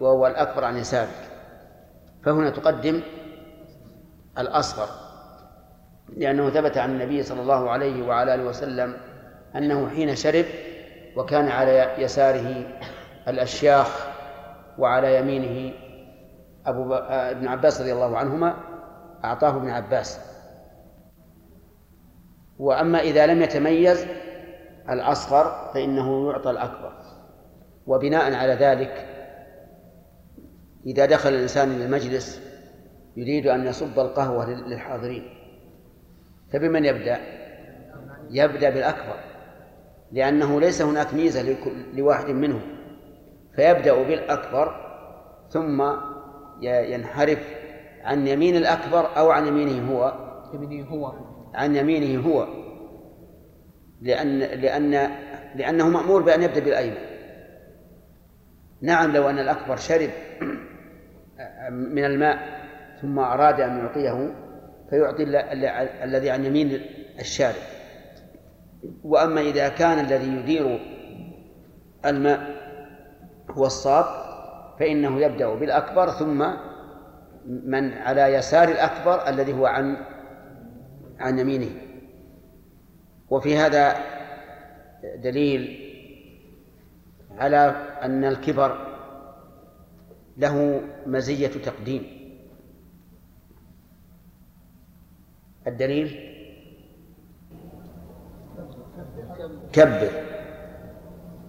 [0.00, 1.30] وهو الأكبر عن يسارك
[2.24, 3.00] فهنا تقدم
[4.38, 5.05] الأصغر.
[6.16, 8.96] لأنه ثبت عن النبي صلى الله عليه وعلى آله وسلم
[9.56, 10.44] أنه حين شرب
[11.16, 12.66] وكان على يساره
[13.28, 14.06] الأشياخ
[14.78, 15.74] وعلى يمينه
[16.66, 18.56] أبو ابن عباس رضي الله عنهما
[19.24, 20.20] أعطاه ابن عباس.
[22.58, 24.06] وأما إذا لم يتميز
[24.90, 26.92] الأصغر فإنه يعطى الأكبر.
[27.86, 29.06] وبناء على ذلك
[30.86, 32.42] إذا دخل الإنسان إلى المجلس
[33.16, 35.35] يريد أن يصب القهوة للحاضرين.
[36.52, 37.20] فبمن يبدأ؟
[38.30, 39.16] يبدأ بالأكبر
[40.12, 41.56] لأنه ليس هناك ميزة
[41.94, 42.62] لواحد منهم
[43.56, 44.86] فيبدأ بالأكبر
[45.50, 45.82] ثم
[46.62, 47.38] ينحرف
[48.04, 50.14] عن يمين الأكبر أو عن يمينه هو.
[50.54, 51.12] يمينه هو.
[51.54, 52.46] عن يمينه هو.
[54.02, 55.10] لأن لأن
[55.54, 56.96] لأنه مأمور بأن يبدأ بالأيمن.
[58.82, 60.10] نعم لو أن الأكبر شرب
[61.70, 62.38] من الماء
[63.02, 64.34] ثم أراد أن يعطيه
[64.90, 65.22] فيعطي
[66.04, 66.80] الذي عن يمين
[67.20, 67.62] الشارب
[69.04, 70.80] وأما إذا كان الذي يدير
[72.06, 72.56] الماء
[73.50, 74.04] هو الصاب
[74.78, 76.46] فإنه يبدأ بالأكبر ثم
[77.46, 79.96] من على يسار الأكبر الذي هو عن
[81.18, 81.70] عن يمينه.
[83.30, 83.96] وفي هذا
[85.16, 85.78] دليل
[87.38, 88.86] على أن الكبر
[90.36, 92.15] له مزية تقديم.
[95.66, 96.32] الدليل؟
[99.72, 100.10] كبر.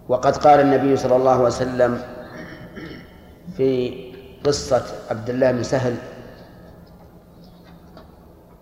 [0.09, 2.01] وقد قال النبي صلى الله عليه وسلم
[3.57, 3.93] في
[4.43, 5.95] قصة عبد الله بن سهل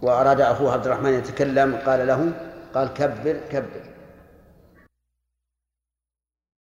[0.01, 2.31] وأراد أخوه عبد الرحمن يتكلم قال له
[2.73, 3.94] قال كبر كبر.